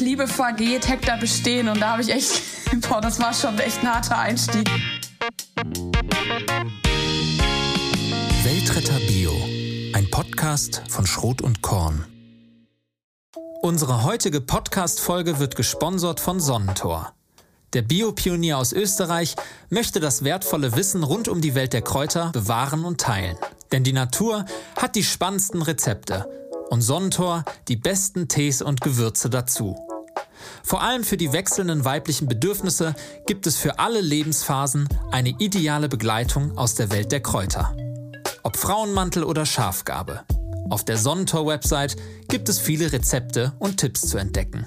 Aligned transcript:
Liebe 0.00 0.26
vergeht, 0.26 0.88
Hektar 0.88 1.18
bestehen 1.18 1.68
und 1.68 1.80
da 1.80 1.92
habe 1.92 2.02
ich 2.02 2.10
echt, 2.10 2.42
boah, 2.88 3.00
das 3.00 3.20
war 3.20 3.32
schon 3.34 3.58
echt 3.58 3.80
ein 3.82 3.94
harter 3.94 4.18
Einstieg. 4.18 4.68
Weltretter 8.42 8.98
Bio, 9.06 9.32
ein 9.94 10.08
Podcast 10.10 10.82
von 10.88 11.06
Schrot 11.06 11.42
und 11.42 11.62
Korn. 11.62 12.06
Unsere 13.62 14.04
heutige 14.04 14.40
Podcast-Folge 14.40 15.38
wird 15.38 15.54
gesponsert 15.54 16.18
von 16.18 16.40
Sonnentor. 16.40 17.12
Der 17.74 17.82
Biopionier 17.82 18.58
aus 18.58 18.72
Österreich 18.72 19.36
möchte 19.68 20.00
das 20.00 20.24
wertvolle 20.24 20.74
Wissen 20.76 21.04
rund 21.04 21.28
um 21.28 21.40
die 21.40 21.54
Welt 21.54 21.72
der 21.72 21.82
Kräuter 21.82 22.30
bewahren 22.32 22.84
und 22.84 23.00
teilen. 23.00 23.36
Denn 23.70 23.84
die 23.84 23.92
Natur 23.92 24.44
hat 24.76 24.96
die 24.96 25.04
spannendsten 25.04 25.62
Rezepte 25.62 26.39
und 26.70 26.80
Sonnentor 26.80 27.44
die 27.68 27.76
besten 27.76 28.28
Tees 28.28 28.62
und 28.62 28.80
Gewürze 28.80 29.28
dazu. 29.28 29.76
Vor 30.62 30.82
allem 30.82 31.04
für 31.04 31.16
die 31.16 31.32
wechselnden 31.32 31.84
weiblichen 31.84 32.28
Bedürfnisse 32.28 32.94
gibt 33.26 33.46
es 33.46 33.56
für 33.56 33.78
alle 33.78 34.00
Lebensphasen 34.00 34.88
eine 35.10 35.30
ideale 35.38 35.88
Begleitung 35.88 36.56
aus 36.56 36.76
der 36.76 36.90
Welt 36.90 37.12
der 37.12 37.20
Kräuter. 37.20 37.76
Ob 38.42 38.56
Frauenmantel 38.56 39.24
oder 39.24 39.44
Schafgabe. 39.44 40.24
Auf 40.70 40.84
der 40.84 40.96
Sonnentor-Website 40.96 41.96
gibt 42.28 42.48
es 42.48 42.60
viele 42.60 42.92
Rezepte 42.92 43.52
und 43.58 43.78
Tipps 43.78 44.02
zu 44.02 44.16
entdecken. 44.16 44.66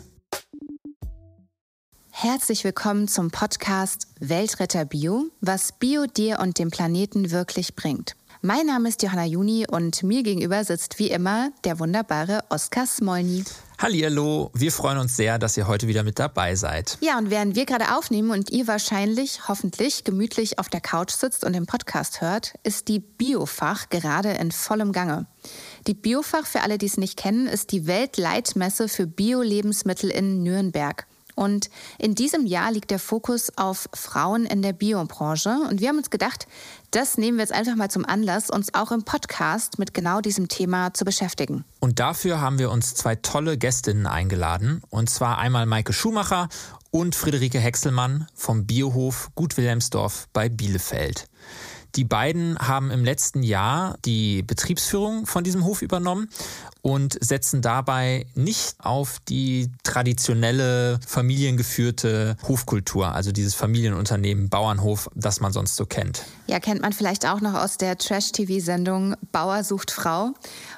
Herzlich 2.11 2.63
willkommen 2.63 3.07
zum 3.07 3.31
Podcast 3.31 4.07
Weltretter 4.19 4.85
Bio, 4.85 5.25
was 5.41 5.71
Bio 5.71 6.05
dir 6.05 6.39
und 6.39 6.59
dem 6.59 6.69
Planeten 6.69 7.31
wirklich 7.31 7.75
bringt. 7.75 8.15
Mein 8.45 8.65
Name 8.65 8.89
ist 8.89 9.01
Johanna 9.01 9.23
Juni 9.23 9.65
und 9.71 10.03
mir 10.03 10.21
gegenüber 10.21 10.65
sitzt 10.65 10.99
wie 10.99 11.09
immer 11.09 11.53
der 11.63 11.79
wunderbare 11.79 12.41
Oskar 12.49 12.85
Smolny. 12.85 13.45
Hallihallo, 13.81 14.51
wir 14.53 14.69
freuen 14.73 14.97
uns 14.97 15.15
sehr, 15.15 15.39
dass 15.39 15.55
ihr 15.55 15.65
heute 15.65 15.87
wieder 15.87 16.03
mit 16.03 16.19
dabei 16.19 16.55
seid. 16.55 16.97
Ja, 16.99 17.17
und 17.17 17.29
während 17.29 17.55
wir 17.55 17.65
gerade 17.65 17.95
aufnehmen 17.95 18.31
und 18.31 18.51
ihr 18.51 18.67
wahrscheinlich, 18.67 19.47
hoffentlich, 19.47 20.03
gemütlich 20.03 20.59
auf 20.59 20.67
der 20.67 20.81
Couch 20.81 21.11
sitzt 21.11 21.45
und 21.45 21.53
den 21.53 21.67
Podcast 21.67 22.19
hört, 22.19 22.55
ist 22.63 22.89
die 22.89 22.99
Biofach 22.99 23.87
gerade 23.87 24.31
in 24.33 24.51
vollem 24.51 24.91
Gange. 24.91 25.25
Die 25.87 25.93
Biofach, 25.93 26.45
für 26.45 26.63
alle, 26.63 26.77
die 26.77 26.87
es 26.87 26.97
nicht 26.97 27.15
kennen, 27.15 27.47
ist 27.47 27.71
die 27.71 27.87
Weltleitmesse 27.87 28.89
für 28.89 29.07
Bio-Lebensmittel 29.07 30.09
in 30.09 30.43
Nürnberg. 30.43 31.07
Und 31.35 31.69
in 31.97 32.15
diesem 32.15 32.45
Jahr 32.45 32.71
liegt 32.71 32.91
der 32.91 32.99
Fokus 32.99 33.51
auf 33.57 33.89
Frauen 33.93 34.45
in 34.45 34.61
der 34.61 34.73
Biobranche. 34.73 35.57
Und 35.69 35.81
wir 35.81 35.89
haben 35.89 35.97
uns 35.97 36.09
gedacht, 36.09 36.47
das 36.91 37.17
nehmen 37.17 37.37
wir 37.37 37.43
jetzt 37.43 37.53
einfach 37.53 37.75
mal 37.75 37.89
zum 37.89 38.05
Anlass, 38.05 38.49
uns 38.49 38.73
auch 38.73 38.91
im 38.91 39.03
Podcast 39.03 39.79
mit 39.79 39.93
genau 39.93 40.21
diesem 40.21 40.47
Thema 40.47 40.93
zu 40.93 41.05
beschäftigen. 41.05 41.65
Und 41.79 41.99
dafür 41.99 42.39
haben 42.39 42.59
wir 42.59 42.69
uns 42.71 42.93
zwei 42.93 43.15
tolle 43.15 43.57
Gästinnen 43.57 44.05
eingeladen. 44.05 44.81
Und 44.89 45.09
zwar 45.09 45.37
einmal 45.39 45.65
Maike 45.65 45.93
Schumacher 45.93 46.49
und 46.91 47.15
Friederike 47.15 47.59
Hexelmann 47.59 48.27
vom 48.35 48.67
Biohof 48.67 49.31
Gut 49.33 49.57
Wilhelmsdorf 49.57 50.27
bei 50.33 50.49
Bielefeld. 50.49 51.25
Die 51.95 52.05
beiden 52.05 52.57
haben 52.57 52.89
im 52.89 53.05
letzten 53.05 53.43
Jahr 53.43 53.97
die 54.03 54.41
Betriebsführung 54.41 55.27
von 55.27 55.43
diesem 55.43 55.63
Hof 55.63 55.83
übernommen 55.83 56.27
und 56.81 57.17
setzen 57.21 57.61
dabei 57.61 58.25
nicht 58.33 58.75
auf 58.79 59.19
die 59.29 59.71
traditionelle 59.83 60.99
familiengeführte 61.05 62.35
Hofkultur, 62.47 63.13
also 63.13 63.31
dieses 63.31 63.53
Familienunternehmen 63.53 64.49
Bauernhof, 64.49 65.07
das 65.13 65.39
man 65.39 65.53
sonst 65.53 65.75
so 65.75 65.85
kennt. 65.85 66.23
Ja, 66.47 66.59
kennt 66.59 66.81
man 66.81 66.93
vielleicht 66.93 67.27
auch 67.27 67.41
noch 67.41 67.53
aus 67.53 67.77
der 67.77 67.97
Trash-TV-Sendung 67.97 69.15
Bauer 69.31 69.63
sucht 69.63 69.91
Frau, 69.91 70.33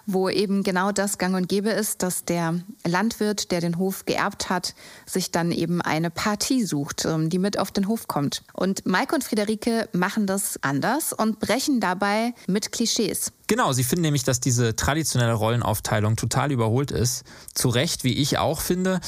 wo 0.05 0.29
eben 0.29 0.63
genau 0.63 0.91
das 0.91 1.17
gang 1.17 1.35
und 1.35 1.49
gäbe 1.49 1.69
ist, 1.69 2.03
dass 2.03 2.25
der 2.25 2.59
Landwirt, 2.85 3.51
der 3.51 3.61
den 3.61 3.77
Hof 3.77 4.05
geerbt 4.05 4.49
hat, 4.49 4.75
sich 5.05 5.31
dann 5.31 5.51
eben 5.51 5.81
eine 5.81 6.09
Partie 6.09 6.63
sucht, 6.63 7.05
ähm, 7.05 7.29
die 7.29 7.39
mit 7.39 7.59
auf 7.59 7.71
den 7.71 7.87
Hof 7.87 8.07
kommt. 8.07 8.43
Und 8.53 8.85
Maike 8.85 9.15
und 9.15 9.23
Friederike 9.23 9.89
machen 9.93 10.27
das 10.27 10.59
anders 10.61 11.13
und 11.13 11.39
brechen 11.39 11.79
dabei 11.79 12.33
mit 12.47 12.71
Klischees. 12.71 13.31
Genau, 13.47 13.73
sie 13.73 13.83
finden 13.83 14.01
nämlich, 14.01 14.23
dass 14.23 14.39
diese 14.39 14.75
traditionelle 14.75 15.33
Rollenaufteilung 15.33 16.15
total 16.15 16.51
überholt 16.51 16.89
ist. 16.89 17.23
Zu 17.53 17.69
Recht, 17.69 18.03
wie 18.03 18.13
ich 18.13 18.39
auch 18.39 18.59
finde. 18.59 18.99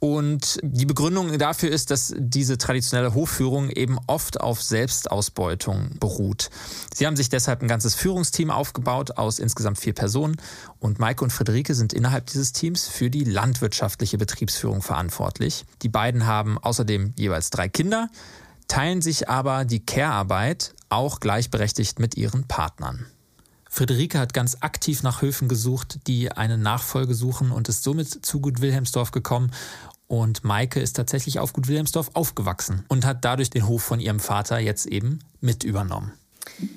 Und 0.00 0.58
die 0.62 0.84
Begründung 0.84 1.38
dafür 1.38 1.70
ist, 1.70 1.92
dass 1.92 2.12
diese 2.16 2.58
traditionelle 2.58 3.14
Hofführung 3.14 3.70
eben 3.70 3.98
oft 4.08 4.40
auf 4.40 4.62
Selbstausbeutung 4.62 5.96
beruht. 6.00 6.50
Sie 6.92 7.06
haben 7.06 7.16
sich 7.16 7.28
deshalb 7.28 7.62
ein 7.62 7.68
ganzes 7.68 7.94
Führungsteam 7.94 8.50
aufgebaut 8.50 9.16
aus 9.16 9.38
insgesamt 9.38 9.78
vier 9.78 9.94
Personen. 9.94 10.36
Und 10.80 10.98
Maike 10.98 11.22
und 11.22 11.30
Friederike 11.30 11.74
sind 11.74 11.92
innerhalb 11.92 12.26
dieses 12.26 12.52
Teams 12.52 12.88
für 12.88 13.10
die 13.10 13.24
landwirtschaftliche 13.24 14.18
Betriebsführung 14.18 14.82
verantwortlich. 14.82 15.64
Die 15.82 15.88
beiden 15.88 16.26
haben 16.26 16.58
außerdem 16.58 17.14
jeweils 17.16 17.50
drei 17.50 17.68
Kinder, 17.68 18.08
teilen 18.66 19.02
sich 19.02 19.28
aber 19.28 19.64
die 19.64 19.86
Care-Arbeit 19.86 20.74
auch 20.88 21.20
gleichberechtigt 21.20 22.00
mit 22.00 22.16
ihren 22.16 22.46
Partnern. 22.46 23.06
Friederike 23.74 24.20
hat 24.20 24.32
ganz 24.32 24.58
aktiv 24.60 25.02
nach 25.02 25.20
Höfen 25.20 25.48
gesucht, 25.48 25.98
die 26.06 26.30
eine 26.30 26.56
Nachfolge 26.56 27.12
suchen 27.12 27.50
und 27.50 27.68
ist 27.68 27.82
somit 27.82 28.24
zu 28.24 28.40
Gut 28.40 28.60
Wilhelmsdorf 28.60 29.10
gekommen. 29.10 29.50
Und 30.06 30.44
Maike 30.44 30.78
ist 30.78 30.94
tatsächlich 30.94 31.40
auf 31.40 31.52
Gut 31.52 31.66
Wilhelmsdorf 31.66 32.12
aufgewachsen 32.14 32.84
und 32.86 33.04
hat 33.04 33.24
dadurch 33.24 33.50
den 33.50 33.66
Hof 33.66 33.82
von 33.82 33.98
ihrem 33.98 34.20
Vater 34.20 34.60
jetzt 34.60 34.86
eben 34.86 35.18
mit 35.40 35.64
übernommen. 35.64 36.12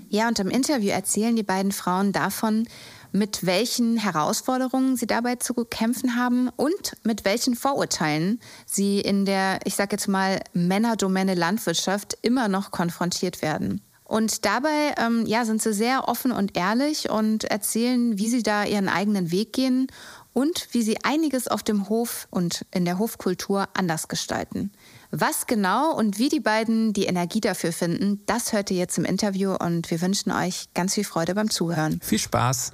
Ja, 0.10 0.28
und 0.28 0.40
im 0.40 0.50
Interview 0.50 0.90
erzählen 0.90 1.36
die 1.36 1.44
beiden 1.44 1.72
Frauen 1.72 2.14
davon, 2.14 2.68
mit 3.12 3.46
welchen 3.46 3.98
Herausforderungen 3.98 4.98
sie 4.98 5.06
dabei 5.06 5.36
zu 5.36 5.54
kämpfen 5.54 6.16
haben 6.16 6.50
und 6.56 6.98
mit 7.04 7.26
welchen 7.26 7.56
Vorurteilen 7.56 8.40
sie 8.66 9.02
in 9.02 9.26
der, 9.26 9.60
ich 9.66 9.76
sage 9.76 9.92
jetzt 9.92 10.08
mal, 10.08 10.42
Männerdomäne 10.54 11.36
Landwirtschaft 11.36 12.18
immer 12.24 12.48
noch 12.48 12.72
konfrontiert 12.72 13.44
werden. 13.44 13.82
Und 14.08 14.46
dabei 14.46 14.96
ähm, 14.98 15.26
ja, 15.26 15.44
sind 15.44 15.62
sie 15.62 15.74
sehr 15.74 16.08
offen 16.08 16.32
und 16.32 16.58
ehrlich 16.58 17.10
und 17.10 17.44
erzählen, 17.44 18.18
wie 18.18 18.30
sie 18.30 18.42
da 18.42 18.64
ihren 18.64 18.88
eigenen 18.88 19.32
Weg 19.32 19.52
gehen 19.52 19.88
und 20.32 20.70
wie 20.72 20.82
sie 20.82 20.98
einiges 21.04 21.48
auf 21.48 21.62
dem 21.62 21.90
Hof 21.90 22.28
und 22.30 22.66
in 22.72 22.86
der 22.86 23.00
Hofkultur 23.00 23.68
anders 23.74 24.08
gestalten. 24.08 24.72
Was 25.12 25.46
genau 25.46 25.94
und 25.94 26.20
wie 26.20 26.30
die 26.30 26.40
beiden 26.40 26.94
die 26.94 27.06
Energie 27.06 27.42
dafür 27.42 27.74
finden, 27.74 28.22
das 28.28 28.54
hört 28.54 28.72
ihr 28.72 28.78
jetzt 28.78 28.98
im 28.98 29.06
Interview 29.06 29.56
und 29.56 29.90
wir 29.92 30.00
wünschen 30.02 30.32
euch 30.32 30.68
ganz 30.74 30.94
viel 30.94 31.06
Freude 31.06 31.36
beim 31.36 31.50
Zuhören. 31.50 32.00
Viel 32.02 32.20
Spaß! 32.20 32.74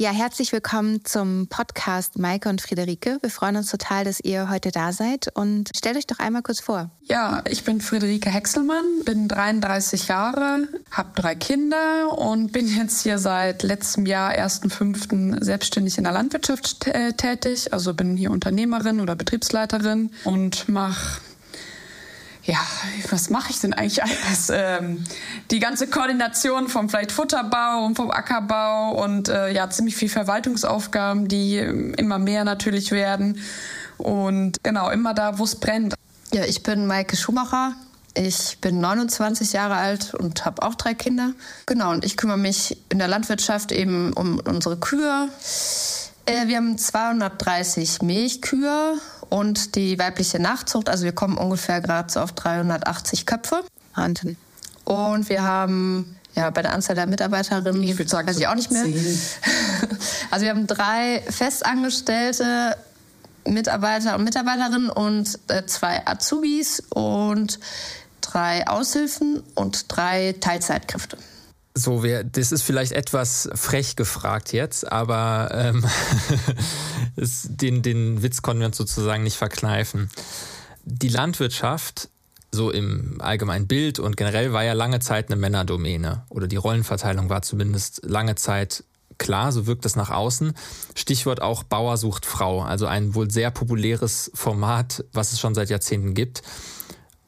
Ja, 0.00 0.12
herzlich 0.12 0.50
willkommen 0.54 1.04
zum 1.04 1.46
Podcast 1.48 2.18
Maike 2.18 2.48
und 2.48 2.62
Friederike. 2.62 3.18
Wir 3.20 3.28
freuen 3.28 3.56
uns 3.56 3.70
total, 3.70 4.04
dass 4.04 4.18
ihr 4.18 4.48
heute 4.48 4.70
da 4.70 4.94
seid 4.94 5.28
und 5.34 5.68
stellt 5.76 5.98
euch 5.98 6.06
doch 6.06 6.18
einmal 6.18 6.40
kurz 6.40 6.58
vor. 6.58 6.88
Ja, 7.02 7.42
ich 7.46 7.64
bin 7.64 7.82
Friederike 7.82 8.30
Hexelmann, 8.30 9.04
bin 9.04 9.28
33 9.28 10.08
Jahre, 10.08 10.68
habe 10.90 11.10
drei 11.16 11.34
Kinder 11.34 12.16
und 12.16 12.50
bin 12.50 12.66
jetzt 12.66 13.02
hier 13.02 13.18
seit 13.18 13.62
letztem 13.62 14.06
Jahr, 14.06 14.30
1.5. 14.30 15.44
selbstständig 15.44 15.98
in 15.98 16.04
der 16.04 16.14
Landwirtschaft 16.14 16.86
äh, 16.86 17.12
tätig. 17.12 17.74
Also 17.74 17.92
bin 17.92 18.16
hier 18.16 18.30
Unternehmerin 18.30 19.00
oder 19.00 19.16
Betriebsleiterin 19.16 20.12
und 20.24 20.66
mache 20.66 21.20
ja, 22.44 22.58
was 23.10 23.30
mache 23.30 23.50
ich 23.50 23.60
denn 23.60 23.72
eigentlich 23.72 24.02
alles? 24.02 24.50
Ähm, 24.50 25.04
die 25.50 25.60
ganze 25.60 25.86
Koordination 25.88 26.68
vom 26.68 26.88
vielleicht 26.88 27.12
Futterbau 27.12 27.84
und 27.84 27.96
vom 27.96 28.10
Ackerbau 28.10 29.02
und 29.02 29.28
äh, 29.28 29.52
ja, 29.52 29.68
ziemlich 29.70 29.96
viel 29.96 30.08
Verwaltungsaufgaben, 30.08 31.28
die 31.28 31.58
immer 31.58 32.18
mehr 32.18 32.44
natürlich 32.44 32.92
werden. 32.92 33.40
Und 33.98 34.62
genau, 34.62 34.90
immer 34.90 35.12
da, 35.12 35.38
wo 35.38 35.44
es 35.44 35.56
brennt. 35.56 35.94
Ja, 36.32 36.44
ich 36.44 36.62
bin 36.62 36.86
Maike 36.86 37.16
Schumacher. 37.16 37.74
Ich 38.14 38.58
bin 38.60 38.80
29 38.80 39.52
Jahre 39.52 39.76
alt 39.76 40.14
und 40.14 40.44
habe 40.44 40.62
auch 40.62 40.74
drei 40.74 40.94
Kinder. 40.94 41.32
Genau, 41.66 41.92
und 41.92 42.04
ich 42.04 42.16
kümmere 42.16 42.38
mich 42.38 42.76
in 42.88 42.98
der 42.98 43.06
Landwirtschaft 43.06 43.70
eben 43.70 44.12
um 44.14 44.40
unsere 44.40 44.78
Kühe. 44.78 45.28
Äh, 46.26 46.48
wir 46.48 46.56
haben 46.56 46.76
230 46.76 48.02
Milchkühe 48.02 48.94
und 49.30 49.74
die 49.76 49.98
weibliche 49.98 50.38
Nachzucht. 50.38 50.88
Also 50.88 51.04
wir 51.04 51.12
kommen 51.12 51.38
ungefähr 51.38 51.80
gerade 51.80 52.12
so 52.12 52.20
auf 52.20 52.32
380 52.32 53.26
Köpfe. 53.26 53.64
Wahnsinn. 53.94 54.36
Und 54.84 55.28
wir 55.28 55.42
haben 55.42 56.16
ja, 56.34 56.50
bei 56.50 56.62
der 56.62 56.72
Anzahl 56.72 56.94
der 56.94 57.06
Mitarbeiterinnen, 57.06 57.82
ich 57.82 58.08
sagen, 58.08 58.28
weiß 58.28 58.38
ich 58.38 58.46
auch 58.46 58.54
nicht 58.54 58.70
mehr. 58.70 58.84
Also 60.30 60.44
wir 60.44 60.50
haben 60.50 60.66
drei 60.68 61.22
festangestellte 61.28 62.76
Mitarbeiter 63.44 64.14
und 64.14 64.24
Mitarbeiterinnen 64.24 64.90
und 64.90 65.38
äh, 65.48 65.66
zwei 65.66 66.06
Azubis 66.06 66.80
und 66.90 67.58
drei 68.20 68.66
Aushilfen 68.68 69.42
und 69.54 69.86
drei 69.88 70.36
Teilzeitkräfte. 70.40 71.18
So, 71.80 72.02
wir, 72.02 72.24
das 72.24 72.52
ist 72.52 72.62
vielleicht 72.62 72.92
etwas 72.92 73.48
frech 73.54 73.96
gefragt 73.96 74.52
jetzt, 74.52 74.90
aber 74.90 75.48
ähm, 75.52 75.84
den, 77.16 77.80
den 77.80 78.22
Witz 78.22 78.42
konnten 78.42 78.60
wir 78.60 78.66
uns 78.66 78.76
sozusagen 78.76 79.22
nicht 79.22 79.36
verkneifen. 79.36 80.10
Die 80.84 81.08
Landwirtschaft, 81.08 82.10
so 82.52 82.70
im 82.70 83.20
allgemeinen 83.20 83.66
Bild 83.66 83.98
und 83.98 84.18
generell, 84.18 84.52
war 84.52 84.62
ja 84.62 84.74
lange 84.74 85.00
Zeit 85.00 85.30
eine 85.30 85.36
Männerdomäne. 85.40 86.24
Oder 86.28 86.48
die 86.48 86.56
Rollenverteilung 86.56 87.30
war 87.30 87.40
zumindest 87.40 88.02
lange 88.04 88.34
Zeit 88.34 88.84
klar, 89.16 89.50
so 89.50 89.66
wirkt 89.66 89.86
das 89.86 89.96
nach 89.96 90.10
außen. 90.10 90.52
Stichwort 90.94 91.40
auch 91.40 91.62
Bauer 91.62 91.96
sucht 91.96 92.26
Frau, 92.26 92.62
also 92.62 92.86
ein 92.86 93.14
wohl 93.14 93.30
sehr 93.30 93.50
populäres 93.50 94.30
Format, 94.34 95.04
was 95.12 95.32
es 95.32 95.40
schon 95.40 95.54
seit 95.54 95.70
Jahrzehnten 95.70 96.12
gibt. 96.12 96.42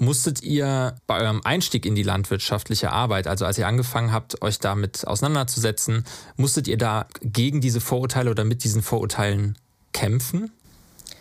Musstet 0.02 0.42
ihr 0.42 0.96
bei 1.06 1.20
eurem 1.20 1.42
Einstieg 1.44 1.86
in 1.86 1.94
die 1.94 2.02
landwirtschaftliche 2.02 2.90
Arbeit, 2.90 3.28
also 3.28 3.46
als 3.46 3.56
ihr 3.56 3.68
angefangen 3.68 4.10
habt, 4.10 4.42
euch 4.42 4.58
damit 4.58 5.06
auseinanderzusetzen, 5.06 6.04
musstet 6.34 6.66
ihr 6.66 6.76
da 6.76 7.06
gegen 7.22 7.60
diese 7.60 7.80
Vorurteile 7.80 8.32
oder 8.32 8.42
mit 8.42 8.64
diesen 8.64 8.82
Vorurteilen 8.82 9.56
kämpfen? 9.92 10.50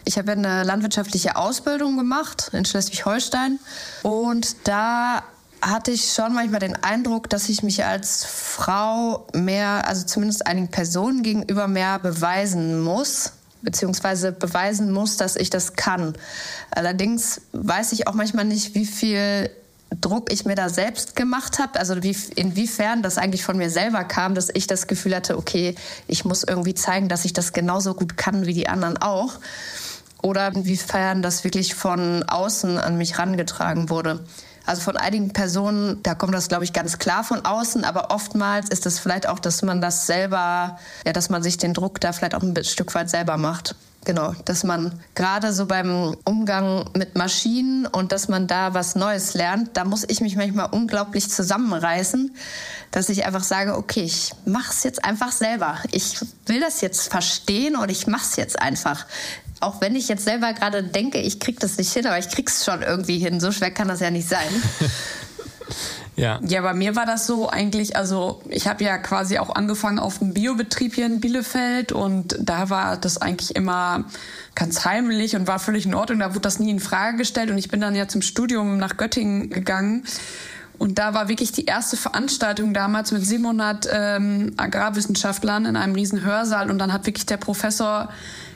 Ich 0.04 0.18
habe 0.18 0.32
eine 0.32 0.64
landwirtschaftliche 0.64 1.36
Ausbildung 1.36 1.96
gemacht 1.96 2.50
in 2.54 2.66
Schleswig-Holstein 2.66 3.60
und 4.02 4.56
da 4.64 5.22
hatte 5.62 5.92
ich 5.92 6.12
schon 6.12 6.34
manchmal 6.34 6.62
den 6.62 6.76
Eindruck, 6.76 7.30
dass 7.30 7.50
ich 7.50 7.62
mich 7.62 7.86
als 7.86 8.26
Frau 8.26 9.28
mehr, 9.36 9.88
also 9.88 10.08
zumindest 10.08 10.48
einigen 10.48 10.70
Personen 10.70 11.22
gegenüber 11.22 11.68
mehr 11.68 12.00
beweisen 12.00 12.82
muss, 12.82 13.34
beziehungsweise 13.62 14.32
beweisen 14.32 14.92
muss, 14.92 15.18
dass 15.18 15.36
ich 15.36 15.50
das 15.50 15.74
kann. 15.74 16.14
Allerdings 16.72 17.42
weiß 17.54 17.92
ich 17.94 18.08
auch 18.08 18.14
manchmal 18.14 18.46
nicht, 18.46 18.76
wie 18.76 18.86
viel 18.86 19.50
Druck 20.00 20.32
ich 20.32 20.46
mir 20.46 20.56
da 20.56 20.70
selbst 20.70 21.16
gemacht 21.16 21.60
habe, 21.60 21.78
also 21.78 22.02
wie, 22.02 22.16
inwiefern 22.36 23.04
das 23.04 23.18
eigentlich 23.18 23.44
von 23.44 23.58
mir 23.58 23.70
selber 23.70 24.06
kam, 24.06 24.36
dass 24.36 24.50
ich 24.54 24.66
das 24.66 24.88
Gefühl 24.88 25.16
hatte, 25.16 25.38
okay, 25.38 25.76
ich 26.08 26.24
muss 26.24 26.44
irgendwie 26.44 26.74
zeigen, 26.74 27.10
dass 27.10 27.26
ich 27.26 27.34
das 27.34 27.52
genauso 27.52 27.94
gut 27.94 28.16
kann 28.16 28.46
wie 28.46 28.54
die 28.54 28.70
anderen 28.70 28.98
auch. 28.98 29.34
Oder 30.22 30.48
inwiefern 30.50 31.22
das 31.22 31.44
wirklich 31.44 31.74
von 31.76 32.24
außen 32.24 32.78
an 32.78 32.98
mich 32.98 33.18
rangetragen 33.18 33.90
wurde. 33.90 34.24
Also 34.66 34.82
von 34.82 34.98
einigen 34.98 35.34
Personen, 35.34 36.02
da 36.04 36.16
kommt 36.16 36.34
das, 36.34 36.48
glaube 36.48 36.64
ich, 36.64 36.74
ganz 36.74 37.00
klar 37.00 37.24
von 37.24 37.46
außen, 37.46 37.84
aber 37.84 38.12
oftmals 38.12 38.70
ist 38.70 38.86
es 38.86 39.00
vielleicht 39.00 39.28
auch, 39.28 39.40
dass 39.40 39.64
man 39.64 39.82
das 39.82 40.06
selber, 40.06 40.78
ja, 41.06 41.14
dass 41.14 41.30
man 41.30 41.42
sich 41.42 41.58
den 41.58 41.74
Druck 41.74 42.00
da 42.00 42.14
vielleicht 42.14 42.36
auch 42.36 42.44
ein 42.44 42.64
Stück 42.64 42.94
weit 42.94 43.10
selber 43.10 43.38
macht. 43.38 43.76
Genau, 44.04 44.34
dass 44.46 44.64
man 44.64 45.00
gerade 45.14 45.54
so 45.54 45.68
beim 45.68 46.16
Umgang 46.26 46.90
mit 46.96 47.16
Maschinen 47.16 47.86
und 47.86 48.12
dass 48.12 48.28
man 48.30 48.48
da 48.48 48.74
was 48.74 48.96
Neues 48.96 49.36
lernt, 49.36 49.78
da 49.78 49.86
muss 49.86 50.06
ich 50.08 50.22
mich 50.22 50.36
manchmal 50.36 50.70
unglaublich 50.72 51.30
zusammenreißen, 51.30 52.36
dass 52.90 53.10
ich 53.10 53.26
einfach 53.26 53.44
sage, 53.44 53.78
okay, 53.78 54.02
ich 54.02 54.32
mach's 54.46 54.84
jetzt 54.84 55.06
einfach 55.06 55.32
selber. 55.32 55.78
Ich 55.92 56.20
will 56.48 56.60
das 56.60 56.82
jetzt 56.82 57.12
verstehen 57.12 57.76
und 57.76 57.90
ich 57.90 58.08
mach's 58.08 58.38
jetzt 58.38 58.60
einfach 58.60 59.06
auch 59.62 59.80
wenn 59.80 59.96
ich 59.96 60.08
jetzt 60.08 60.26
selber 60.26 60.54
gerade 60.54 60.84
denke, 60.84 61.20
ich 61.20 61.40
krieg 61.40 61.60
das 61.60 61.78
nicht 61.78 61.94
hin, 61.94 62.06
aber 62.06 62.18
ich 62.18 62.30
krieg's 62.30 62.66
schon 62.66 62.82
irgendwie 62.82 63.20
hin. 63.20 63.40
So 63.40 63.52
schwer 63.52 63.72
kann 63.72 63.88
das 63.88 64.00
ja 64.00 64.12
nicht 64.12 64.28
sein. 64.28 64.48
Ja. 66.18 66.40
ja, 66.44 66.62
bei 66.62 66.74
mir 66.74 66.96
war 66.96 67.06
das 67.06 67.26
so 67.26 67.50
eigentlich, 67.50 67.96
also 67.96 68.44
ich 68.50 68.68
habe 68.68 68.84
ja 68.84 68.98
quasi 68.98 69.40
auch 69.40 69.56
angefangen 69.56 69.98
auf 69.98 70.20
dem 70.20 70.34
Biobetrieb 70.34 70.94
hier 70.94 71.06
in 71.06 71.20
Bielefeld 71.22 71.94
und 71.94 72.38
da 72.40 72.70
war 72.70 72.98
das 72.98 73.20
eigentlich 73.20 73.56
immer 73.56 74.04
ganz 74.54 74.86
heimlich 74.86 75.36
und 75.36 75.48
war 75.48 75.58
völlig 75.58 75.86
in 75.86 75.96
Ordnung. 75.96 76.20
Da 76.20 76.32
wurde 76.32 76.42
das 76.42 76.60
nie 76.60 76.70
in 76.70 76.80
Frage 76.80 77.18
gestellt 77.18 77.50
und 77.50 77.58
ich 77.58 77.70
bin 77.70 77.82
dann 77.82 77.96
ja 77.96 78.08
zum 78.08 78.22
Studium 78.22 78.78
nach 78.78 78.98
Göttingen 78.98 79.50
gegangen. 79.50 80.04
Und 80.78 81.00
da 81.00 81.14
war 81.14 81.30
wirklich 81.30 81.52
die 81.52 81.66
erste 81.66 81.96
Veranstaltung 81.96 82.74
damals 82.74 83.12
mit 83.12 83.26
700 83.26 83.88
ähm, 83.92 84.54
Agrarwissenschaftlern 84.58 85.66
in 85.66 85.76
einem 85.76 85.96
riesen 85.96 86.24
Hörsaal 86.24 86.70
und 86.70 86.78
dann 86.78 86.92
hat 86.92 87.06
wirklich 87.06 87.26
der 87.26 87.38
Professor 87.38 88.10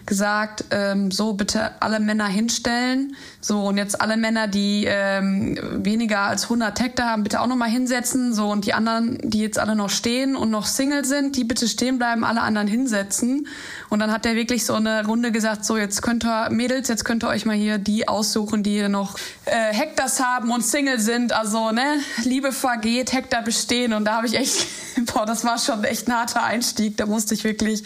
gesagt, 0.06 0.66
ähm, 0.72 1.12
so 1.12 1.34
bitte 1.34 1.82
alle 1.82 2.00
Männer 2.00 2.28
hinstellen. 2.28 3.16
So 3.42 3.64
und 3.64 3.78
jetzt 3.78 4.02
alle 4.02 4.18
Männer, 4.18 4.48
die 4.48 4.86
ähm, 4.88 5.58
weniger 5.84 6.22
als 6.22 6.44
100 6.44 6.80
Hektar 6.80 7.10
haben, 7.10 7.24
bitte 7.24 7.42
auch 7.42 7.48
noch 7.48 7.56
mal 7.56 7.70
hinsetzen. 7.70 8.34
So 8.34 8.50
und 8.50 8.66
die 8.66 8.74
anderen, 8.74 9.18
die 9.24 9.40
jetzt 9.40 9.60
alle 9.60 9.76
noch 9.76 9.90
stehen 9.90 10.36
und 10.36 10.52
noch 10.52 10.66
Single 10.66 11.06
sind, 11.06 11.36
die 11.36 11.44
bitte 11.44 11.68
stehen 11.68 11.98
bleiben, 11.98 12.24
alle 12.24 12.42
anderen 12.42 12.68
hinsetzen. 12.68 13.48
Und 13.90 14.00
dann 14.00 14.12
hat 14.12 14.26
er 14.26 14.36
wirklich 14.36 14.66
so 14.66 14.74
eine 14.74 15.06
Runde 15.06 15.32
gesagt, 15.32 15.66
so 15.66 15.78
jetzt 15.78 16.02
könnt 16.02 16.26
ihr 16.26 16.50
Mädels, 16.50 16.88
jetzt 16.88 17.06
könnt 17.06 17.24
ihr 17.24 17.28
euch 17.28 17.46
mal 17.46 17.56
hier 17.56 17.78
die 17.78 18.08
aussuchen, 18.08 18.64
die 18.64 18.72
hier 18.72 18.90
noch 18.90 19.18
äh, 19.46 19.74
Hektars 19.74 20.20
haben 20.20 20.52
und 20.52 20.64
Single 20.64 21.00
sind. 21.00 21.34
Also 21.34 21.72
ne, 21.72 22.00
Liebe 22.24 22.52
vergeht, 22.52 23.14
Hektar 23.14 23.42
bestehen. 23.42 23.94
Und 23.94 24.06
da 24.06 24.18
habe 24.18 24.28
ich 24.28 24.36
echt, 24.36 24.68
boah, 25.14 25.26
das 25.26 25.44
war 25.44 25.58
schon 25.58 25.84
echt 25.84 26.08
ein 26.08 26.14
harter 26.14 26.44
Einstieg. 26.44 26.98
Da 26.98 27.06
musste 27.06 27.34
ich 27.34 27.44
wirklich 27.44 27.84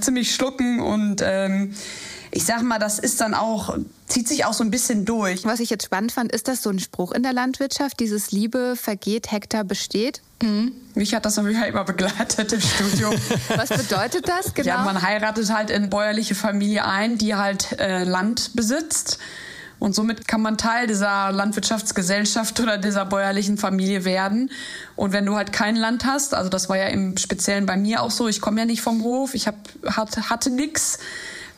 ziemlich 0.00 0.34
schlucken 0.34 0.80
und 0.80 1.22
ähm, 1.24 1.74
ich 2.30 2.44
sag 2.44 2.62
mal, 2.62 2.78
das 2.78 2.98
ist 2.98 3.20
dann 3.20 3.34
auch, 3.34 3.78
zieht 4.08 4.28
sich 4.28 4.44
auch 4.44 4.52
so 4.52 4.62
ein 4.62 4.70
bisschen 4.70 5.04
durch. 5.04 5.44
Was 5.44 5.60
ich 5.60 5.70
jetzt 5.70 5.86
spannend 5.86 6.12
fand, 6.12 6.32
ist 6.32 6.48
das 6.48 6.62
so 6.62 6.70
ein 6.70 6.78
Spruch 6.78 7.12
in 7.12 7.22
der 7.22 7.32
Landwirtschaft, 7.32 7.98
dieses 7.98 8.30
Liebe 8.30 8.76
vergeht, 8.76 9.32
Hektar 9.32 9.64
besteht? 9.64 10.20
Mhm. 10.42 10.72
Mich 10.94 11.14
hat 11.14 11.24
das 11.24 11.36
natürlich 11.36 11.64
immer 11.66 11.84
begleitet 11.84 12.52
im 12.52 12.60
Studium. 12.60 13.14
Was 13.56 13.70
bedeutet 13.70 14.28
das 14.28 14.52
genau? 14.52 14.68
Ja, 14.68 14.84
man 14.84 15.00
heiratet 15.00 15.50
halt 15.50 15.70
in 15.70 15.88
bäuerliche 15.88 16.34
Familie 16.34 16.84
ein, 16.84 17.16
die 17.16 17.34
halt 17.34 17.78
äh, 17.78 18.04
Land 18.04 18.50
besitzt. 18.54 19.18
Und 19.78 19.94
somit 19.94 20.26
kann 20.26 20.40
man 20.40 20.56
Teil 20.56 20.86
dieser 20.86 21.30
Landwirtschaftsgesellschaft 21.32 22.58
oder 22.60 22.78
dieser 22.78 23.04
bäuerlichen 23.04 23.58
Familie 23.58 24.04
werden. 24.04 24.50
Und 24.96 25.12
wenn 25.12 25.26
du 25.26 25.36
halt 25.36 25.52
kein 25.52 25.76
Land 25.76 26.06
hast, 26.06 26.34
also 26.34 26.48
das 26.48 26.68
war 26.68 26.78
ja 26.78 26.86
im 26.86 27.16
Speziellen 27.18 27.66
bei 27.66 27.76
mir 27.76 28.02
auch 28.02 28.10
so, 28.10 28.26
ich 28.28 28.40
komme 28.40 28.60
ja 28.60 28.66
nicht 28.66 28.80
vom 28.80 29.02
Hof, 29.02 29.34
ich 29.34 29.46
hab, 29.46 29.56
hatte, 29.86 30.30
hatte 30.30 30.50
nix 30.50 30.98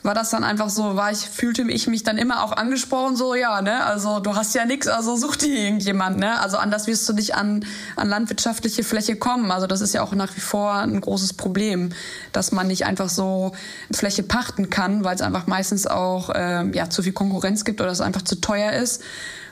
war 0.02 0.14
das 0.14 0.30
dann 0.30 0.44
einfach 0.44 0.70
so, 0.70 0.96
war 0.96 1.10
ich, 1.10 1.18
fühlte 1.18 1.62
ich 1.62 1.86
mich 1.86 2.02
dann 2.02 2.18
immer 2.18 2.44
auch 2.44 2.52
angesprochen, 2.52 3.16
so, 3.16 3.34
ja, 3.34 3.60
ne, 3.62 3.84
also 3.84 4.20
du 4.20 4.36
hast 4.36 4.54
ja 4.54 4.64
nichts, 4.64 4.86
also 4.86 5.16
such 5.16 5.36
dir 5.36 5.54
irgendjemand, 5.54 6.18
ne, 6.18 6.40
also 6.40 6.56
anders 6.56 6.86
wirst 6.86 7.08
du 7.08 7.12
nicht 7.12 7.34
an, 7.34 7.64
an 7.96 8.08
landwirtschaftliche 8.08 8.84
Fläche 8.84 9.16
kommen, 9.16 9.50
also 9.50 9.66
das 9.66 9.80
ist 9.80 9.94
ja 9.94 10.02
auch 10.02 10.12
nach 10.12 10.34
wie 10.36 10.40
vor 10.40 10.72
ein 10.74 11.00
großes 11.00 11.34
Problem, 11.34 11.90
dass 12.32 12.52
man 12.52 12.68
nicht 12.68 12.86
einfach 12.86 13.08
so 13.08 13.52
Fläche 13.92 14.22
pachten 14.22 14.70
kann, 14.70 15.04
weil 15.04 15.16
es 15.16 15.22
einfach 15.22 15.46
meistens 15.46 15.86
auch, 15.86 16.30
äh, 16.30 16.68
ja, 16.70 16.88
zu 16.90 17.02
viel 17.02 17.12
Konkurrenz 17.12 17.64
gibt 17.64 17.80
oder 17.80 17.90
es 17.90 18.00
einfach 18.00 18.22
zu 18.22 18.40
teuer 18.40 18.72
ist. 18.72 19.02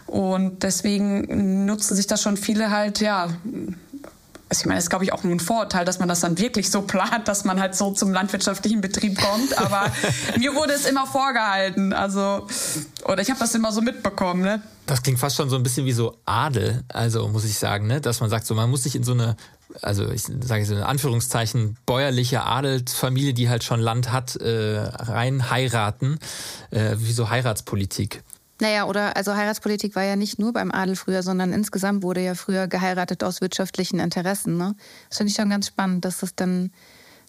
Und 0.07 0.63
deswegen 0.63 1.67
nutzen 1.67 1.97
sich 1.97 2.07
das 2.07 2.23
schon 2.23 2.37
viele 2.37 2.71
halt, 2.71 3.01
ja, 3.01 3.29
also 4.49 4.61
ich 4.61 4.67
meine, 4.67 4.77
das 4.79 4.85
ist, 4.85 4.91
glaube 4.91 5.05
ich, 5.05 5.13
auch 5.13 5.25
nur 5.25 5.35
ein 5.35 5.41
Vorurteil, 5.41 5.85
dass 5.85 5.99
man 5.99 6.09
das 6.09 6.21
dann 6.21 6.39
wirklich 6.39 6.71
so 6.71 6.83
plant, 6.83 7.27
dass 7.27 7.45
man 7.45 7.59
halt 7.59 7.75
so 7.75 7.91
zum 7.91 8.13
landwirtschaftlichen 8.13 8.81
Betrieb 8.81 9.19
kommt. 9.21 9.59
Aber 9.59 9.91
mir 10.39 10.55
wurde 10.55 10.73
es 10.73 10.87
immer 10.87 11.07
vorgehalten. 11.07 11.93
Also, 11.93 12.47
oder 13.05 13.23
ich 13.23 13.31
habe 13.31 13.41
das 13.41 13.55
immer 13.57 13.73
so 13.73 13.81
mitbekommen, 13.81 14.43
ne? 14.43 14.63
Das 14.87 15.03
klingt 15.03 15.19
fast 15.19 15.35
schon 15.35 15.51
so 15.51 15.57
ein 15.57 15.65
bisschen 15.65 15.85
wie 15.85 15.93
so 15.93 16.17
Adel, 16.27 16.85
also 16.89 17.27
muss 17.27 17.45
ich 17.45 17.59
sagen, 17.59 17.89
ne? 17.89 18.01
Dass 18.01 18.21
man 18.21 18.31
sagt, 18.31 18.47
so 18.47 18.55
man 18.55 18.71
muss 18.71 18.85
sich 18.85 18.95
in 18.95 19.03
so 19.03 19.13
eine, 19.13 19.37
also 19.83 20.09
ich 20.11 20.23
sage 20.23 20.65
so 20.65 20.77
in 20.77 20.83
Anführungszeichen, 20.83 21.77
bäuerliche 21.85 22.45
Adelsfamilie, 22.45 23.35
die 23.35 23.49
halt 23.49 23.65
schon 23.65 23.81
Land 23.81 24.13
hat, 24.13 24.37
äh, 24.37 24.79
rein 24.79 25.51
heiraten, 25.51 26.21
äh, 26.71 26.95
wie 26.99 27.13
so 27.13 27.31
Heiratspolitik. 27.31 28.23
Naja, 28.61 28.87
oder 28.87 29.17
also 29.17 29.35
Heiratspolitik 29.35 29.95
war 29.97 30.05
ja 30.05 30.17
nicht 30.17 30.39
nur 30.39 30.53
beim 30.53 30.73
Adel 30.73 30.97
früher, 30.97 31.23
sondern 31.23 31.53
insgesamt 31.53 32.03
wurde 32.03 32.23
ja 32.23 32.35
früher 32.35 32.69
geheiratet 32.69 33.23
aus 33.23 33.41
wirtschaftlichen 33.41 33.99
Interessen. 33.99 34.57
Ne? 34.57 34.75
Das 35.09 35.19
finde 35.19 35.31
ich 35.31 35.37
schon 35.37 35.51
ganz 35.51 35.67
spannend, 35.67 36.05
dass 36.07 36.21
das 36.21 36.35
dann, 36.35 36.71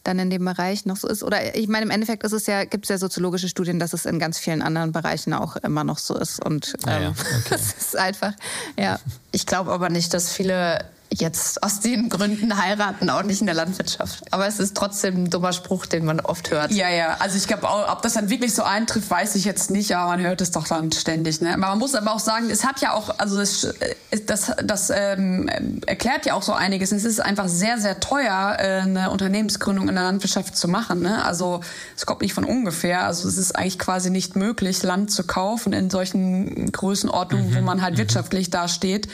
dann 0.04 0.20
in 0.20 0.30
dem 0.30 0.46
Bereich 0.46 0.86
noch 0.86 0.96
so 0.96 1.08
ist. 1.08 1.24
Oder 1.24 1.56
ich 1.56 1.68
meine, 1.68 1.86
im 1.86 1.92
Endeffekt 1.92 2.24
ist 2.24 2.32
es 2.32 2.48
ja, 2.48 2.64
gibt 2.64 2.86
es 2.86 2.90
ja 2.90 2.98
soziologische 2.98 3.50
Studien, 3.50 3.78
dass 3.78 3.92
es 3.92 4.06
in 4.06 4.20
ganz 4.20 4.40
vielen 4.40 4.62
anderen 4.62 4.94
Bereichen 4.94 5.34
auch 5.34 5.58
immer 5.58 5.84
noch 5.84 5.98
so 5.98 6.18
ist. 6.18 6.44
Und 6.44 6.76
ähm, 6.86 6.94
ja, 6.94 7.00
ja. 7.02 7.10
Okay. 7.10 7.44
das 7.50 7.74
ist 7.74 7.98
einfach, 7.98 8.34
ja. 8.78 9.00
Ich 9.34 9.46
glaube 9.46 9.74
aber 9.74 9.90
nicht, 9.90 10.14
dass 10.14 10.32
viele 10.32 10.86
jetzt 11.14 11.64
aus 11.64 11.80
den 11.80 12.10
Gründen 12.10 12.62
heiraten, 12.62 13.10
auch 13.10 13.24
nicht 13.24 13.40
in 13.40 13.48
der 13.48 13.56
Landwirtschaft. 13.56 14.24
Aber 14.32 14.46
es 14.46 14.60
ist 14.60 14.76
trotzdem 14.76 15.24
ein 15.24 15.30
dummer 15.30 15.54
Spruch, 15.54 15.86
den 15.86 16.06
man 16.06 16.20
oft 16.20 16.52
hört. 16.52 16.72
Ja, 16.72 16.90
ja. 16.90 17.16
Also 17.20 17.38
ich 17.38 17.48
glaube, 17.48 17.68
ob 17.68 18.02
das 18.02 18.14
dann 18.14 18.30
wirklich 18.30 18.54
so 18.54 18.64
eintrifft, 18.64 19.10
weiß 19.10 19.36
ich 19.36 19.46
jetzt 19.46 19.72
nicht, 19.72 19.96
aber 19.96 20.12
man 20.12 20.22
hört 20.22 20.42
es 20.42 20.52
doch 20.52 20.68
dann 20.68 20.92
ständig. 20.92 21.42
Ne? 21.42 21.54
Aber 21.54 21.68
man 21.68 21.80
muss 21.80 21.96
aber 21.96 22.14
auch 22.14 22.20
sagen, 22.20 22.50
es 22.50 22.66
hat 22.66 22.82
ja 22.82 22.94
auch, 22.94 23.18
also 23.20 23.38
das, 23.38 23.64
äh, 23.64 23.96
das, 24.26 24.52
das 24.64 24.92
ähm, 24.94 25.50
erklärt 25.86 26.26
ja 26.26 26.34
auch 26.34 26.44
so 26.44 26.54
einiges. 26.54 26.92
Es 26.92 27.06
ist 27.06 27.22
einfach 27.22 27.48
sehr, 27.48 27.80
sehr 27.80 28.00
teuer, 28.00 28.58
äh, 28.60 28.82
eine 28.82 29.10
Unternehmensgründung 29.10 29.88
in 29.88 29.96
der 29.96 30.04
Landwirtschaft 30.04 30.58
zu 30.58 30.68
machen. 30.68 31.02
Ne? 31.02 31.24
Also 31.24 31.62
es 31.96 32.06
kommt 32.06 32.22
nicht 32.22 32.34
von 32.34 32.44
ungefähr. 32.44 33.06
Also 33.06 33.28
es 33.30 33.38
ist 33.38 33.56
eigentlich 33.56 33.80
quasi 33.80 34.10
nicht 34.10 34.36
möglich, 34.36 34.84
Land 34.84 35.12
zu 35.12 35.24
kaufen 35.24 35.72
in 35.72 35.90
solchen 35.90 36.72
Größenordnungen, 36.72 37.52
mhm. 37.52 37.56
wo 37.56 37.62
man 37.62 37.82
halt 37.82 37.94
mhm. 37.94 38.00
wirtschaftlich 38.00 38.50
dasteht 38.50 39.08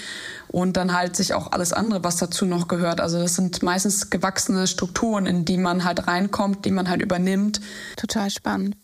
und 0.54 0.78
dann 0.78 0.94
halt 0.94 1.16
sich 1.16 1.34
auch 1.34 1.52
alles 1.52 1.74
andere, 1.74 2.04
was 2.04 2.18
dazu 2.18 2.46
noch 2.46 2.68
gehört. 2.68 3.02
Also 3.02 3.20
das 3.20 3.34
sind 3.34 3.64
meistens 3.64 4.12
gewachsene 4.12 4.68
Strukturen, 4.68 5.26
in 5.26 5.46
die 5.46 5.58
man 5.58 5.84
halt 5.84 6.08
reinkommt, 6.08 6.64
die 6.66 6.70
man 6.70 6.88
halt 6.90 7.02
übernimmt. 7.02 7.60
Total 7.98 8.30
spannend. 8.30 8.78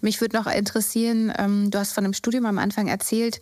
Mich 0.00 0.20
würde 0.20 0.36
noch 0.36 0.46
interessieren, 0.46 1.32
ähm, 1.36 1.72
du 1.72 1.80
hast 1.80 1.94
von 1.94 2.04
dem 2.04 2.12
Studium 2.12 2.46
am 2.46 2.58
Anfang 2.58 2.86
erzählt, 2.86 3.40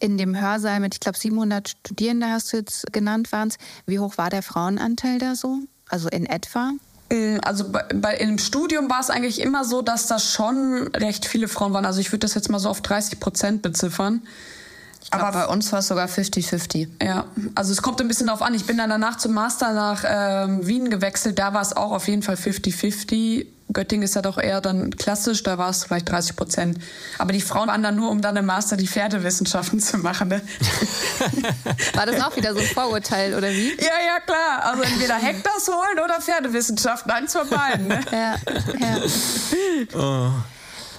in 0.00 0.16
dem 0.16 0.40
Hörsaal 0.40 0.80
mit, 0.80 0.94
ich 0.94 1.00
glaube, 1.00 1.18
700 1.18 1.68
Studierende 1.68 2.28
hast 2.28 2.50
du 2.50 2.56
jetzt 2.56 2.90
genannt, 2.94 3.30
waren 3.30 3.48
es. 3.48 3.56
Wie 3.84 3.98
hoch 3.98 4.16
war 4.16 4.30
der 4.30 4.42
Frauenanteil 4.42 5.18
da 5.18 5.34
so? 5.34 5.58
Also 5.90 6.08
in 6.08 6.24
etwa? 6.24 6.72
Äh, 7.10 7.40
also 7.42 7.70
bei, 7.70 7.82
bei, 7.94 8.16
im 8.16 8.38
Studium 8.38 8.88
war 8.88 9.00
es 9.00 9.10
eigentlich 9.10 9.42
immer 9.42 9.66
so, 9.66 9.82
dass 9.82 10.06
da 10.06 10.18
schon 10.18 10.88
recht 10.94 11.26
viele 11.26 11.46
Frauen 11.48 11.74
waren. 11.74 11.84
Also 11.84 12.00
ich 12.00 12.10
würde 12.10 12.20
das 12.20 12.34
jetzt 12.34 12.48
mal 12.48 12.58
so 12.58 12.70
auf 12.70 12.80
30 12.80 13.20
Prozent 13.20 13.60
beziffern. 13.60 14.22
Aber 15.10 15.32
bei 15.32 15.46
uns 15.46 15.72
war 15.72 15.78
es 15.80 15.88
sogar 15.88 16.06
50-50. 16.06 16.88
Ja, 17.02 17.24
also 17.54 17.72
es 17.72 17.82
kommt 17.82 18.00
ein 18.00 18.08
bisschen 18.08 18.26
darauf 18.26 18.42
an. 18.42 18.54
Ich 18.54 18.66
bin 18.66 18.76
dann 18.78 18.90
danach 18.90 19.16
zum 19.16 19.32
Master 19.32 19.72
nach 19.72 20.04
ähm, 20.06 20.66
Wien 20.66 20.90
gewechselt. 20.90 21.38
Da 21.38 21.54
war 21.54 21.62
es 21.62 21.76
auch 21.76 21.92
auf 21.92 22.08
jeden 22.08 22.22
Fall 22.22 22.36
50-50. 22.36 23.46
Göttingen 23.70 24.04
ist 24.04 24.14
ja 24.14 24.22
doch 24.22 24.38
eher 24.38 24.60
dann 24.60 24.96
klassisch, 24.96 25.42
da 25.42 25.58
war 25.58 25.68
es 25.68 25.84
vielleicht 25.84 26.08
30 26.08 26.36
Prozent. 26.36 26.78
Aber 27.18 27.32
die 27.32 27.40
Frauen 27.42 27.68
waren 27.68 27.82
dann 27.82 27.96
nur, 27.96 28.10
um 28.10 28.22
dann 28.22 28.34
im 28.36 28.46
Master 28.46 28.78
die 28.78 28.86
Pferdewissenschaften 28.86 29.78
zu 29.78 29.98
machen. 29.98 30.28
Ne? 30.28 30.40
War 31.94 32.06
das 32.06 32.22
auch 32.22 32.34
wieder 32.36 32.54
so 32.54 32.60
ein 32.60 32.66
Vorurteil, 32.66 33.34
oder 33.34 33.50
wie? 33.50 33.76
Ja, 33.76 33.92
ja, 34.06 34.20
klar. 34.24 34.64
Also 34.64 34.82
entweder 34.82 35.16
Hektars 35.16 35.68
holen 35.68 36.02
oder 36.02 36.18
Pferdewissenschaften, 36.20 37.10
eins 37.10 37.34
von 37.34 37.48
beiden. 37.48 37.88
Ne? 37.88 38.00
Ja, 38.10 38.36
ja. 38.78 39.98
Oh. 39.98 40.57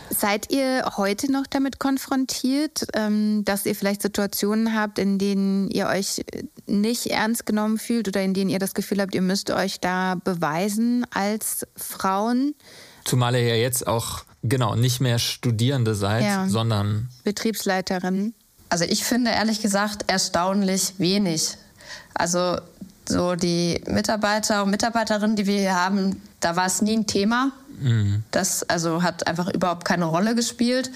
Seid 0.09 0.51
ihr 0.51 0.83
heute 0.97 1.31
noch 1.31 1.45
damit 1.47 1.79
konfrontiert, 1.79 2.87
ähm, 2.93 3.43
dass 3.45 3.65
ihr 3.65 3.75
vielleicht 3.75 4.01
Situationen 4.01 4.75
habt, 4.75 4.97
in 4.97 5.19
denen 5.19 5.69
ihr 5.69 5.87
euch 5.87 6.25
nicht 6.65 7.07
ernst 7.07 7.45
genommen 7.45 7.77
fühlt 7.77 8.07
oder 8.07 8.21
in 8.21 8.33
denen 8.33 8.49
ihr 8.49 8.59
das 8.59 8.73
Gefühl 8.73 9.01
habt, 9.01 9.13
ihr 9.13 9.21
müsst 9.21 9.51
euch 9.51 9.79
da 9.79 10.15
beweisen 10.15 11.05
als 11.11 11.67
Frauen? 11.75 12.55
Zumal 13.05 13.35
ihr 13.35 13.43
ja 13.43 13.55
jetzt 13.55 13.87
auch 13.87 14.23
genau 14.43 14.75
nicht 14.75 14.99
mehr 14.99 15.19
Studierende 15.19 15.95
seid, 15.95 16.23
ja. 16.23 16.47
sondern 16.47 17.09
Betriebsleiterin. 17.23 18.33
Also 18.69 18.85
ich 18.85 19.03
finde 19.03 19.31
ehrlich 19.31 19.61
gesagt 19.61 20.05
erstaunlich 20.07 20.93
wenig. 20.97 21.57
Also 22.13 22.57
so 23.07 23.35
die 23.35 23.81
Mitarbeiter 23.87 24.63
und 24.63 24.69
Mitarbeiterinnen, 24.69 25.35
die 25.35 25.47
wir 25.47 25.59
hier 25.59 25.75
haben, 25.75 26.21
da 26.39 26.55
war 26.55 26.67
es 26.67 26.81
nie 26.81 26.97
ein 26.97 27.07
Thema. 27.07 27.51
Mhm. 27.79 28.23
Das 28.31 28.63
also 28.63 29.03
hat 29.03 29.27
einfach 29.27 29.49
überhaupt 29.49 29.85
keine 29.85 30.05
Rolle 30.05 30.35
gespielt. 30.35 30.91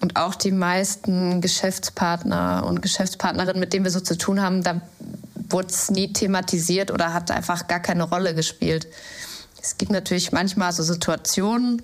Und 0.00 0.16
auch 0.16 0.34
die 0.34 0.52
meisten 0.52 1.40
Geschäftspartner 1.40 2.64
und 2.66 2.82
Geschäftspartnerinnen, 2.82 3.58
mit 3.58 3.72
denen 3.72 3.84
wir 3.84 3.90
so 3.90 4.00
zu 4.00 4.18
tun 4.18 4.42
haben, 4.42 4.62
da 4.62 4.82
wurde 5.48 5.68
es 5.68 5.90
nie 5.90 6.12
thematisiert 6.12 6.90
oder 6.90 7.14
hat 7.14 7.30
einfach 7.30 7.66
gar 7.66 7.80
keine 7.80 8.02
Rolle 8.02 8.34
gespielt. 8.34 8.86
Es 9.62 9.78
gibt 9.78 9.90
natürlich 9.90 10.32
manchmal 10.32 10.72
so 10.72 10.82
Situationen 10.82 11.82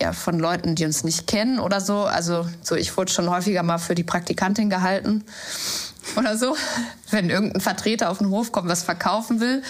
ja, 0.00 0.12
von 0.12 0.38
Leuten, 0.38 0.74
die 0.74 0.84
uns 0.84 1.04
nicht 1.04 1.26
kennen 1.26 1.60
oder 1.60 1.80
so. 1.80 2.04
Also 2.04 2.46
so, 2.62 2.74
ich 2.74 2.96
wurde 2.96 3.12
schon 3.12 3.28
häufiger 3.30 3.62
mal 3.62 3.78
für 3.78 3.94
die 3.94 4.04
Praktikantin 4.04 4.70
gehalten 4.70 5.24
oder 6.16 6.36
so, 6.36 6.56
wenn 7.10 7.30
irgendein 7.30 7.60
Vertreter 7.60 8.10
auf 8.10 8.18
den 8.18 8.30
Hof 8.30 8.52
kommt, 8.52 8.68
was 8.68 8.82
verkaufen 8.82 9.40
will. 9.40 9.62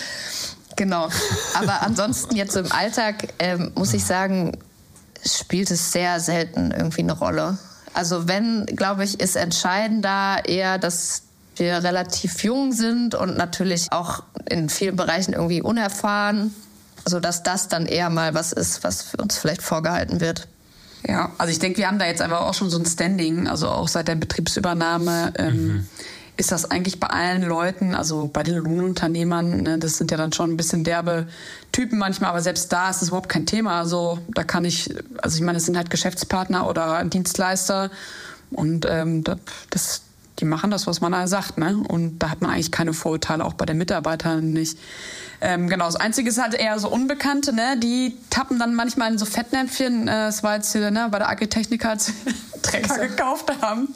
Genau. 0.77 1.09
Aber 1.55 1.83
ansonsten 1.83 2.37
jetzt 2.37 2.57
im 2.57 2.71
Alltag 2.73 3.29
ähm, 3.39 3.73
muss 3.75 3.95
ich 3.95 4.05
sagen, 4.05 4.57
spielt 5.25 5.71
es 5.71 5.93
sehr 5.93 6.21
selten 6.21 6.71
irgendwie 6.71 7.03
eine 7.03 7.13
Rolle. 7.13 7.59
Also 7.93 8.29
wenn, 8.29 8.67
glaube 8.67 9.05
ich, 9.05 9.21
ist 9.21 9.37
entscheidend 9.37 10.05
da 10.05 10.39
eher, 10.39 10.79
dass 10.79 11.23
wir 11.57 11.85
relativ 11.85 12.43
jung 12.43 12.73
sind 12.73 13.15
und 13.15 13.37
natürlich 13.37 13.93
auch 13.93 14.25
in 14.49 14.69
vielen 14.69 14.97
Bereichen 14.97 15.33
irgendwie 15.33 15.63
unerfahren, 15.63 16.53
sodass 17.07 17.45
das 17.45 17.69
dann 17.69 17.87
eher 17.87 18.11
mal 18.11 18.35
was 18.35 18.53
ist, 18.53 18.83
was 18.83 19.03
für 19.03 19.19
uns 19.19 19.39
vielleicht 19.39 19.63
vorgehalten 19.63 20.21
wird. 20.21 20.49
Ja, 21.07 21.31
also 21.39 21.53
ich 21.53 21.59
denke, 21.59 21.79
wir 21.79 21.87
haben 21.87 21.99
da 21.99 22.07
jetzt 22.07 22.23
einfach 22.23 22.41
auch 22.41 22.55
schon 22.55 22.71
so 22.71 22.79
ein 22.79 22.87
Standing, 22.87 23.47
also 23.47 23.69
auch 23.69 23.89
seit 23.89 24.09
der 24.09 24.17
Betriebsübernahme. 24.17 25.35
Ähm, 25.37 25.67
mhm 25.67 25.89
ist 26.37 26.51
das 26.51 26.71
eigentlich 26.71 26.99
bei 26.99 27.07
allen 27.09 27.43
Leuten, 27.43 27.95
also 27.95 28.29
bei 28.33 28.43
den 28.43 28.57
Lohnunternehmern, 28.57 29.63
ne, 29.63 29.79
das 29.79 29.99
sind 29.99 30.11
ja 30.11 30.17
dann 30.17 30.33
schon 30.33 30.51
ein 30.51 30.57
bisschen 30.57 30.83
derbe 30.83 31.29
Typen 31.71 31.99
manchmal, 31.99 32.31
aber 32.31 32.41
selbst 32.41 32.73
da 32.73 32.91
ist 32.91 33.03
es 33.03 33.09
überhaupt 33.09 33.29
kein 33.29 33.47
Thema. 33.47 33.79
Also 33.79 34.19
da 34.29 34.43
kann 34.43 34.65
ich, 34.65 34.95
also 35.23 35.37
ich 35.37 35.43
meine, 35.43 35.59
es 35.59 35.67
sind 35.67 35.77
halt 35.77 35.91
Geschäftspartner 35.91 36.69
oder 36.69 37.05
Dienstleister 37.05 37.91
und 38.51 38.87
ähm, 38.89 39.23
das, 39.71 40.03
die 40.41 40.45
machen 40.45 40.71
das, 40.71 40.87
was 40.87 41.01
man 41.01 41.13
da 41.13 41.27
sagt, 41.29 41.59
ne? 41.59 41.77
Und 41.89 42.19
da 42.19 42.31
hat 42.31 42.41
man 42.41 42.51
eigentlich 42.51 42.73
keine 42.73 42.93
Vorurteile, 42.93 43.45
auch 43.45 43.55
bei 43.55 43.67
den 43.67 43.79
Mitarbeitern 43.79 44.53
nicht. 44.53 44.79
Ähm, 45.41 45.69
genau, 45.69 45.87
das 45.87 45.97
Einzige 45.97 46.29
ist 46.29 46.43
halt 46.43 46.55
eher 46.55 46.79
so 46.79 46.89
Unbekannte, 46.89 47.53
ne? 47.53 47.79
Die 47.79 48.17
tappen 48.31 48.59
dann 48.59 48.75
manchmal 48.75 49.13
in 49.13 49.19
so 49.19 49.27
Fettnäpfchen. 49.27 50.09
Äh, 50.09 50.27
das 50.27 50.43
war 50.43 50.57
jetzt 50.57 50.73
hier 50.73 50.91
ne, 50.91 51.09
bei 51.11 51.19
der 51.19 51.29
Agritechnik, 51.29 51.85
als 51.85 52.13
Trecker 52.63 53.07
gekauft 53.07 53.53
haben. 53.61 53.95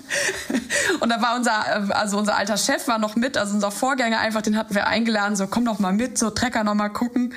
Und 1.01 1.09
da 1.09 1.21
war 1.21 1.37
unser, 1.37 1.97
also 1.97 2.19
unser 2.19 2.37
alter 2.37 2.57
Chef 2.57 2.87
war 2.87 2.99
noch 2.99 3.17
mit, 3.17 3.37
also 3.37 3.55
unser 3.55 3.71
Vorgänger 3.71 4.21
einfach, 4.21 4.43
den 4.43 4.57
hatten 4.57 4.75
wir 4.75 4.87
eingeladen, 4.87 5.37
so 5.37 5.47
komm 5.47 5.65
doch 5.65 5.79
mal 5.79 5.93
mit, 5.93 6.19
so 6.19 6.31
Trecker 6.31 6.63
noch 6.65 6.75
mal 6.75 6.91
gucken. 6.91 7.35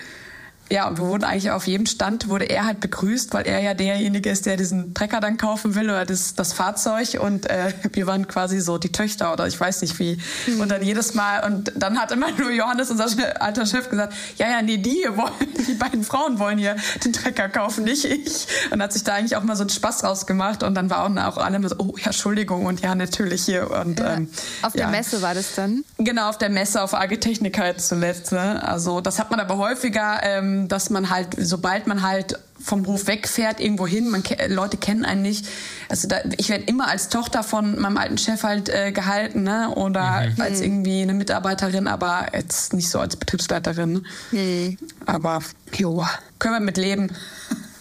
Ja, 0.72 0.88
und 0.88 0.98
wir 1.00 1.06
wurden 1.06 1.26
eigentlich 1.26 1.52
auf 1.52 1.68
jedem 1.68 1.86
Stand, 1.86 2.30
wurde 2.30 2.46
er 2.46 2.66
halt 2.66 2.80
begrüßt, 2.80 3.34
weil 3.34 3.46
er 3.46 3.60
ja 3.60 3.74
derjenige 3.74 4.30
ist, 4.30 4.46
der 4.46 4.56
diesen 4.56 4.94
Trecker 4.94 5.20
dann 5.20 5.36
kaufen 5.36 5.76
will 5.76 5.90
oder 5.90 6.06
das, 6.06 6.34
das 6.34 6.54
Fahrzeug. 6.54 7.20
Und 7.20 7.50
äh, 7.50 7.74
wir 7.92 8.08
waren 8.08 8.26
quasi 8.26 8.62
so 8.62 8.78
die 8.78 8.92
Töchter 8.92 9.34
oder 9.34 9.48
ich 9.48 9.60
weiß 9.60 9.82
nicht 9.82 10.00
wie. 10.00 10.18
Mhm. 10.48 10.62
Und 10.62 10.70
dann 10.70 10.82
jedes 10.82 11.14
Mal, 11.14 11.44
und 11.46 11.74
dann 11.76 12.00
hat 12.00 12.14
immer 12.14 12.32
nur 12.38 12.52
Johannes, 12.52 12.90
unser 12.90 13.08
alter 13.42 13.66
Chef, 13.66 13.90
gesagt, 13.90 14.14
ja, 14.38 14.50
ja, 14.50 14.62
nee, 14.62 14.78
die 14.78 15.06
wollen, 15.10 15.34
die 15.68 15.74
beiden 15.74 16.06
Frauen 16.06 16.40
wollen 16.40 16.58
hier 16.58 16.78
den 17.04 17.12
Trecker 17.12 17.50
kaufen, 17.50 17.84
nicht 17.84 18.06
ich. 18.06 18.48
Und 18.72 18.82
hat 18.82 18.94
sich 18.94 19.04
da 19.04 19.16
eigentlich 19.16 19.36
auch 19.36 19.44
mal 19.44 19.58
so 19.58 19.64
einen 19.64 19.70
Spaß 19.70 20.06
rausgemacht. 20.06 20.64
Und 20.64 20.76
dann 20.76 20.90
waren 20.90 21.20
auch 21.20 21.36
alle 21.36 21.68
so, 21.68 21.76
oh 21.80 21.96
ja, 21.98 22.06
Entschuldigung 22.06 22.66
und 22.66 22.80
ja, 22.80 22.96
natürlich 22.96 23.44
hier. 23.44 23.70
Und, 23.72 24.00
ja. 24.00 24.14
ähm, 24.14 24.30
auf 24.62 24.72
der 24.72 24.84
ja. 24.84 24.88
Messe 24.88 25.22
war 25.22 25.34
das 25.34 25.54
dann? 25.56 25.84
Genau, 25.98 26.30
auf 26.30 26.38
der 26.38 26.50
Messe, 26.50 26.82
auf 26.82 26.94
Agritechnik 26.94 27.60
halt 27.60 27.82
zuletzt. 27.82 28.32
Ne? 28.32 28.66
Also 28.66 29.02
das 29.02 29.20
hat 29.20 29.32
man 29.32 29.42
aber 29.42 29.58
häufiger. 29.58 30.22
Ähm, 30.24 30.61
dass 30.68 30.90
man 30.90 31.10
halt, 31.10 31.30
sobald 31.38 31.88
man 31.88 32.02
halt 32.02 32.38
vom 32.60 32.86
Hof 32.86 33.08
wegfährt, 33.08 33.60
irgendwo 33.60 33.88
hin, 33.88 34.10
man, 34.10 34.24
Leute 34.48 34.78
kennen 34.78 35.04
einen 35.04 35.22
nicht. 35.22 35.48
Also 35.90 36.08
da, 36.08 36.18
ich 36.38 36.50
werde 36.50 36.66
immer 36.66 36.88
als 36.88 37.10
Tochter 37.10 37.44
von 37.44 37.80
meinem 37.80 37.98
alten 37.98 38.18
Chef 38.18 38.44
halt 38.44 38.70
äh, 38.70 38.92
gehalten, 38.92 39.44
ne? 39.44 39.74
Oder 39.76 40.30
mhm. 40.30 40.42
als 40.42 40.62
irgendwie 40.62 41.02
eine 41.02 41.14
Mitarbeiterin, 41.14 41.88
aber 41.88 42.28
jetzt 42.34 42.74
nicht 42.74 42.90
so 42.90 43.00
als 43.00 43.16
Betriebsleiterin. 43.16 44.06
Mhm. 44.32 44.78
Aber 45.06 45.42
jo, 45.74 46.06
können 46.40 46.56
wir 46.56 46.60
mit 46.60 46.78
leben. 46.78 47.12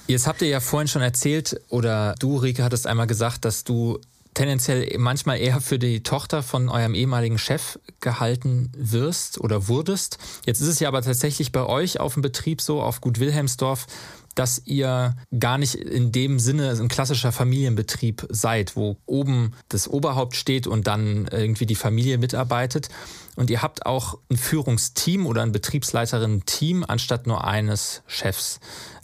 Jetzt 0.06 0.26
habt 0.26 0.42
ihr 0.42 0.48
ja 0.48 0.60
vorhin 0.60 0.88
schon 0.88 1.02
erzählt, 1.02 1.60
oder 1.68 2.14
du, 2.18 2.36
Rike, 2.36 2.64
hattest 2.64 2.86
einmal 2.86 3.06
gesagt, 3.06 3.44
dass 3.44 3.62
du 3.62 4.00
tendenziell 4.34 4.96
manchmal 4.98 5.38
eher 5.38 5.60
für 5.60 5.78
die 5.78 6.02
Tochter 6.02 6.42
von 6.42 6.68
eurem 6.68 6.94
ehemaligen 6.94 7.38
Chef 7.38 7.78
gehalten 8.00 8.70
wirst 8.76 9.40
oder 9.40 9.68
wurdest. 9.68 10.18
Jetzt 10.46 10.60
ist 10.60 10.68
es 10.68 10.80
ja 10.80 10.88
aber 10.88 11.02
tatsächlich 11.02 11.52
bei 11.52 11.64
euch 11.64 12.00
auf 12.00 12.14
dem 12.14 12.22
Betrieb 12.22 12.60
so, 12.60 12.82
auf 12.82 13.00
Gut 13.00 13.18
Wilhelmsdorf, 13.18 13.86
dass 14.34 14.62
ihr 14.64 15.16
gar 15.38 15.58
nicht 15.58 15.74
in 15.74 16.12
dem 16.12 16.38
Sinne 16.38 16.70
ein 16.70 16.88
klassischer 16.88 17.32
Familienbetrieb 17.32 18.26
seid, 18.30 18.76
wo 18.76 18.96
oben 19.04 19.52
das 19.68 19.88
Oberhaupt 19.88 20.36
steht 20.36 20.66
und 20.66 20.86
dann 20.86 21.28
irgendwie 21.30 21.66
die 21.66 21.74
Familie 21.74 22.18
mitarbeitet. 22.18 22.88
Und 23.36 23.50
ihr 23.50 23.62
habt 23.62 23.86
auch 23.86 24.18
ein 24.30 24.36
Führungsteam 24.36 25.26
oder 25.26 25.42
ein 25.42 25.52
Betriebsleiterinnen-Team 25.52 26.84
anstatt 26.86 27.26
nur 27.26 27.44
eines 27.44 28.02
Chefs. 28.06 28.60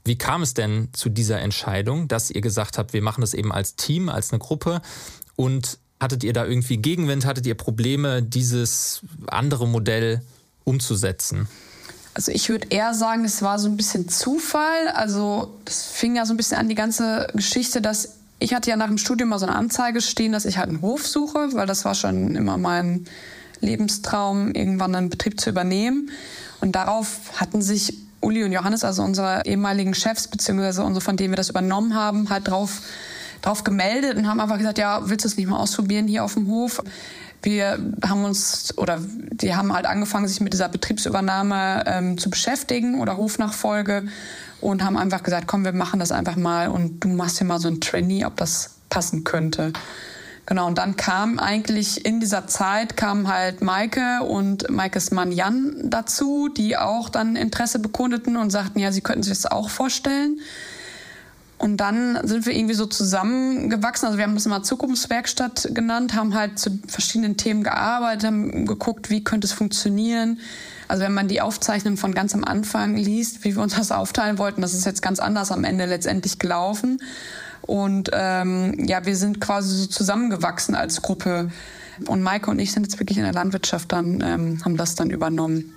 Wie 0.07 0.17
kam 0.17 0.43
es 0.43 0.55
denn 0.55 0.89
zu 0.93 1.09
dieser 1.09 1.41
Entscheidung, 1.41 2.09
dass 2.09 2.31
ihr 2.31 2.41
gesagt 2.41 2.79
habt, 2.79 2.93
wir 2.93 3.03
machen 3.03 3.21
das 3.21 3.35
eben 3.35 3.53
als 3.53 3.75
Team, 3.75 4.09
als 4.09 4.33
eine 4.33 4.39
Gruppe? 4.39 4.81
Und 5.35 5.79
hattet 6.01 6.25
ihr 6.25 6.33
da 6.33 6.47
irgendwie 6.47 6.77
Gegenwind, 6.77 7.27
hattet 7.27 7.47
ihr 7.47 7.57
Probleme, 7.57 8.23
dieses 8.23 9.03
andere 9.27 9.67
Modell 9.67 10.23
umzusetzen? 10.65 11.49
Also 12.15 12.33
ich 12.33 12.49
würde 12.49 12.69
eher 12.71 12.95
sagen, 12.95 13.25
es 13.25 13.43
war 13.43 13.59
so 13.59 13.69
ein 13.69 13.77
bisschen 13.77 14.09
Zufall. 14.09 14.89
Also 14.95 15.55
das 15.65 15.83
fing 15.83 16.17
ja 16.17 16.25
so 16.25 16.33
ein 16.33 16.37
bisschen 16.37 16.59
an, 16.59 16.69
die 16.69 16.75
ganze 16.75 17.27
Geschichte, 17.35 17.83
dass 17.83 18.15
ich 18.39 18.55
hatte 18.55 18.71
ja 18.71 18.77
nach 18.77 18.87
dem 18.87 18.99
Studium 18.99 19.31
mal 19.31 19.39
so 19.39 19.47
eine 19.47 19.57
Anzeige 19.57 20.01
stehen, 20.01 20.33
dass 20.33 20.45
ich 20.45 20.59
halt 20.59 20.69
einen 20.69 20.83
Hof 20.83 21.07
suche, 21.07 21.49
weil 21.53 21.67
das 21.67 21.85
war 21.85 21.95
schon 21.95 22.37
immer 22.37 22.59
mein 22.59 23.07
Lebenstraum, 23.61 24.53
irgendwann 24.53 24.95
einen 24.95 25.11
Betrieb 25.11 25.41
zu 25.41 25.51
übernehmen. 25.51 26.11
Und 26.61 26.73
darauf 26.73 27.41
hatten 27.41 27.63
sich 27.63 27.95
Uli 28.27 28.43
und 28.43 28.51
Johannes, 28.51 28.83
also 28.83 29.03
unsere 29.03 29.47
ehemaligen 29.47 29.95
Chefs, 29.95 30.27
beziehungsweise 30.27 30.83
unsere, 30.83 31.01
von 31.01 31.17
denen 31.17 31.31
wir 31.33 31.37
das 31.37 31.49
übernommen 31.49 31.95
haben, 31.95 32.29
halt 32.29 32.49
drauf, 32.49 32.83
drauf 33.41 33.63
gemeldet 33.63 34.17
und 34.17 34.27
haben 34.27 34.41
einfach 34.41 34.59
gesagt, 34.59 34.79
ja, 34.79 35.09
willst 35.09 35.25
du 35.25 35.29
es 35.29 35.37
nicht 35.37 35.49
mal 35.49 35.59
ausprobieren 35.59 36.09
hier 36.09 36.25
auf 36.25 36.35
dem 36.35 36.49
Hof? 36.49 36.83
Wir 37.43 37.79
haben 38.05 38.25
uns, 38.25 38.77
oder 38.77 38.99
die 39.01 39.55
haben 39.55 39.73
halt 39.73 39.87
angefangen, 39.87 40.27
sich 40.27 40.41
mit 40.41 40.53
dieser 40.53 40.69
Betriebsübernahme 40.69 41.85
ähm, 41.87 42.19
zu 42.19 42.29
beschäftigen 42.29 43.01
oder 43.01 43.17
Hofnachfolge 43.17 44.09
und 44.61 44.83
haben 44.83 44.97
einfach 44.97 45.23
gesagt, 45.23 45.47
komm, 45.47 45.65
wir 45.65 45.73
machen 45.73 46.01
das 46.01 46.11
einfach 46.11 46.35
mal 46.35 46.69
und 46.69 47.05
du 47.05 47.09
machst 47.09 47.39
hier 47.39 47.47
mal 47.47 47.61
so 47.61 47.69
ein 47.69 47.81
Trainee, 47.81 48.25
ob 48.25 48.37
das 48.37 48.71
passen 48.89 49.23
könnte. 49.23 49.73
Genau, 50.47 50.69
und 50.69 50.79
dann 50.79 50.95
kam 50.95 51.41
eigentlich 51.41 52.07
in 52.07 52.21
dieser 52.21 52.47
Zeit 52.47 52.97
kam 52.97 53.27
halt 53.27 53.63
Maike 53.63 54.23
und 54.23 54.71
Maikes 54.71 55.11
Mann 55.11 55.33
Jan 55.33 55.75
dazu, 55.83 56.49
die 56.49 56.77
auch 56.77 57.09
dann 57.09 57.35
Interesse 57.35 57.81
bekundeten 57.81 58.37
und 58.37 58.51
sagten, 58.51 58.79
ja, 58.79 58.93
sie 58.93 59.01
könnten 59.01 59.25
sich 59.25 59.33
das 59.33 59.51
auch 59.51 59.69
vorstellen. 59.69 60.39
Und 61.59 61.79
dann 61.79 62.21
sind 62.29 62.47
wir 62.47 62.55
irgendwie 62.55 62.75
so 62.75 62.87
zusammengewachsen. 62.87 64.07
Also 64.07 64.19
wir 64.19 64.25
haben 64.25 64.35
das 64.35 64.47
immer 64.47 64.63
Zukunftswerkstatt 64.63 65.71
genannt, 65.73 66.15
haben 66.15 66.35
halt 66.35 66.59
zu 66.59 66.79
verschiedenen 66.87 67.37
Themen 67.37 67.65
gearbeitet, 67.65 68.25
haben 68.25 68.67
geguckt, 68.67 69.11
wie 69.11 69.25
könnte 69.25 69.47
es 69.47 69.53
funktionieren. 69.53 70.39
Also 70.87 71.03
wenn 71.03 71.15
man 71.15 71.29
die 71.29 71.41
Aufzeichnung 71.41 71.97
von 71.97 72.15
ganz 72.15 72.35
am 72.35 72.45
Anfang 72.45 72.95
liest, 72.95 73.43
wie 73.45 73.57
wir 73.57 73.63
uns 73.63 73.75
das 73.75 73.91
aufteilen 73.91 74.39
wollten, 74.39 74.61
das 74.61 74.75
ist 74.75 74.85
jetzt 74.85 75.03
ganz 75.03 75.19
anders 75.19 75.51
am 75.51 75.65
Ende 75.65 75.87
letztendlich 75.87 76.39
gelaufen. 76.39 77.01
Und 77.67 78.11
ähm, 78.13 78.87
ja, 78.87 79.05
wir 79.05 79.17
sind 79.17 79.41
quasi 79.41 79.77
so 79.77 79.87
zusammengewachsen 79.87 80.75
als 80.75 81.03
Gruppe. 81.03 81.51
Und 82.07 82.23
Maike 82.23 82.51
und 82.51 82.59
ich 82.59 82.73
sind 82.73 82.85
jetzt 82.85 82.99
wirklich 83.01 83.19
in 83.19 83.25
der 83.25 83.33
Landwirtschaft 83.33 83.93
dann, 83.93 84.21
ähm, 84.21 84.65
haben 84.65 84.77
das 84.77 84.95
dann 84.95 85.11
übernommen. 85.11 85.73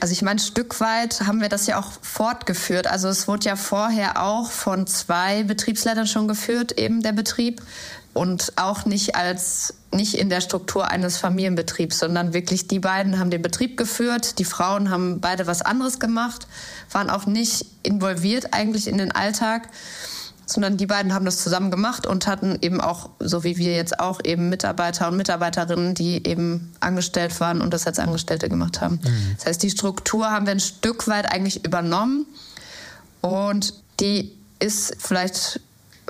Also 0.00 0.12
ich 0.12 0.22
meine, 0.22 0.40
ein 0.40 0.44
Stück 0.44 0.80
weit 0.80 1.20
haben 1.20 1.40
wir 1.40 1.48
das 1.48 1.66
ja 1.68 1.78
auch 1.78 1.92
fortgeführt. 2.02 2.88
Also 2.88 3.08
es 3.08 3.28
wurde 3.28 3.46
ja 3.46 3.56
vorher 3.56 4.22
auch 4.22 4.50
von 4.50 4.86
zwei 4.86 5.44
Betriebsleitern 5.44 6.08
schon 6.08 6.26
geführt, 6.26 6.72
eben 6.72 7.02
der 7.02 7.12
Betrieb. 7.12 7.62
Und 8.12 8.52
auch 8.56 8.84
nicht 8.84 9.14
als, 9.14 9.74
nicht 9.90 10.14
in 10.14 10.28
der 10.28 10.42
Struktur 10.42 10.88
eines 10.88 11.16
Familienbetriebs, 11.16 11.98
sondern 11.98 12.34
wirklich 12.34 12.68
die 12.68 12.78
beiden 12.78 13.18
haben 13.18 13.30
den 13.30 13.40
Betrieb 13.40 13.78
geführt. 13.78 14.38
Die 14.38 14.44
Frauen 14.44 14.90
haben 14.90 15.20
beide 15.20 15.46
was 15.46 15.62
anderes 15.62 15.98
gemacht, 15.98 16.46
waren 16.90 17.08
auch 17.08 17.24
nicht 17.24 17.64
involviert 17.82 18.52
eigentlich 18.52 18.88
in 18.88 18.98
den 18.98 19.12
Alltag 19.12 19.68
sondern 20.46 20.76
die 20.76 20.86
beiden 20.86 21.14
haben 21.14 21.24
das 21.24 21.42
zusammen 21.42 21.70
gemacht 21.70 22.06
und 22.06 22.26
hatten 22.26 22.58
eben 22.60 22.80
auch, 22.80 23.10
so 23.20 23.44
wie 23.44 23.56
wir 23.56 23.74
jetzt 23.74 24.00
auch, 24.00 24.20
eben 24.24 24.48
Mitarbeiter 24.48 25.08
und 25.08 25.16
Mitarbeiterinnen, 25.16 25.94
die 25.94 26.26
eben 26.26 26.72
angestellt 26.80 27.40
waren 27.40 27.60
und 27.60 27.72
das 27.72 27.86
als 27.86 27.98
Angestellte 27.98 28.48
gemacht 28.48 28.80
haben. 28.80 29.00
Mhm. 29.02 29.34
Das 29.36 29.46
heißt, 29.46 29.62
die 29.62 29.70
Struktur 29.70 30.30
haben 30.30 30.46
wir 30.46 30.52
ein 30.52 30.60
Stück 30.60 31.08
weit 31.08 31.30
eigentlich 31.30 31.64
übernommen 31.64 32.26
und 33.20 33.74
die 34.00 34.32
ist 34.58 34.96
vielleicht 34.98 35.60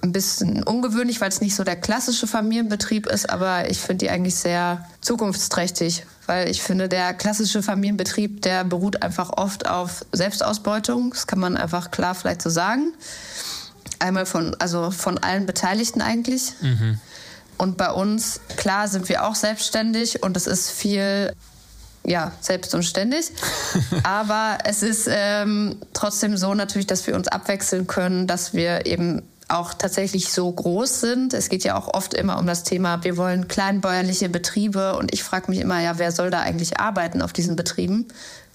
ein 0.03 0.13
bisschen 0.13 0.63
ungewöhnlich, 0.65 1.21
weil 1.21 1.29
es 1.29 1.41
nicht 1.41 1.55
so 1.55 1.65
der 1.65 1.77
klassische 1.77 2.27
Familienbetrieb 2.27 3.07
ist, 3.07 3.31
aber 3.31 3.71
ich 3.71 3.79
finde 3.79 4.07
die 4.07 4.11
eigentlich 4.11 4.35
sehr 4.35 4.85
zukunftsträchtig, 5.01 6.05
weil 6.27 6.49
ich 6.49 6.63
finde, 6.63 6.89
der 6.89 7.15
klassische 7.15 7.63
Familienbetrieb, 7.63 8.43
der 8.43 8.65
beruht 8.65 9.03
einfach 9.03 9.31
oft 9.37 9.69
auf 9.69 10.05
Selbstausbeutung. 10.13 11.11
Das 11.11 11.27
kann 11.27 11.39
man 11.39 11.57
einfach 11.57 11.91
klar 11.91 12.15
vielleicht 12.15 12.43
so 12.43 12.51
sagen. 12.51 12.93
Einmal 14.03 14.27
von, 14.27 14.57
also 14.59 14.91
von 14.91 15.19
allen 15.19 15.47
Beteiligten 15.47 16.03
eigentlich. 16.03 16.53
Mhm. 16.61 16.99
Und 17.57 17.77
bei 17.77 17.91
uns, 17.93 18.41
klar, 18.57 18.89
sind 18.89 19.09
wir 19.09 19.25
auch 19.25 19.37
selbstständig 19.37 20.23
und 20.23 20.37
es 20.37 20.49
ist 20.49 20.71
viel, 20.71 21.33
ja, 22.05 22.33
selbst 22.41 22.75
und 22.75 22.83
ständig. 22.83 23.31
Aber 24.03 24.59
es 24.65 24.83
ist 24.83 25.09
ähm, 25.09 25.77
trotzdem 25.93 26.37
so 26.37 26.55
natürlich, 26.55 26.89
dass 26.89 27.07
wir 27.07 27.15
uns 27.15 27.29
abwechseln 27.29 27.87
können, 27.87 28.27
dass 28.27 28.53
wir 28.53 28.87
eben 28.87 29.23
auch 29.47 29.75
tatsächlich 29.75 30.33
so 30.33 30.51
groß 30.51 31.01
sind. 31.01 31.35
Es 31.35 31.49
geht 31.49 31.63
ja 31.63 31.77
auch 31.77 31.89
oft 31.95 32.15
immer 32.15 32.39
um 32.39 32.47
das 32.47 32.65
Thema, 32.65 33.05
wir 33.05 33.17
wollen 33.17 33.49
kleinbäuerliche 33.49 34.29
Betriebe 34.29 34.97
und 34.97 35.13
ich 35.13 35.23
frage 35.23 35.51
mich 35.51 35.61
immer, 35.61 35.81
ja, 35.81 35.99
wer 35.99 36.11
soll 36.11 36.31
da 36.31 36.41
eigentlich 36.41 36.81
arbeiten 36.81 37.23
auf 37.23 37.33
diesen 37.33 37.55
Betrieben? 37.55 38.09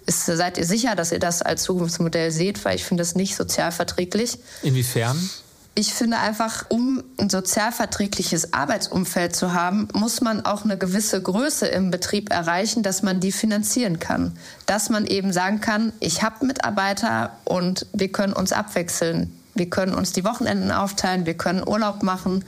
Ist, 0.07 0.25
seid 0.25 0.57
ihr 0.57 0.65
sicher, 0.65 0.95
dass 0.95 1.11
ihr 1.11 1.19
das 1.19 1.41
als 1.41 1.63
Zukunftsmodell 1.63 2.31
seht? 2.31 2.65
Weil 2.65 2.75
ich 2.75 2.85
finde 2.85 3.01
das 3.01 3.13
nicht 3.13 3.35
sozialverträglich. 3.35 4.39
Inwiefern? 4.63 5.29
Ich 5.75 5.93
finde 5.93 6.17
einfach, 6.17 6.65
um 6.69 7.03
ein 7.19 7.29
sozialverträgliches 7.29 8.51
Arbeitsumfeld 8.51 9.35
zu 9.35 9.53
haben, 9.53 9.89
muss 9.93 10.21
man 10.21 10.43
auch 10.43 10.63
eine 10.63 10.75
gewisse 10.75 11.21
Größe 11.21 11.67
im 11.67 11.91
Betrieb 11.91 12.31
erreichen, 12.31 12.81
dass 12.81 13.03
man 13.03 13.19
die 13.19 13.31
finanzieren 13.31 13.99
kann. 13.99 14.35
Dass 14.65 14.89
man 14.89 15.05
eben 15.05 15.31
sagen 15.31 15.61
kann, 15.61 15.93
ich 15.99 16.23
habe 16.23 16.47
Mitarbeiter 16.47 17.37
und 17.43 17.85
wir 17.93 18.11
können 18.11 18.33
uns 18.33 18.53
abwechseln. 18.53 19.31
Wir 19.53 19.69
können 19.69 19.93
uns 19.93 20.13
die 20.13 20.23
Wochenenden 20.23 20.71
aufteilen, 20.71 21.27
wir 21.27 21.35
können 21.35 21.67
Urlaub 21.67 22.01
machen. 22.01 22.43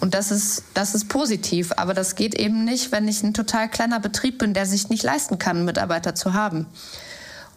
Und 0.00 0.14
das 0.14 0.30
ist, 0.30 0.64
das 0.74 0.94
ist 0.94 1.08
positiv. 1.08 1.72
Aber 1.76 1.94
das 1.94 2.14
geht 2.14 2.34
eben 2.34 2.64
nicht, 2.64 2.90
wenn 2.90 3.06
ich 3.06 3.22
ein 3.22 3.34
total 3.34 3.68
kleiner 3.68 4.00
Betrieb 4.00 4.38
bin, 4.38 4.54
der 4.54 4.66
sich 4.66 4.88
nicht 4.88 5.02
leisten 5.02 5.38
kann, 5.38 5.64
Mitarbeiter 5.64 6.14
zu 6.14 6.32
haben. 6.32 6.66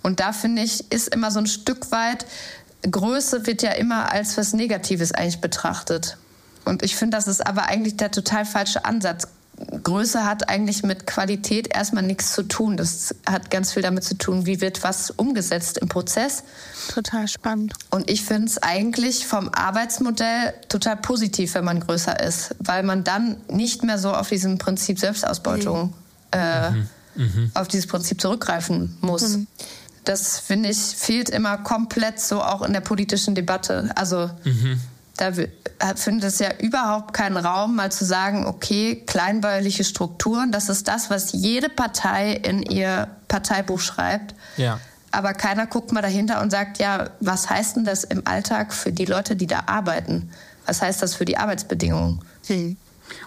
Und 0.02 0.20
da 0.20 0.34
finde 0.34 0.62
ich, 0.62 0.92
ist 0.92 1.08
immer 1.08 1.32
so 1.32 1.40
ein 1.40 1.48
Stück 1.48 1.92
weit, 1.92 2.26
Größe 2.90 3.48
wird 3.48 3.62
ja 3.62 3.72
immer 3.72 4.12
als 4.12 4.38
was 4.38 4.52
Negatives 4.54 5.14
eigentlich 5.14 5.40
betrachtet. 5.40 6.18
Und 6.66 6.84
ich 6.84 6.96
finde, 6.96 7.18
das 7.18 7.28
ist 7.28 7.46
aber 7.46 7.68
eigentlich 7.68 7.96
der 7.96 8.12
total 8.12 8.46
falsche 8.46 8.84
Ansatz. 8.84 9.28
Größe 9.84 10.26
hat 10.26 10.50
eigentlich 10.50 10.84
mit 10.84 11.06
Qualität 11.06 11.74
erstmal 11.74 12.04
nichts 12.04 12.34
zu 12.34 12.44
tun. 12.44 12.76
Das 12.76 13.16
hat 13.26 13.52
ganz 13.52 13.74
viel 13.74 13.84
damit 13.84 14.04
zu 14.04 14.18
tun, 14.18 14.46
wie 14.46 14.62
wird 14.62 14.84
was 14.84 15.12
umgesetzt 15.12 15.78
im 15.78 15.90
Prozess. 15.90 16.44
Total 16.92 17.28
spannend. 17.28 17.74
Und 17.92 18.10
ich 18.10 18.24
finde 18.24 18.48
es 18.48 18.58
eigentlich 18.58 19.28
vom 19.28 19.50
Arbeitsmodell 19.50 20.54
total 20.70 20.98
positiv, 20.98 21.54
wenn 21.54 21.66
man 21.66 21.80
größer 21.80 22.20
ist, 22.20 22.56
weil 22.60 22.84
man 22.84 23.04
dann 23.04 23.38
nicht 23.48 23.84
mehr 23.84 24.00
so 24.00 24.14
auf 24.14 24.30
diesem 24.30 24.58
Prinzip 24.58 25.00
Selbstausbeutung, 25.00 25.88
mhm. 25.88 25.94
Äh, 26.32 26.72
mhm. 27.16 27.52
auf 27.54 27.68
dieses 27.68 27.86
Prinzip 27.86 28.20
zurückgreifen 28.20 28.98
muss. 29.02 29.38
Mhm. 29.38 29.48
Das 30.04 30.40
finde 30.40 30.70
ich 30.70 30.78
fehlt 30.78 31.30
immer 31.30 31.58
komplett 31.60 32.20
so 32.20 32.42
auch 32.42 32.64
in 32.64 32.74
der 32.74 32.82
politischen 32.82 33.36
Debatte. 33.36 33.92
Also 33.96 34.30
mhm 34.44 34.82
da 35.18 35.32
findet 35.96 36.24
es 36.24 36.40
ja 36.40 36.50
überhaupt 36.60 37.14
keinen 37.14 37.38
Raum, 37.38 37.76
mal 37.76 37.92
zu 37.92 38.04
sagen, 38.04 38.46
okay, 38.48 39.04
kleinbäuerliche 39.06 39.84
Strukturen, 39.84 40.52
das 40.52 40.70
ist 40.70 40.88
das, 40.88 41.10
was 41.10 41.34
jede 41.34 41.70
Partei 41.70 42.34
in 42.34 42.64
ihr 42.64 43.08
Parteibuch 43.28 43.80
schreibt. 43.80 44.34
Ja. 44.58 44.80
Aber 45.12 45.34
keiner 45.34 45.68
guckt 45.68 45.92
mal 45.92 46.02
dahinter 46.02 46.42
und 46.42 46.50
sagt, 46.50 46.80
ja, 46.80 47.12
was 47.20 47.50
heißt 47.50 47.76
denn 47.76 47.86
das 47.86 48.04
im 48.04 48.26
Alltag 48.26 48.74
für 48.74 48.92
die 48.92 49.06
Leute, 49.06 49.36
die 49.36 49.46
da 49.46 49.64
arbeiten? 49.68 50.32
Was 50.66 50.82
heißt 50.82 51.04
das 51.04 51.14
für 51.14 51.26
die 51.26 51.38
Arbeitsbedingungen? 51.38 52.20
Hm. 52.48 52.78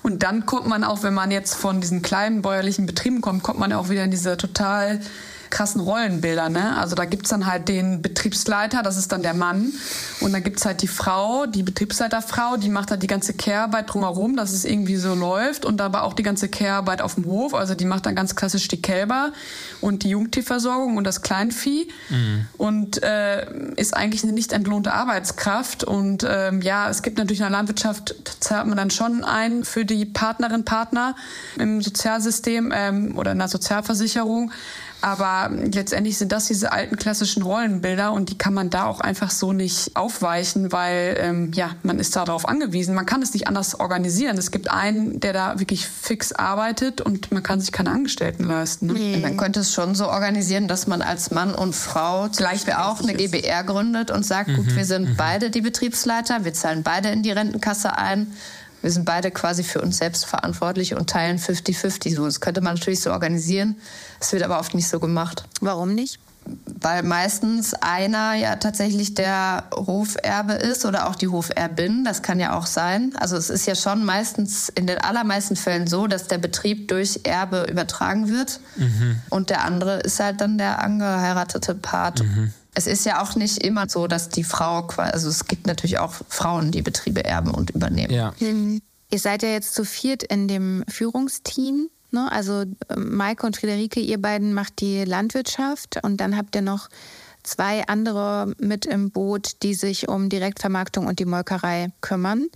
Und 0.02 0.24
dann 0.24 0.46
kommt 0.46 0.66
man 0.66 0.82
auch, 0.82 1.04
wenn 1.04 1.14
man 1.14 1.30
jetzt 1.30 1.54
von 1.54 1.80
diesen 1.80 2.02
kleinen 2.02 2.42
bäuerlichen 2.42 2.86
Betrieben 2.86 3.20
kommt, 3.20 3.44
kommt 3.44 3.60
man 3.60 3.72
auch 3.72 3.88
wieder 3.88 4.02
in 4.02 4.10
diese 4.10 4.36
total 4.36 5.00
krassen 5.50 5.80
Rollenbilder. 5.80 6.48
Ne? 6.48 6.76
Also 6.76 6.94
da 6.94 7.04
gibt 7.04 7.26
es 7.26 7.30
dann 7.30 7.46
halt 7.46 7.68
den 7.68 8.02
Betriebsleiter, 8.02 8.82
das 8.82 8.96
ist 8.96 9.12
dann 9.12 9.22
der 9.22 9.34
Mann. 9.34 9.72
Und 10.20 10.32
dann 10.32 10.42
gibt 10.42 10.58
es 10.58 10.64
halt 10.64 10.82
die 10.82 10.88
Frau, 10.88 11.46
die 11.46 11.62
Betriebsleiterfrau, 11.62 12.56
die 12.56 12.68
macht 12.68 12.90
halt 12.90 13.02
die 13.02 13.06
ganze 13.06 13.34
Care-Arbeit 13.34 13.92
drumherum, 13.92 14.36
dass 14.36 14.52
es 14.52 14.64
irgendwie 14.64 14.96
so 14.96 15.14
läuft. 15.14 15.64
Und 15.64 15.78
dabei 15.78 16.00
auch 16.00 16.14
die 16.14 16.22
ganze 16.22 16.48
Care-Arbeit 16.48 17.02
auf 17.02 17.14
dem 17.14 17.26
Hof. 17.26 17.54
Also 17.54 17.74
die 17.74 17.84
macht 17.84 18.06
dann 18.06 18.14
ganz 18.14 18.36
klassisch 18.36 18.68
die 18.68 18.80
Kälber 18.80 19.32
und 19.80 20.02
die 20.02 20.10
Jungtierversorgung 20.10 20.96
und 20.96 21.04
das 21.04 21.22
Kleinvieh. 21.22 21.88
Mhm. 22.08 22.46
Und 22.56 23.02
äh, 23.02 23.46
ist 23.76 23.96
eigentlich 23.96 24.22
eine 24.22 24.32
nicht 24.32 24.52
entlohnte 24.52 24.92
Arbeitskraft. 24.92 25.84
Und 25.84 26.26
ähm, 26.28 26.62
ja, 26.62 26.88
es 26.88 27.02
gibt 27.02 27.18
natürlich 27.18 27.40
in 27.40 27.44
der 27.44 27.50
Landwirtschaft, 27.50 28.14
zahlt 28.40 28.66
man 28.66 28.76
dann 28.76 28.90
schon 28.90 29.24
ein 29.24 29.64
für 29.64 29.84
die 29.84 30.04
Partnerin, 30.04 30.64
Partner 30.64 31.14
im 31.58 31.82
Sozialsystem 31.82 32.72
ähm, 32.74 33.18
oder 33.18 33.32
in 33.32 33.38
der 33.38 33.48
Sozialversicherung. 33.48 34.52
Aber 35.06 35.54
letztendlich 35.54 36.18
sind 36.18 36.32
das 36.32 36.46
diese 36.46 36.72
alten 36.72 36.96
klassischen 36.96 37.44
Rollenbilder 37.44 38.12
und 38.12 38.28
die 38.28 38.38
kann 38.38 38.52
man 38.52 38.70
da 38.70 38.86
auch 38.86 38.98
einfach 38.98 39.30
so 39.30 39.52
nicht 39.52 39.94
aufweichen, 39.94 40.72
weil 40.72 41.16
ähm, 41.20 41.52
ja, 41.54 41.76
man 41.84 42.00
ist 42.00 42.16
darauf 42.16 42.48
angewiesen. 42.48 42.92
Man 42.92 43.06
kann 43.06 43.22
es 43.22 43.32
nicht 43.32 43.46
anders 43.46 43.78
organisieren. 43.78 44.36
Es 44.36 44.50
gibt 44.50 44.68
einen, 44.68 45.20
der 45.20 45.32
da 45.32 45.60
wirklich 45.60 45.86
fix 45.86 46.32
arbeitet 46.32 47.00
und 47.00 47.30
man 47.30 47.44
kann 47.44 47.60
sich 47.60 47.70
keine 47.70 47.92
Angestellten 47.92 48.42
leisten. 48.42 48.86
Ne? 48.86 48.94
Mhm. 48.94 49.20
Man 49.20 49.36
könnte 49.36 49.60
es 49.60 49.72
schon 49.72 49.94
so 49.94 50.08
organisieren, 50.08 50.66
dass 50.66 50.88
man 50.88 51.02
als 51.02 51.30
Mann 51.30 51.54
und 51.54 51.76
Frau 51.76 52.28
vielleicht 52.34 52.76
auch 52.76 53.00
eine 53.00 53.14
GBR 53.14 53.62
gründet 53.62 54.10
und 54.10 54.26
sagt, 54.26 54.48
mhm. 54.48 54.56
gut, 54.56 54.74
wir 54.74 54.84
sind 54.84 55.10
mhm. 55.10 55.16
beide 55.16 55.50
die 55.50 55.60
Betriebsleiter, 55.60 56.44
wir 56.44 56.52
zahlen 56.52 56.82
beide 56.82 57.10
in 57.10 57.22
die 57.22 57.30
Rentenkasse 57.30 57.96
ein 57.96 58.32
wir 58.82 58.90
sind 58.90 59.04
beide 59.04 59.30
quasi 59.30 59.62
für 59.62 59.80
uns 59.80 59.98
selbst 59.98 60.26
verantwortlich 60.26 60.94
und 60.94 61.08
teilen 61.08 61.38
50-50. 61.38 62.14
So, 62.14 62.24
das 62.24 62.40
könnte 62.40 62.60
man 62.60 62.74
natürlich 62.74 63.00
so 63.00 63.10
organisieren. 63.10 63.76
Es 64.20 64.32
wird 64.32 64.42
aber 64.42 64.58
oft 64.58 64.74
nicht 64.74 64.88
so 64.88 65.00
gemacht. 65.00 65.44
Warum 65.60 65.94
nicht? 65.94 66.20
Weil 66.80 67.02
meistens 67.02 67.74
einer 67.74 68.34
ja 68.34 68.54
tatsächlich 68.56 69.14
der 69.14 69.64
Hoferbe 69.74 70.52
ist 70.52 70.84
oder 70.84 71.08
auch 71.08 71.16
die 71.16 71.26
Hoferbin. 71.26 72.04
Das 72.04 72.22
kann 72.22 72.38
ja 72.38 72.56
auch 72.56 72.66
sein. 72.66 73.12
Also 73.16 73.36
es 73.36 73.50
ist 73.50 73.66
ja 73.66 73.74
schon 73.74 74.04
meistens 74.04 74.68
in 74.68 74.86
den 74.86 74.98
allermeisten 74.98 75.56
Fällen 75.56 75.88
so, 75.88 76.06
dass 76.06 76.28
der 76.28 76.38
Betrieb 76.38 76.86
durch 76.86 77.20
Erbe 77.24 77.66
übertragen 77.68 78.28
wird. 78.28 78.60
Mhm. 78.76 79.20
Und 79.30 79.50
der 79.50 79.64
andere 79.64 79.98
ist 79.98 80.20
halt 80.20 80.40
dann 80.40 80.58
der 80.58 80.80
angeheiratete 80.82 81.74
Part. 81.74 82.22
Mhm 82.22 82.52
es 82.76 82.86
ist 82.86 83.06
ja 83.06 83.22
auch 83.22 83.36
nicht 83.36 83.64
immer 83.64 83.88
so, 83.88 84.06
dass 84.06 84.28
die 84.28 84.44
Frau, 84.44 84.86
also 84.98 85.30
es 85.30 85.46
gibt 85.46 85.66
natürlich 85.66 85.98
auch 85.98 86.14
Frauen, 86.28 86.72
die 86.72 86.82
Betriebe 86.82 87.24
erben 87.24 87.50
und 87.50 87.70
übernehmen. 87.70 88.12
Ja. 88.12 88.34
Hm. 88.38 88.82
Ihr 89.10 89.18
seid 89.18 89.42
ja 89.42 89.48
jetzt 89.48 89.74
zu 89.74 89.84
viert 89.84 90.22
in 90.22 90.46
dem 90.46 90.84
Führungsteam. 90.86 91.88
Ne? 92.10 92.30
Also 92.30 92.64
ähm, 92.90 93.16
Maike 93.16 93.46
und 93.46 93.56
Friederike, 93.56 94.00
ihr 94.00 94.20
beiden 94.20 94.52
macht 94.52 94.80
die 94.80 95.04
Landwirtschaft 95.04 96.00
und 96.02 96.18
dann 96.18 96.36
habt 96.36 96.54
ihr 96.54 96.62
noch 96.62 96.88
zwei 97.44 97.86
andere 97.86 98.52
mit 98.58 98.84
im 98.84 99.10
Boot, 99.10 99.62
die 99.62 99.72
sich 99.72 100.08
um 100.08 100.28
Direktvermarktung 100.28 101.06
und 101.06 101.18
die 101.18 101.24
Molkerei 101.24 101.88
kümmern. 102.02 102.48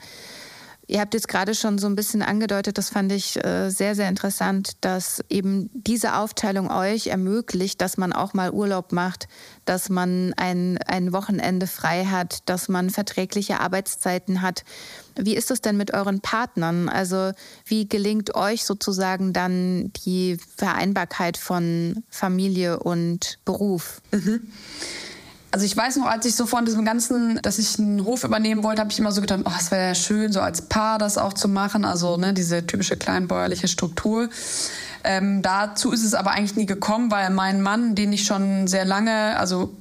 Ihr 0.90 0.98
habt 0.98 1.14
jetzt 1.14 1.28
gerade 1.28 1.54
schon 1.54 1.78
so 1.78 1.86
ein 1.86 1.94
bisschen 1.94 2.20
angedeutet, 2.20 2.76
das 2.76 2.90
fand 2.90 3.12
ich 3.12 3.36
äh, 3.44 3.70
sehr, 3.70 3.94
sehr 3.94 4.08
interessant, 4.08 4.72
dass 4.80 5.22
eben 5.28 5.70
diese 5.72 6.16
Aufteilung 6.16 6.68
euch 6.68 7.06
ermöglicht, 7.06 7.80
dass 7.80 7.96
man 7.96 8.12
auch 8.12 8.34
mal 8.34 8.50
Urlaub 8.50 8.90
macht, 8.90 9.28
dass 9.66 9.88
man 9.88 10.34
ein, 10.36 10.78
ein 10.78 11.12
Wochenende 11.12 11.68
frei 11.68 12.06
hat, 12.06 12.40
dass 12.46 12.68
man 12.68 12.90
verträgliche 12.90 13.60
Arbeitszeiten 13.60 14.42
hat. 14.42 14.64
Wie 15.14 15.36
ist 15.36 15.52
es 15.52 15.60
denn 15.60 15.76
mit 15.76 15.94
euren 15.94 16.22
Partnern? 16.22 16.88
Also 16.88 17.30
wie 17.64 17.88
gelingt 17.88 18.34
euch 18.34 18.64
sozusagen 18.64 19.32
dann 19.32 19.92
die 20.04 20.38
Vereinbarkeit 20.56 21.36
von 21.36 22.02
Familie 22.08 22.80
und 22.80 23.38
Beruf? 23.44 24.02
Mhm. 24.10 24.40
Also 25.52 25.66
ich 25.66 25.76
weiß 25.76 25.96
noch, 25.96 26.06
als 26.06 26.26
ich 26.26 26.36
so 26.36 26.46
von 26.46 26.64
diesem 26.64 26.84
ganzen, 26.84 27.40
dass 27.42 27.58
ich 27.58 27.78
einen 27.78 28.04
Hof 28.04 28.22
übernehmen 28.22 28.62
wollte, 28.62 28.80
habe 28.80 28.92
ich 28.92 28.98
immer 28.98 29.10
so 29.10 29.20
gedacht, 29.20 29.40
oh, 29.44 29.52
es 29.58 29.70
wäre 29.70 29.88
ja 29.88 29.94
schön, 29.94 30.32
so 30.32 30.40
als 30.40 30.62
Paar 30.62 30.98
das 30.98 31.18
auch 31.18 31.32
zu 31.32 31.48
machen. 31.48 31.84
Also 31.84 32.16
ne, 32.16 32.32
diese 32.32 32.64
typische 32.66 32.96
kleinbäuerliche 32.96 33.66
Struktur. 33.66 34.28
Ähm, 35.02 35.42
dazu 35.42 35.90
ist 35.92 36.04
es 36.04 36.14
aber 36.14 36.32
eigentlich 36.32 36.56
nie 36.56 36.66
gekommen, 36.66 37.10
weil 37.10 37.30
mein 37.30 37.62
Mann, 37.62 37.94
den 37.94 38.12
ich 38.12 38.24
schon 38.24 38.68
sehr 38.68 38.84
lange, 38.84 39.36
also 39.38 39.74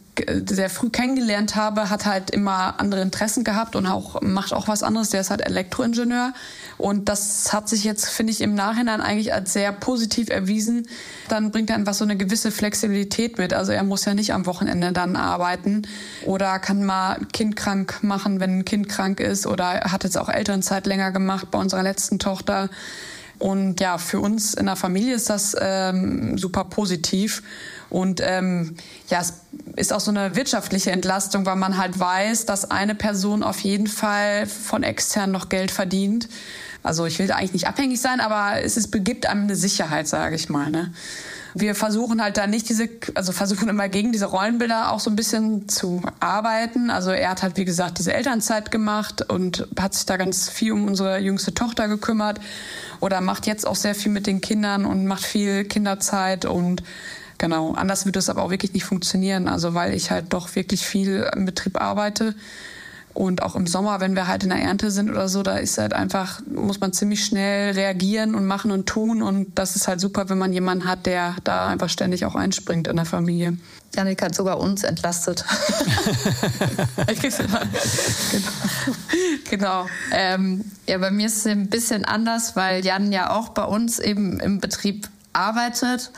sehr 0.48 0.70
früh 0.70 0.90
kennengelernt 0.90 1.56
habe, 1.56 1.90
hat 1.90 2.06
halt 2.06 2.30
immer 2.32 2.80
andere 2.80 3.02
Interessen 3.02 3.44
gehabt 3.44 3.76
und 3.76 3.86
auch 3.86 4.22
macht 4.22 4.54
auch 4.54 4.68
was 4.68 4.84
anderes. 4.84 5.10
Der 5.10 5.22
ist 5.22 5.30
halt 5.30 5.42
Elektroingenieur 5.42 6.34
und 6.80 7.10
das 7.10 7.52
hat 7.52 7.68
sich 7.68 7.84
jetzt, 7.84 8.08
finde 8.08 8.32
ich, 8.32 8.40
im 8.40 8.56
Nachhinein 8.56 9.02
eigentlich 9.02 9.34
als 9.34 9.52
sehr 9.52 9.74
positiv 9.74 10.30
erwiesen. 10.30 10.88
Dann 11.28 11.52
bringt 11.52 11.70
er 11.70 11.76
einfach 11.76 11.94
so 11.94 12.06
eine 12.06 12.16
gewisse 12.16 12.52
Flexibilität 12.52 13.38
mit. 13.38 13.54
Also 13.54 13.74
er 13.74 13.84
muss 13.84 14.06
ja 14.06 14.14
nicht 14.14 14.34
am 14.34 14.46
Wochenende 14.46 14.94
dann 14.94 15.18
arbeiten 15.18 15.82
oder 16.26 16.58
kann 16.58 16.86
mal 16.86 17.20
Kind 17.34 17.58
krank 17.58 18.00
machen, 18.02 18.40
wenn 18.40 18.60
ein 18.60 18.66
Kind 18.66 18.88
krank 18.88 19.20
ist 19.20 19.46
oder 19.46 19.82
hat 19.92 20.06
jetzt 20.06 20.18
auch 20.18 20.30
Elternzeit 20.30 20.88
länger 20.88 21.12
gemacht 21.12 21.52
bei 21.52 21.60
unserer 21.60 21.84
letzten 21.84 22.18
Tochter. 22.18 22.70
Und 23.40 23.82
ja, 23.82 23.98
für 23.98 24.22
uns 24.22 24.54
in 24.54 24.68
der 24.68 24.78
Familie 24.78 25.16
ist 25.16 25.30
das 25.30 25.58
ähm, 25.60 26.38
super 26.38 26.64
positiv. 26.64 27.44
Und 27.90 28.22
ähm, 28.24 28.76
ja, 29.10 29.20
es 29.20 29.34
ist 29.76 29.92
auch 29.92 30.00
so 30.00 30.12
eine 30.12 30.36
wirtschaftliche 30.36 30.92
Entlastung, 30.92 31.46
weil 31.46 31.56
man 31.56 31.78
halt 31.78 32.00
weiß, 32.00 32.46
dass 32.46 32.72
eine 32.72 32.96
Person 32.96 33.44
auf 33.44 33.60
jeden 33.62 33.88
Fall 33.88 34.46
von 34.46 34.84
extern 34.84 35.32
noch 35.32 35.50
Geld 35.50 35.72
verdient. 35.72 36.30
Also 36.84 37.06
ich 37.06 37.20
will 37.20 37.28
da 37.28 37.36
eigentlich 37.36 37.54
nicht 37.54 37.68
abhängig 37.68 38.00
sein, 38.00 38.20
aber 38.20 38.62
es 38.64 38.78
ist, 38.78 38.90
begibt 38.90 39.26
einem 39.26 39.44
eine 39.44 39.56
Sicherheit, 39.56 40.08
sage 40.08 40.36
ich 40.36 40.50
mal. 40.50 40.70
Ne? 40.70 40.94
Wir 41.54 41.76
versuchen 41.76 42.22
halt 42.22 42.38
da 42.38 42.48
nicht 42.48 42.70
diese, 42.70 42.88
also 43.16 43.32
versuchen 43.32 43.68
immer 43.70 43.90
gegen 43.90 44.12
diese 44.12 44.28
Rollenbilder 44.28 44.92
auch 44.92 45.00
so 45.00 45.10
ein 45.10 45.16
bisschen 45.16 45.68
zu 45.68 46.02
arbeiten. 46.20 46.90
Also 46.90 47.12
er 47.12 47.32
hat 47.32 47.44
halt, 47.44 47.58
wie 47.58 47.66
gesagt, 47.66 48.00
diese 48.00 48.14
Elternzeit 48.14 48.72
gemacht 48.72 49.30
und 49.30 49.68
hat 49.78 49.94
sich 49.94 50.06
da 50.06 50.18
ganz 50.18 50.50
viel 50.50 50.72
um 50.72 50.88
unsere 50.88 51.20
jüngste 51.20 51.54
Tochter 51.54 51.88
gekümmert 51.88 52.40
oder 53.00 53.20
macht 53.20 53.46
jetzt 53.46 53.68
auch 53.68 53.76
sehr 53.76 53.96
viel 53.96 54.12
mit 54.12 54.28
den 54.28 54.40
Kindern 54.40 54.86
und 54.86 55.06
macht 55.06 55.26
viel 55.26 55.66
Kinderzeit 55.66 56.46
und 56.46 56.84
Genau, 57.40 57.72
anders 57.72 58.06
würde 58.06 58.20
es 58.20 58.30
aber 58.30 58.44
auch 58.44 58.50
wirklich 58.52 58.74
nicht 58.74 58.84
funktionieren. 58.84 59.48
Also 59.48 59.74
weil 59.74 59.94
ich 59.94 60.12
halt 60.12 60.34
doch 60.34 60.56
wirklich 60.56 60.86
viel 60.86 61.26
im 61.34 61.46
Betrieb 61.46 61.80
arbeite. 61.82 62.36
Und 63.20 63.44
auch 63.44 63.58
im 63.58 63.68
Sommer, 63.68 64.00
wenn 64.00 64.16
wir 64.16 64.28
halt 64.28 64.44
in 64.44 64.50
der 64.50 64.60
Ernte 64.60 64.92
sind 64.92 65.10
oder 65.10 65.28
so, 65.28 65.44
da 65.44 65.58
ist 65.58 65.78
halt 65.78 65.92
einfach, 65.92 66.40
muss 66.46 66.80
man 66.80 66.94
ziemlich 66.94 67.26
schnell 67.26 67.74
reagieren 67.74 68.34
und 68.34 68.46
machen 68.46 68.72
und 68.72 68.86
tun. 68.86 69.22
Und 69.22 69.60
das 69.60 69.76
ist 69.76 69.90
halt 69.90 70.00
super, 70.00 70.30
wenn 70.30 70.38
man 70.38 70.54
jemanden 70.54 70.88
hat, 70.88 71.06
der 71.06 71.36
da 71.44 71.68
einfach 71.68 71.90
ständig 71.90 72.24
auch 72.24 72.36
einspringt 72.36 72.88
in 72.88 72.96
der 72.96 73.04
Familie. 73.04 73.58
Janik 73.94 74.22
hat 74.22 74.36
sogar 74.36 74.58
uns 74.58 74.86
entlastet. 74.86 75.44
genau. 77.22 77.60
genau. 79.50 79.86
Ähm, 80.14 80.64
ja, 80.88 80.98
bei 80.98 81.12
mir 81.12 81.28
ist 81.28 81.40
es 81.40 81.48
ein 81.48 81.68
bisschen 81.68 82.06
anders, 82.06 82.56
weil 82.56 82.86
Jan 82.86 83.12
ja 83.12 83.32
auch 83.32 83.50
bei 83.50 83.66
uns 83.66 84.00
eben 84.00 84.40
im 84.40 84.62
Betrieb 84.62 85.10
arbeitet 85.34 86.12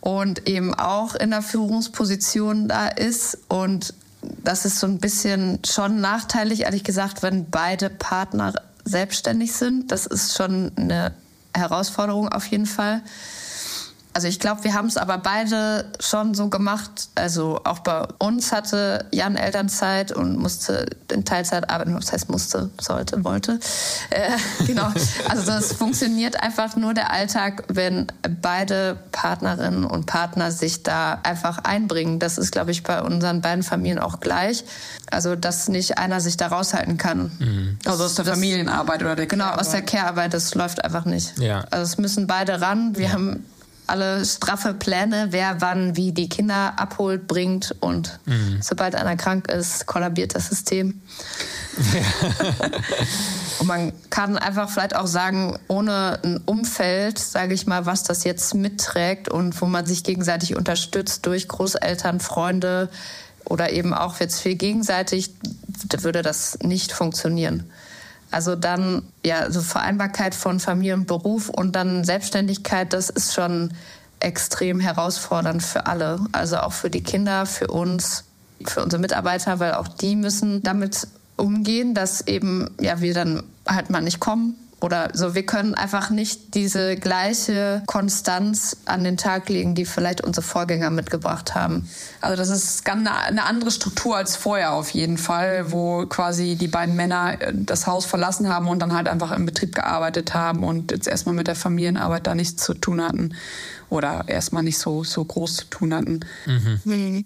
und 0.00 0.48
eben 0.48 0.72
auch 0.72 1.16
in 1.16 1.30
der 1.30 1.42
Führungsposition 1.42 2.68
da 2.68 2.86
ist. 2.86 3.38
Und 3.48 3.92
das 4.22 4.64
ist 4.64 4.80
so 4.80 4.86
ein 4.86 4.98
bisschen 4.98 5.60
schon 5.64 6.00
nachteilig, 6.00 6.62
ehrlich 6.62 6.84
gesagt, 6.84 7.22
wenn 7.22 7.50
beide 7.50 7.90
Partner 7.90 8.54
selbstständig 8.84 9.52
sind. 9.52 9.92
Das 9.92 10.06
ist 10.06 10.36
schon 10.36 10.72
eine 10.76 11.12
Herausforderung 11.54 12.28
auf 12.28 12.46
jeden 12.46 12.66
Fall. 12.66 13.02
Also 14.18 14.26
ich 14.26 14.40
glaube, 14.40 14.64
wir 14.64 14.74
haben 14.74 14.88
es 14.88 14.96
aber 14.96 15.18
beide 15.18 15.84
schon 16.00 16.34
so 16.34 16.48
gemacht. 16.48 17.10
Also 17.14 17.60
auch 17.62 17.78
bei 17.78 18.04
uns 18.18 18.50
hatte 18.50 19.06
Jan 19.12 19.36
Elternzeit 19.36 20.10
und 20.10 20.36
musste 20.36 20.86
in 21.12 21.24
Teilzeit 21.24 21.70
arbeiten. 21.70 21.94
Was 21.94 22.10
heißt 22.12 22.28
musste, 22.28 22.68
sollte, 22.80 23.22
wollte. 23.22 23.60
Äh, 24.10 24.32
genau. 24.66 24.90
Also 25.28 25.46
das 25.46 25.72
funktioniert 25.72 26.42
einfach 26.42 26.74
nur 26.74 26.94
der 26.94 27.12
Alltag, 27.12 27.62
wenn 27.68 28.08
beide 28.42 28.98
Partnerinnen 29.12 29.84
und 29.84 30.06
Partner 30.06 30.50
sich 30.50 30.82
da 30.82 31.20
einfach 31.22 31.58
einbringen. 31.58 32.18
Das 32.18 32.38
ist, 32.38 32.50
glaube 32.50 32.72
ich, 32.72 32.82
bei 32.82 33.00
unseren 33.00 33.40
beiden 33.40 33.62
Familien 33.62 34.00
auch 34.00 34.18
gleich. 34.18 34.64
Also 35.12 35.36
dass 35.36 35.68
nicht 35.68 35.98
einer 35.98 36.20
sich 36.20 36.36
da 36.36 36.48
raushalten 36.48 36.96
kann. 36.96 37.30
Mhm. 37.38 37.78
Also 37.84 38.02
aus 38.02 38.16
der 38.16 38.24
das, 38.24 38.34
Familienarbeit 38.34 39.00
oder 39.00 39.14
der 39.14 39.28
Genau, 39.28 39.50
aus 39.50 39.68
der 39.68 39.82
Care-Arbeit. 39.82 40.34
Das 40.34 40.56
läuft 40.56 40.84
einfach 40.84 41.04
nicht. 41.04 41.38
Ja. 41.38 41.64
Also 41.70 41.84
es 41.84 41.98
müssen 41.98 42.26
beide 42.26 42.60
ran. 42.60 42.96
Wir 42.96 43.06
ja. 43.06 43.12
haben 43.12 43.44
alle 43.88 44.24
straffe 44.24 44.74
Pläne, 44.74 45.28
wer 45.30 45.60
wann 45.60 45.96
wie 45.96 46.12
die 46.12 46.28
Kinder 46.28 46.74
abholt, 46.78 47.26
bringt 47.26 47.74
und 47.80 48.20
mhm. 48.26 48.58
sobald 48.60 48.94
einer 48.94 49.16
krank 49.16 49.50
ist, 49.50 49.86
kollabiert 49.86 50.34
das 50.34 50.48
System. 50.48 51.00
und 53.60 53.66
man 53.66 53.92
kann 54.10 54.36
einfach 54.36 54.68
vielleicht 54.70 54.96
auch 54.96 55.06
sagen, 55.06 55.58
ohne 55.68 56.18
ein 56.22 56.40
Umfeld, 56.44 57.18
sage 57.18 57.54
ich 57.54 57.66
mal, 57.66 57.86
was 57.86 58.02
das 58.02 58.24
jetzt 58.24 58.54
mitträgt 58.54 59.28
und 59.28 59.60
wo 59.60 59.66
man 59.66 59.86
sich 59.86 60.04
gegenseitig 60.04 60.56
unterstützt 60.56 61.26
durch 61.26 61.48
Großeltern, 61.48 62.20
Freunde 62.20 62.88
oder 63.44 63.72
eben 63.72 63.94
auch 63.94 64.20
jetzt 64.20 64.40
viel 64.40 64.56
gegenseitig, 64.56 65.30
würde 66.02 66.22
das 66.22 66.58
nicht 66.62 66.92
funktionieren. 66.92 67.70
Also 68.30 68.56
dann, 68.56 69.02
ja, 69.24 69.50
so 69.50 69.60
Vereinbarkeit 69.60 70.34
von 70.34 70.60
Familie 70.60 70.94
und 70.94 71.06
Beruf 71.06 71.48
und 71.48 71.74
dann 71.76 72.04
Selbstständigkeit, 72.04 72.92
das 72.92 73.10
ist 73.10 73.34
schon 73.34 73.72
extrem 74.20 74.80
herausfordernd 74.80 75.62
für 75.62 75.86
alle. 75.86 76.20
Also 76.32 76.58
auch 76.58 76.72
für 76.72 76.90
die 76.90 77.02
Kinder, 77.02 77.46
für 77.46 77.68
uns, 77.68 78.24
für 78.64 78.82
unsere 78.82 79.00
Mitarbeiter, 79.00 79.60
weil 79.60 79.74
auch 79.74 79.88
die 79.88 80.16
müssen 80.16 80.62
damit 80.62 81.06
umgehen, 81.36 81.94
dass 81.94 82.26
eben, 82.26 82.74
ja, 82.80 83.00
wir 83.00 83.14
dann 83.14 83.44
halt 83.66 83.90
mal 83.90 84.00
nicht 84.00 84.20
kommen 84.20 84.56
oder 84.80 85.10
so, 85.12 85.34
wir 85.34 85.44
können 85.44 85.74
einfach 85.74 86.10
nicht 86.10 86.54
diese 86.54 86.94
gleiche 86.96 87.82
Konstanz 87.86 88.76
an 88.84 89.02
den 89.02 89.16
Tag 89.16 89.48
legen, 89.48 89.74
die 89.74 89.84
vielleicht 89.84 90.20
unsere 90.20 90.46
Vorgänger 90.46 90.90
mitgebracht 90.90 91.56
haben. 91.56 91.88
Also 92.20 92.36
das 92.36 92.48
ist 92.48 92.84
ganz 92.84 93.08
eine 93.08 93.44
andere 93.44 93.72
Struktur 93.72 94.16
als 94.16 94.36
vorher 94.36 94.72
auf 94.72 94.90
jeden 94.90 95.18
Fall, 95.18 95.72
wo 95.72 96.06
quasi 96.06 96.54
die 96.54 96.68
beiden 96.68 96.94
Männer 96.94 97.40
äh, 97.40 97.52
das 97.54 97.86
Haus 97.88 98.06
verlassen 98.06 98.48
haben 98.48 98.68
und 98.68 98.78
dann 98.78 98.92
halt 98.92 99.08
einfach 99.08 99.32
im 99.32 99.46
Betrieb 99.46 99.74
gearbeitet 99.74 100.34
haben 100.34 100.62
und 100.62 100.92
jetzt 100.92 101.08
erstmal 101.08 101.34
mit 101.34 101.48
der 101.48 101.56
Familienarbeit 101.56 102.26
da 102.28 102.34
nichts 102.36 102.62
zu 102.62 102.74
tun 102.74 103.02
hatten 103.02 103.34
oder 103.90 104.24
erstmal 104.28 104.62
nicht 104.62 104.78
so, 104.78 105.02
so 105.02 105.24
groß 105.24 105.56
zu 105.56 105.64
tun 105.66 105.94
hatten. 105.94 106.20
Mhm. 106.46 106.80
Mhm. 106.84 107.24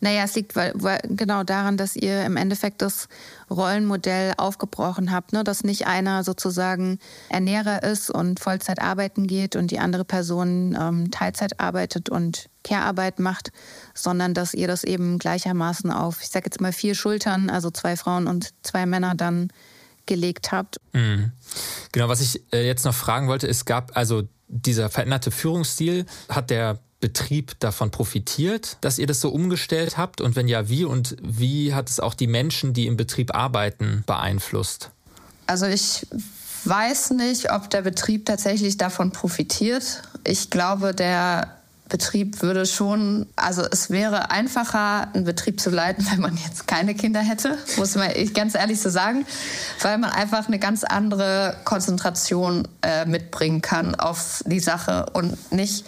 Naja, 0.00 0.24
es 0.24 0.34
liegt 0.34 0.56
weil, 0.56 0.72
weil, 0.74 1.00
genau 1.04 1.42
daran, 1.42 1.76
dass 1.76 1.96
ihr 1.96 2.24
im 2.24 2.36
Endeffekt 2.36 2.82
das 2.82 3.08
Rollenmodell 3.50 4.34
aufgebrochen 4.36 5.12
habt, 5.12 5.32
ne? 5.32 5.44
dass 5.44 5.64
nicht 5.64 5.86
einer 5.86 6.24
sozusagen 6.24 6.98
Ernährer 7.28 7.82
ist 7.82 8.10
und 8.10 8.40
Vollzeit 8.40 8.80
arbeiten 8.80 9.26
geht 9.26 9.56
und 9.56 9.70
die 9.70 9.78
andere 9.78 10.04
Person 10.04 10.76
ähm, 10.78 11.10
Teilzeit 11.10 11.60
arbeitet 11.60 12.08
und 12.08 12.48
Care-Arbeit 12.64 13.20
macht, 13.20 13.52
sondern 13.94 14.34
dass 14.34 14.54
ihr 14.54 14.66
das 14.66 14.82
eben 14.82 15.18
gleichermaßen 15.18 15.90
auf, 15.90 16.20
ich 16.20 16.28
sage 16.28 16.46
jetzt 16.46 16.60
mal 16.60 16.72
vier 16.72 16.94
Schultern, 16.94 17.50
also 17.50 17.70
zwei 17.70 17.96
Frauen 17.96 18.26
und 18.26 18.50
zwei 18.62 18.86
Männer 18.86 19.14
dann 19.14 19.52
gelegt 20.06 20.52
habt. 20.52 20.80
Mhm. 20.92 21.32
Genau, 21.92 22.08
was 22.08 22.20
ich 22.20 22.42
äh, 22.52 22.66
jetzt 22.66 22.84
noch 22.84 22.94
fragen 22.94 23.28
wollte, 23.28 23.46
es 23.46 23.64
gab 23.64 23.96
also 23.96 24.24
dieser 24.48 24.88
veränderte 24.88 25.30
Führungsstil, 25.30 26.06
hat 26.28 26.50
der 26.50 26.78
Betrieb 27.00 27.58
davon 27.60 27.90
profitiert, 27.90 28.78
dass 28.80 28.98
ihr 28.98 29.06
das 29.06 29.20
so 29.20 29.30
umgestellt 29.30 29.98
habt? 29.98 30.20
Und 30.20 30.36
wenn 30.36 30.48
ja, 30.48 30.68
wie? 30.68 30.84
Und 30.84 31.16
wie 31.22 31.74
hat 31.74 31.90
es 31.90 32.00
auch 32.00 32.14
die 32.14 32.26
Menschen, 32.26 32.72
die 32.72 32.86
im 32.86 32.96
Betrieb 32.96 33.34
arbeiten, 33.34 34.02
beeinflusst? 34.06 34.90
Also 35.46 35.66
ich 35.66 36.06
weiß 36.64 37.10
nicht, 37.10 37.52
ob 37.52 37.70
der 37.70 37.82
Betrieb 37.82 38.26
tatsächlich 38.26 38.76
davon 38.76 39.12
profitiert. 39.12 40.02
Ich 40.24 40.50
glaube, 40.50 40.94
der 40.94 41.56
Betrieb 41.88 42.42
würde 42.42 42.66
schon, 42.66 43.26
also 43.36 43.62
es 43.70 43.90
wäre 43.90 44.30
einfacher, 44.30 45.08
einen 45.14 45.24
Betrieb 45.24 45.60
zu 45.60 45.70
leiten, 45.70 46.06
wenn 46.10 46.20
man 46.20 46.36
jetzt 46.36 46.66
keine 46.66 46.94
Kinder 46.94 47.20
hätte, 47.20 47.58
muss 47.76 47.94
man 47.94 48.10
ganz 48.34 48.54
ehrlich 48.54 48.80
so 48.80 48.90
sagen, 48.90 49.24
weil 49.82 49.98
man 49.98 50.10
einfach 50.10 50.48
eine 50.48 50.58
ganz 50.58 50.82
andere 50.82 51.56
Konzentration 51.64 52.66
äh, 52.82 53.04
mitbringen 53.04 53.62
kann 53.62 53.94
auf 53.94 54.42
die 54.46 54.60
Sache 54.60 55.06
und 55.12 55.52
nicht 55.52 55.84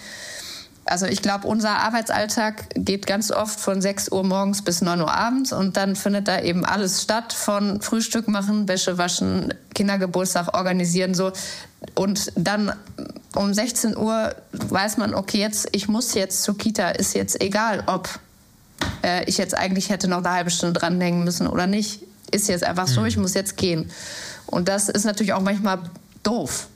also 0.89 1.07
ich 1.07 1.23
glaube, 1.23 1.47
unser 1.47 1.79
Arbeitsalltag 1.79 2.67
geht 2.75 3.07
ganz 3.07 3.31
oft 3.31 3.61
von 3.61 3.81
6 3.81 4.11
Uhr 4.13 4.25
morgens 4.25 4.63
bis 4.63 4.81
9 4.81 5.01
Uhr 5.01 5.13
abends 5.13 5.53
und 5.53 5.77
dann 5.77 5.97
findet 5.97 6.29
da 6.29 6.41
eben 6.41 6.65
alles 6.65 7.03
statt, 7.03 7.33
von 7.33 7.81
Frühstück 7.81 8.29
machen, 8.29 8.69
Wäsche 8.69 8.99
waschen, 8.99 9.55
Kindergeburtstag 9.75 10.55
organisieren, 10.57 11.15
so. 11.15 11.33
Und 11.95 12.33
dann 12.35 12.73
um 13.35 13.55
16 13.55 13.97
Uhr 13.97 14.35
weiß 14.53 14.97
man, 14.97 15.15
okay, 15.15 15.39
jetzt, 15.39 15.69
ich 15.73 15.89
muss 15.89 16.15
jetzt 16.15 16.43
zur 16.43 16.59
Kita, 16.59 16.91
ist 16.91 17.15
jetzt 17.15 17.41
egal, 17.41 17.85
ob 17.87 18.09
äh, 19.05 19.25
ich 19.25 19.39
jetzt 19.39 19.57
eigentlich 19.57 19.91
hätte 19.91 20.09
noch 20.09 20.19
eine 20.19 20.31
halbe 20.31 20.51
Stunde 20.51 20.79
dranhängen 20.79 21.25
müssen 21.25 21.47
oder 21.47 21.67
nicht. 21.67 22.03
Ist 22.31 22.49
jetzt 22.49 22.65
einfach 22.65 22.89
so, 22.89 23.03
mhm. 23.03 23.07
ich 23.07 23.17
muss 23.17 23.35
jetzt 23.35 23.57
gehen. 23.57 23.91
Und 24.47 24.69
das 24.69 24.89
ist 24.89 25.05
natürlich 25.05 25.33
auch 25.33 25.41
manchmal 25.41 25.79
doof 26.23 26.69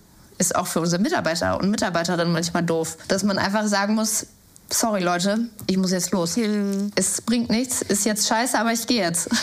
ist 0.43 0.57
auch 0.57 0.67
für 0.67 0.81
unsere 0.81 1.01
Mitarbeiter 1.01 1.57
und 1.57 1.71
Mitarbeiterinnen 1.71 2.33
manchmal 2.33 2.65
doof, 2.65 2.99
dass 3.07 3.23
man 3.23 3.39
einfach 3.39 3.65
sagen 3.69 3.95
muss, 3.95 4.27
sorry 4.69 5.01
Leute, 5.01 5.39
ich 5.69 5.77
muss 5.77 5.93
jetzt 5.93 6.11
los. 6.11 6.37
Mhm. 6.37 6.91
Es 6.97 7.23
bringt 7.23 7.49
nichts, 7.49 7.81
ist 7.83 8.05
jetzt 8.05 8.27
scheiße, 8.27 8.59
aber 8.59 8.73
ich 8.73 8.87
gehe 8.87 9.03
jetzt. 9.03 9.29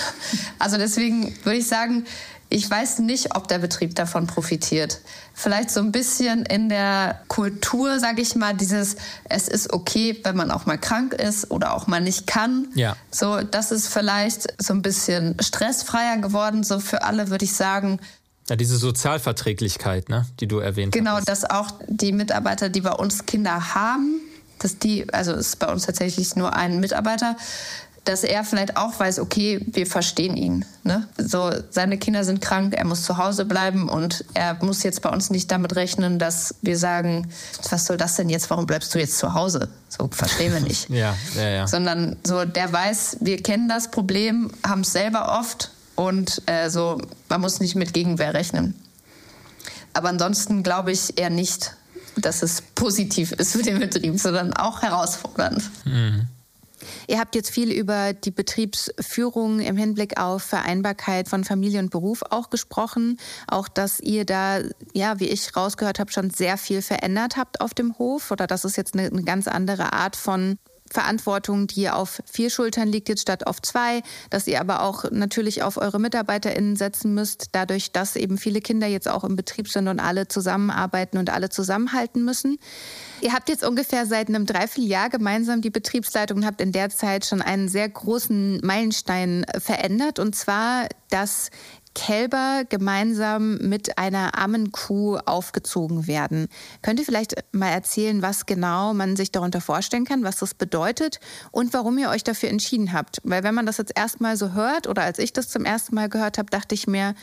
Also 0.62 0.78
deswegen 0.78 1.34
würde 1.46 1.58
ich 1.58 1.68
sagen, 1.70 2.06
ich 2.50 2.70
weiß 2.70 3.00
nicht, 3.00 3.34
ob 3.38 3.48
der 3.48 3.60
Betrieb 3.60 3.96
davon 3.96 4.28
profitiert. 4.28 5.00
Vielleicht 5.34 5.72
so 5.72 5.80
ein 5.80 5.94
bisschen 5.94 6.46
in 6.46 6.68
der 6.68 7.22
Kultur, 7.30 7.98
sage 8.00 8.22
ich 8.22 8.36
mal, 8.36 8.54
dieses, 8.54 8.98
es 9.24 9.48
ist 9.48 9.72
okay, 9.72 10.20
wenn 10.24 10.36
man 10.36 10.52
auch 10.52 10.66
mal 10.66 10.78
krank 10.78 11.14
ist 11.14 11.50
oder 11.50 11.74
auch 11.74 11.88
mal 11.88 12.02
nicht 12.02 12.28
kann. 12.28 12.68
Ja. 12.76 12.98
So, 13.10 13.42
das 13.42 13.72
ist 13.72 13.88
vielleicht 13.88 14.54
so 14.62 14.74
ein 14.74 14.82
bisschen 14.82 15.38
stressfreier 15.40 16.18
geworden. 16.18 16.64
So 16.64 16.80
für 16.82 17.04
alle 17.04 17.30
würde 17.30 17.46
ich 17.46 17.54
sagen, 17.54 18.00
ja, 18.50 18.56
diese 18.56 18.78
Sozialverträglichkeit, 18.78 20.10
ne, 20.10 20.26
die 20.40 20.48
du 20.48 20.60
erwähnt 20.60 20.94
hast. 20.94 21.00
Genau, 21.00 21.20
dass 21.22 21.50
auch 21.50 21.72
die 21.88 22.12
Mitarbeiter, 22.12 22.70
die 22.70 22.82
bei 22.82 22.92
uns 22.92 23.26
Kinder 23.26 23.76
haben, 23.76 24.20
dass 24.60 24.78
die, 24.78 25.12
also 25.14 25.34
es 25.34 25.48
ist 25.48 25.60
bei 25.60 25.72
uns 25.72 25.86
tatsächlich 25.86 26.36
nur 26.36 26.54
ein 26.56 26.80
Mitarbeiter, 26.80 27.36
dass 28.06 28.24
er 28.24 28.44
vielleicht 28.44 28.76
auch 28.76 29.00
weiß, 29.00 29.20
okay, 29.20 29.64
wir 29.68 29.86
verstehen 29.86 30.36
ihn. 30.36 30.66
Ne? 30.84 31.08
So, 31.18 31.52
seine 31.70 31.98
Kinder 31.98 32.24
sind 32.24 32.42
krank, 32.42 32.74
er 32.76 32.86
muss 32.86 33.04
zu 33.04 33.18
Hause 33.18 33.46
bleiben 33.46 33.88
und 33.88 34.26
er 34.34 34.58
muss 34.64 34.84
jetzt 34.84 35.02
bei 35.02 35.10
uns 35.10 35.30
nicht 35.30 35.52
damit 35.52 35.76
rechnen, 35.76 36.18
dass 36.18 36.56
wir 36.62 36.78
sagen, 36.78 37.30
was 37.70 37.86
soll 37.86 37.98
das 37.98 38.16
denn 38.16 38.30
jetzt, 38.30 38.50
warum 38.50 38.66
bleibst 38.66 38.96
du 38.96 39.00
jetzt 39.00 39.18
zu 39.18 39.34
Hause? 39.34 39.70
So 39.90 40.10
verstehen 40.12 40.54
wir 40.54 40.62
nicht. 40.62 40.90
ja, 40.90 41.16
ja, 41.36 41.50
ja. 41.50 41.68
Sondern 41.68 42.16
so, 42.26 42.46
der 42.46 42.72
weiß, 42.72 43.18
wir 43.20 43.44
kennen 43.44 43.70
das 43.70 43.92
Problem, 43.92 44.50
haben 44.66 44.82
es 44.82 44.92
selber 44.92 45.38
oft 45.40 45.72
und 46.00 46.42
äh, 46.46 46.70
so, 46.70 46.98
man 47.28 47.42
muss 47.42 47.60
nicht 47.60 47.76
mit 47.76 47.94
Gegenwehr 47.94 48.34
rechnen. 48.34 48.74
Aber 49.92 50.08
ansonsten 50.08 50.64
glaube 50.64 50.94
ich 50.94 51.18
eher 51.18 51.30
nicht, 51.30 51.76
dass 52.16 52.42
es 52.42 52.62
positiv 52.62 53.34
ist 53.34 53.52
für 53.52 53.64
den 53.64 53.80
Betrieb, 53.80 54.18
sondern 54.18 54.54
auch 54.54 54.82
herausfordernd. 54.82 55.70
Mhm. 55.84 56.28
Ihr 57.08 57.20
habt 57.20 57.36
jetzt 57.36 57.50
viel 57.50 57.70
über 57.70 58.14
die 58.14 58.32
Betriebsführung 58.32 59.60
im 59.60 59.76
Hinblick 59.76 60.18
auf 60.18 60.42
Vereinbarkeit 60.42 61.28
von 61.28 61.44
Familie 61.44 61.80
und 61.80 61.90
Beruf 61.90 62.24
auch 62.30 62.50
gesprochen. 62.50 63.18
Auch, 63.48 63.68
dass 63.68 64.00
ihr 64.00 64.24
da, 64.24 64.60
ja, 64.94 65.20
wie 65.20 65.28
ich 65.28 65.54
rausgehört 65.54 66.00
habe, 66.00 66.14
schon 66.14 66.30
sehr 66.30 66.56
viel 66.56 66.82
verändert 66.82 67.36
habt 67.36 67.60
auf 67.60 67.74
dem 67.74 67.98
Hof 67.98 68.32
oder 68.32 68.48
dass 68.48 68.64
es 68.64 68.78
jetzt 68.78 68.94
eine, 68.94 69.08
eine 69.08 69.24
ganz 69.24 69.50
andere 69.50 69.92
Art 69.92 70.16
von 70.16 70.60
Verantwortung, 70.92 71.68
die 71.68 71.90
auf 71.90 72.22
vier 72.26 72.50
Schultern 72.50 72.88
liegt, 72.88 73.10
jetzt 73.10 73.22
statt 73.22 73.48
auf 73.48 73.62
zwei, 73.62 74.02
dass 74.30 74.48
ihr 74.48 74.60
aber 74.60 74.82
auch 74.82 75.06
natürlich 75.12 75.64
auf 75.64 75.78
eure 75.78 76.00
MitarbeiterInnen 76.00 76.76
setzen 76.76 77.14
müsst, 77.14 77.50
dadurch, 77.52 77.92
dass 77.92 78.16
eben 78.16 78.38
viele 78.38 78.62
Kinder 78.62 78.88
jetzt 78.88 79.08
auch 79.08 79.24
im 79.24 79.36
Betrieb 79.36 79.68
sind 79.70 79.88
und 79.88 80.00
alle 80.00 80.28
zusammenarbeiten 80.28 81.18
und 81.18 81.30
alle 81.30 81.50
zusammenhalten 81.50 82.24
müssen. 82.24 82.58
Ihr 83.22 83.34
habt 83.34 83.50
jetzt 83.50 83.66
ungefähr 83.66 84.06
seit 84.06 84.30
einem 84.30 84.46
Dreivierteljahr 84.46 85.10
gemeinsam 85.10 85.62
die 85.62 85.70
Betriebsleitung 85.70 86.40
und 86.40 86.46
habt 86.46 86.62
in 86.62 86.72
der 86.72 86.90
Zeit 86.90 87.26
schon 87.26 87.42
einen 87.42 87.70
sehr 87.70 87.88
großen 87.88 88.60
Meilenstein 88.64 89.46
verändert, 89.60 90.20
und 90.20 90.36
zwar, 90.36 90.88
dass 91.10 91.50
Kälber 92.00 92.64
gemeinsam 92.70 93.58
mit 93.58 93.98
einer 93.98 94.40
Ammenkuh 94.40 95.18
aufgezogen 95.18 96.08
werden. 96.08 96.48
Könnt 96.82 96.98
ihr 96.98 97.06
vielleicht 97.06 97.36
mal 97.52 97.72
erzählen, 97.72 98.22
was 98.22 98.46
genau 98.46 98.94
man 98.94 99.18
sich 99.18 99.34
darunter 99.34 99.60
vorstellen 99.60 100.06
kann, 100.06 100.24
was 100.24 100.38
das 100.38 100.54
bedeutet 100.54 101.20
und 101.52 101.74
warum 101.74 101.98
ihr 101.98 102.10
euch 102.10 102.24
dafür 102.24 102.48
entschieden 102.48 102.94
habt? 102.94 103.20
Weil 103.26 103.44
wenn 103.44 103.54
man 103.54 103.66
das 103.66 103.80
jetzt 103.80 103.92
erstmal 103.98 104.38
so 104.38 104.54
hört 104.54 104.88
oder 104.88 105.04
als 105.04 105.20
ich 105.20 105.34
das 105.34 105.50
zum 105.50 105.66
ersten 105.66 105.94
Mal 105.94 106.08
gehört 106.08 106.38
habe, 106.38 106.50
dachte 106.50 106.74
ich 106.74 106.88
mir, 106.88 107.16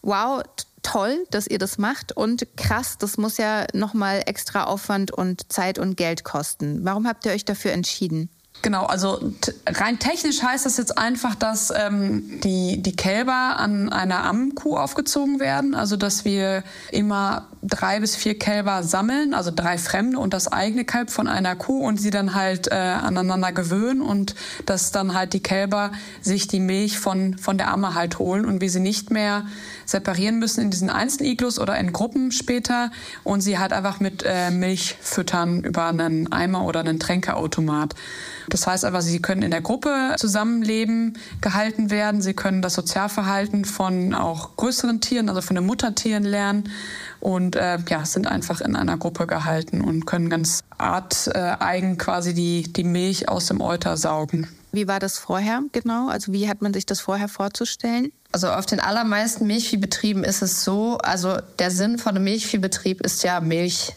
wow, 0.00 0.42
toll, 0.82 1.26
dass 1.30 1.46
ihr 1.46 1.58
das 1.58 1.76
macht 1.76 2.16
und 2.16 2.46
krass, 2.56 2.96
das 2.96 3.18
muss 3.18 3.36
ja 3.36 3.66
nochmal 3.74 4.22
extra 4.24 4.64
Aufwand 4.64 5.10
und 5.10 5.52
Zeit 5.52 5.78
und 5.78 5.98
Geld 5.98 6.24
kosten. 6.24 6.86
Warum 6.86 7.06
habt 7.06 7.26
ihr 7.26 7.32
euch 7.32 7.44
dafür 7.44 7.72
entschieden? 7.72 8.30
Genau, 8.60 8.84
also 8.84 9.32
rein 9.66 9.98
technisch 9.98 10.42
heißt 10.42 10.66
das 10.66 10.76
jetzt 10.76 10.96
einfach, 10.96 11.34
dass 11.34 11.72
ähm, 11.74 12.40
die, 12.42 12.80
die 12.80 12.94
Kälber 12.94 13.56
an 13.58 13.88
einer 13.88 14.24
Ammenkuh 14.24 14.76
aufgezogen 14.76 15.40
werden. 15.40 15.74
Also 15.74 15.96
dass 15.96 16.24
wir 16.24 16.62
immer 16.92 17.48
drei 17.62 18.00
bis 18.00 18.16
vier 18.16 18.38
Kälber 18.38 18.82
sammeln, 18.82 19.34
also 19.34 19.52
drei 19.54 19.78
Fremde 19.78 20.18
und 20.18 20.34
das 20.34 20.50
eigene 20.50 20.84
Kalb 20.84 21.10
von 21.10 21.28
einer 21.28 21.54
Kuh 21.54 21.86
und 21.86 22.00
sie 22.00 22.10
dann 22.10 22.34
halt 22.34 22.68
äh, 22.68 22.74
aneinander 22.74 23.52
gewöhnen 23.52 24.02
und 24.02 24.34
dass 24.66 24.90
dann 24.90 25.14
halt 25.14 25.32
die 25.32 25.42
Kälber 25.42 25.92
sich 26.20 26.48
die 26.48 26.58
Milch 26.58 26.98
von, 26.98 27.38
von 27.38 27.58
der 27.58 27.68
Amme 27.68 27.94
halt 27.94 28.18
holen 28.18 28.46
und 28.46 28.60
wir 28.60 28.68
sie 28.68 28.80
nicht 28.80 29.12
mehr 29.12 29.46
separieren 29.86 30.40
müssen 30.40 30.60
in 30.60 30.70
diesen 30.70 30.90
Einzeliglus 30.90 31.60
oder 31.60 31.78
in 31.78 31.92
Gruppen 31.92 32.32
später 32.32 32.90
und 33.22 33.42
sie 33.42 33.58
halt 33.58 33.72
einfach 33.72 34.00
mit 34.00 34.24
äh, 34.26 34.50
Milch 34.50 34.96
füttern 35.00 35.62
über 35.62 35.86
einen 35.86 36.32
Eimer 36.32 36.64
oder 36.64 36.80
einen 36.80 36.98
Tränkeautomat. 36.98 37.94
Das 38.48 38.66
heißt 38.66 38.84
aber, 38.84 39.02
sie 39.02 39.22
können 39.22 39.42
in 39.42 39.52
der 39.52 39.60
Gruppe 39.60 40.16
zusammenleben, 40.18 41.16
gehalten 41.40 41.90
werden. 41.90 42.22
Sie 42.22 42.34
können 42.34 42.60
das 42.60 42.74
Sozialverhalten 42.74 43.64
von 43.64 44.14
auch 44.14 44.56
größeren 44.56 45.00
Tieren, 45.00 45.28
also 45.28 45.40
von 45.42 45.54
den 45.54 45.64
Muttertieren 45.64 46.24
lernen 46.24 46.68
und 47.22 47.54
äh, 47.54 47.78
ja, 47.88 48.04
sind 48.04 48.26
einfach 48.26 48.60
in 48.60 48.74
einer 48.74 48.98
Gruppe 48.98 49.28
gehalten 49.28 49.80
und 49.80 50.06
können 50.06 50.28
ganz 50.28 50.64
arteigen 50.76 51.96
quasi 51.96 52.34
die, 52.34 52.64
die 52.72 52.82
Milch 52.82 53.28
aus 53.28 53.46
dem 53.46 53.60
Euter 53.60 53.96
saugen. 53.96 54.48
Wie 54.72 54.88
war 54.88 54.98
das 54.98 55.18
vorher 55.18 55.62
genau? 55.70 56.08
Also 56.08 56.32
wie 56.32 56.48
hat 56.48 56.62
man 56.62 56.74
sich 56.74 56.84
das 56.84 57.00
vorher 57.00 57.28
vorzustellen? 57.28 58.10
Also 58.32 58.48
auf 58.48 58.66
den 58.66 58.80
allermeisten 58.80 59.46
Milchviehbetrieben 59.46 60.24
ist 60.24 60.42
es 60.42 60.64
so, 60.64 60.98
also 60.98 61.36
der 61.58 61.70
Sinn 61.70 61.98
von 61.98 62.16
einem 62.16 62.24
Milchviehbetrieb 62.24 63.00
ist 63.02 63.22
ja 63.22 63.40
Milch 63.40 63.92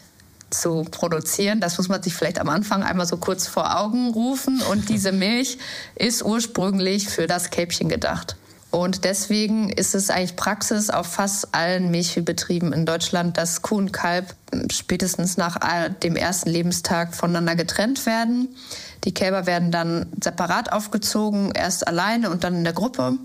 zu 0.50 0.84
produzieren. 0.90 1.60
Das 1.60 1.78
muss 1.78 1.88
man 1.88 2.02
sich 2.02 2.14
vielleicht 2.14 2.38
am 2.38 2.48
Anfang 2.48 2.84
einmal 2.84 3.06
so 3.06 3.16
kurz 3.16 3.48
vor 3.48 3.76
Augen 3.76 4.10
rufen. 4.10 4.62
Und 4.70 4.88
diese 4.88 5.10
Milch 5.10 5.58
ist 5.96 6.22
ursprünglich 6.22 7.08
für 7.08 7.26
das 7.26 7.50
Kälbchen 7.50 7.88
gedacht. 7.88 8.36
Und 8.70 9.04
deswegen 9.04 9.70
ist 9.70 9.94
es 9.94 10.10
eigentlich 10.10 10.36
Praxis 10.36 10.90
auf 10.90 11.06
fast 11.06 11.54
allen 11.54 11.90
Milchviehbetrieben 11.90 12.72
in 12.72 12.84
Deutschland, 12.84 13.38
dass 13.38 13.62
Kuh 13.62 13.76
und 13.76 13.92
Kalb 13.92 14.34
spätestens 14.70 15.36
nach 15.36 15.56
dem 16.02 16.16
ersten 16.16 16.50
Lebenstag 16.50 17.14
voneinander 17.14 17.56
getrennt 17.56 18.04
werden. 18.06 18.48
Die 19.04 19.14
Kälber 19.14 19.46
werden 19.46 19.70
dann 19.70 20.06
separat 20.22 20.72
aufgezogen, 20.72 21.52
erst 21.52 21.86
alleine 21.86 22.28
und 22.28 22.44
dann 22.44 22.56
in 22.56 22.64
der 22.64 22.72
Gruppe, 22.72 23.16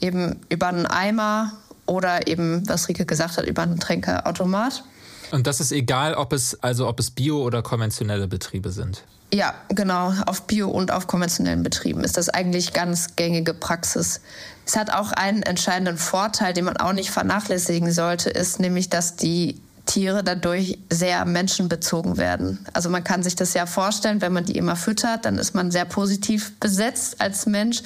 eben 0.00 0.40
über 0.48 0.68
einen 0.68 0.86
Eimer 0.86 1.52
oder 1.86 2.26
eben, 2.26 2.66
was 2.68 2.88
Rike 2.88 3.04
gesagt 3.04 3.36
hat, 3.36 3.44
über 3.44 3.62
einen 3.62 3.78
Tränkeautomat. 3.78 4.82
Und 5.30 5.46
das 5.46 5.60
ist 5.60 5.72
egal, 5.72 6.14
ob 6.14 6.32
es 6.32 6.62
also 6.62 6.88
ob 6.88 7.00
es 7.00 7.10
Bio- 7.10 7.42
oder 7.42 7.62
konventionelle 7.62 8.28
Betriebe 8.28 8.70
sind. 8.70 9.04
Ja, 9.32 9.54
genau. 9.68 10.12
Auf 10.26 10.46
Bio- 10.46 10.70
und 10.70 10.92
auf 10.92 11.06
konventionellen 11.06 11.62
Betrieben 11.62 12.04
ist 12.04 12.16
das 12.16 12.28
eigentlich 12.28 12.72
ganz 12.72 13.16
gängige 13.16 13.52
Praxis. 13.52 14.20
Es 14.66 14.76
hat 14.76 14.90
auch 14.90 15.12
einen 15.12 15.42
entscheidenden 15.42 15.98
Vorteil, 15.98 16.52
den 16.52 16.64
man 16.64 16.76
auch 16.76 16.92
nicht 16.92 17.10
vernachlässigen 17.10 17.90
sollte, 17.92 18.30
ist 18.30 18.60
nämlich, 18.60 18.90
dass 18.90 19.16
die 19.16 19.60
Tiere 19.86 20.24
dadurch 20.24 20.78
sehr 20.88 21.24
menschenbezogen 21.26 22.16
werden. 22.16 22.64
Also 22.72 22.88
man 22.88 23.04
kann 23.04 23.22
sich 23.22 23.36
das 23.36 23.52
ja 23.52 23.66
vorstellen, 23.66 24.22
wenn 24.22 24.32
man 24.32 24.46
die 24.46 24.56
immer 24.56 24.76
füttert, 24.76 25.26
dann 25.26 25.36
ist 25.36 25.54
man 25.54 25.70
sehr 25.70 25.84
positiv 25.84 26.58
besetzt 26.58 27.20
als 27.20 27.44
Mensch. 27.44 27.82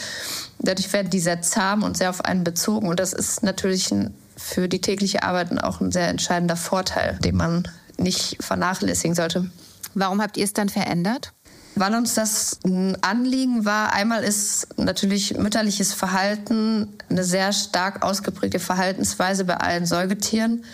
Dadurch 0.60 0.92
werden 0.92 1.10
die 1.10 1.18
sehr 1.18 1.42
zahm 1.42 1.82
und 1.82 1.96
sehr 1.96 2.10
auf 2.10 2.24
einen 2.24 2.44
bezogen. 2.44 2.86
Und 2.86 3.00
das 3.00 3.12
ist 3.12 3.42
natürlich 3.42 3.90
ein 3.90 4.14
für 4.38 4.68
die 4.68 4.80
tägliche 4.80 5.24
Arbeit 5.24 5.62
auch 5.62 5.80
ein 5.80 5.90
sehr 5.90 6.08
entscheidender 6.08 6.56
Vorteil, 6.56 7.18
den 7.24 7.36
man 7.36 7.68
nicht 7.96 8.36
vernachlässigen 8.40 9.16
sollte. 9.16 9.50
Warum 9.98 10.22
habt 10.22 10.36
ihr 10.36 10.44
es 10.44 10.52
dann 10.52 10.68
verändert? 10.68 11.32
Weil 11.74 11.94
uns 11.94 12.14
das 12.14 12.58
ein 12.64 12.96
Anliegen 13.02 13.64
war. 13.64 13.92
Einmal 13.92 14.22
ist 14.24 14.78
natürlich 14.78 15.36
mütterliches 15.36 15.92
Verhalten 15.92 16.88
eine 17.08 17.24
sehr 17.24 17.52
stark 17.52 18.04
ausgeprägte 18.04 18.58
Verhaltensweise 18.58 19.44
bei 19.44 19.56
allen 19.56 19.86
Säugetieren. 19.86 20.64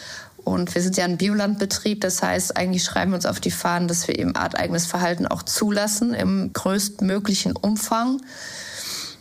Und 0.45 0.75
wir 0.75 0.83
sind 0.83 0.99
ja 0.99 1.05
ein 1.05 1.17
Biolandbetrieb, 1.17 2.03
das 2.03 2.23
heißt, 2.23 2.59
eigentlich 2.59 2.85
schreiben 2.85 3.13
wir 3.13 3.17
uns 3.17 3.25
auf 3.25 3.41
die 3.41 3.51
Fahnen, 3.51 3.89
dass 3.89 4.07
wir 4.09 4.19
eben 4.19 4.37
arteigenes 4.37 4.85
Verhalten 4.85 5.27
auch 5.27 5.43
zulassen 5.43 6.13
im 6.13 6.53
größtmöglichen 6.53 7.57
Umfang. 7.57 8.21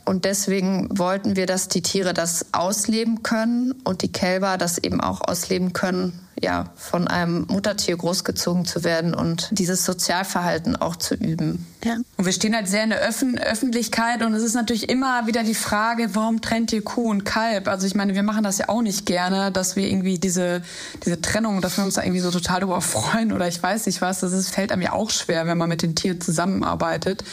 Und 0.05 0.25
deswegen 0.25 0.97
wollten 0.97 1.35
wir, 1.35 1.45
dass 1.45 1.69
die 1.69 1.81
Tiere 1.81 2.13
das 2.13 2.47
ausleben 2.51 3.23
können 3.23 3.73
und 3.83 4.01
die 4.01 4.11
Kälber 4.11 4.57
das 4.57 4.77
eben 4.77 4.99
auch 4.99 5.21
ausleben 5.21 5.71
können, 5.71 6.19
ja, 6.41 6.65
von 6.75 7.07
einem 7.07 7.45
Muttertier 7.49 7.95
großgezogen 7.95 8.65
zu 8.65 8.83
werden 8.83 9.13
und 9.13 9.47
dieses 9.51 9.85
Sozialverhalten 9.85 10.75
auch 10.75 10.97
zu 10.97 11.15
üben. 11.15 11.65
Ja. 11.85 11.95
Und 12.17 12.25
wir 12.25 12.33
stehen 12.33 12.53
halt 12.53 12.67
sehr 12.67 12.83
in 12.83 12.89
der 12.89 12.99
Öffn 12.99 13.37
Öffentlichkeit 13.37 14.21
und 14.23 14.33
es 14.33 14.43
ist 14.43 14.55
natürlich 14.55 14.89
immer 14.89 15.25
wieder 15.25 15.43
die 15.43 15.55
Frage, 15.55 16.15
warum 16.15 16.41
trennt 16.41 16.73
ihr 16.73 16.83
Kuh 16.83 17.09
und 17.09 17.23
Kalb? 17.23 17.69
Also 17.69 17.87
ich 17.87 17.95
meine, 17.95 18.13
wir 18.13 18.23
machen 18.23 18.43
das 18.43 18.57
ja 18.57 18.67
auch 18.67 18.81
nicht 18.81 19.05
gerne, 19.05 19.51
dass 19.51 19.77
wir 19.77 19.87
irgendwie 19.87 20.19
diese, 20.19 20.63
diese 21.05 21.21
Trennung, 21.21 21.61
dass 21.61 21.77
wir 21.77 21.85
uns 21.85 21.93
da 21.93 22.03
irgendwie 22.03 22.19
so 22.19 22.31
total 22.31 22.59
darüber 22.59 22.81
freuen 22.81 23.31
oder 23.31 23.47
ich 23.47 23.63
weiß 23.63 23.85
nicht 23.85 24.01
was. 24.01 24.19
Das 24.19 24.33
ist, 24.33 24.49
fällt 24.49 24.73
einem 24.73 24.81
ja 24.81 24.91
auch 24.91 25.11
schwer, 25.11 25.47
wenn 25.47 25.57
man 25.57 25.69
mit 25.69 25.81
den 25.81 25.95
Tieren 25.95 26.19
zusammenarbeitet. 26.19 27.23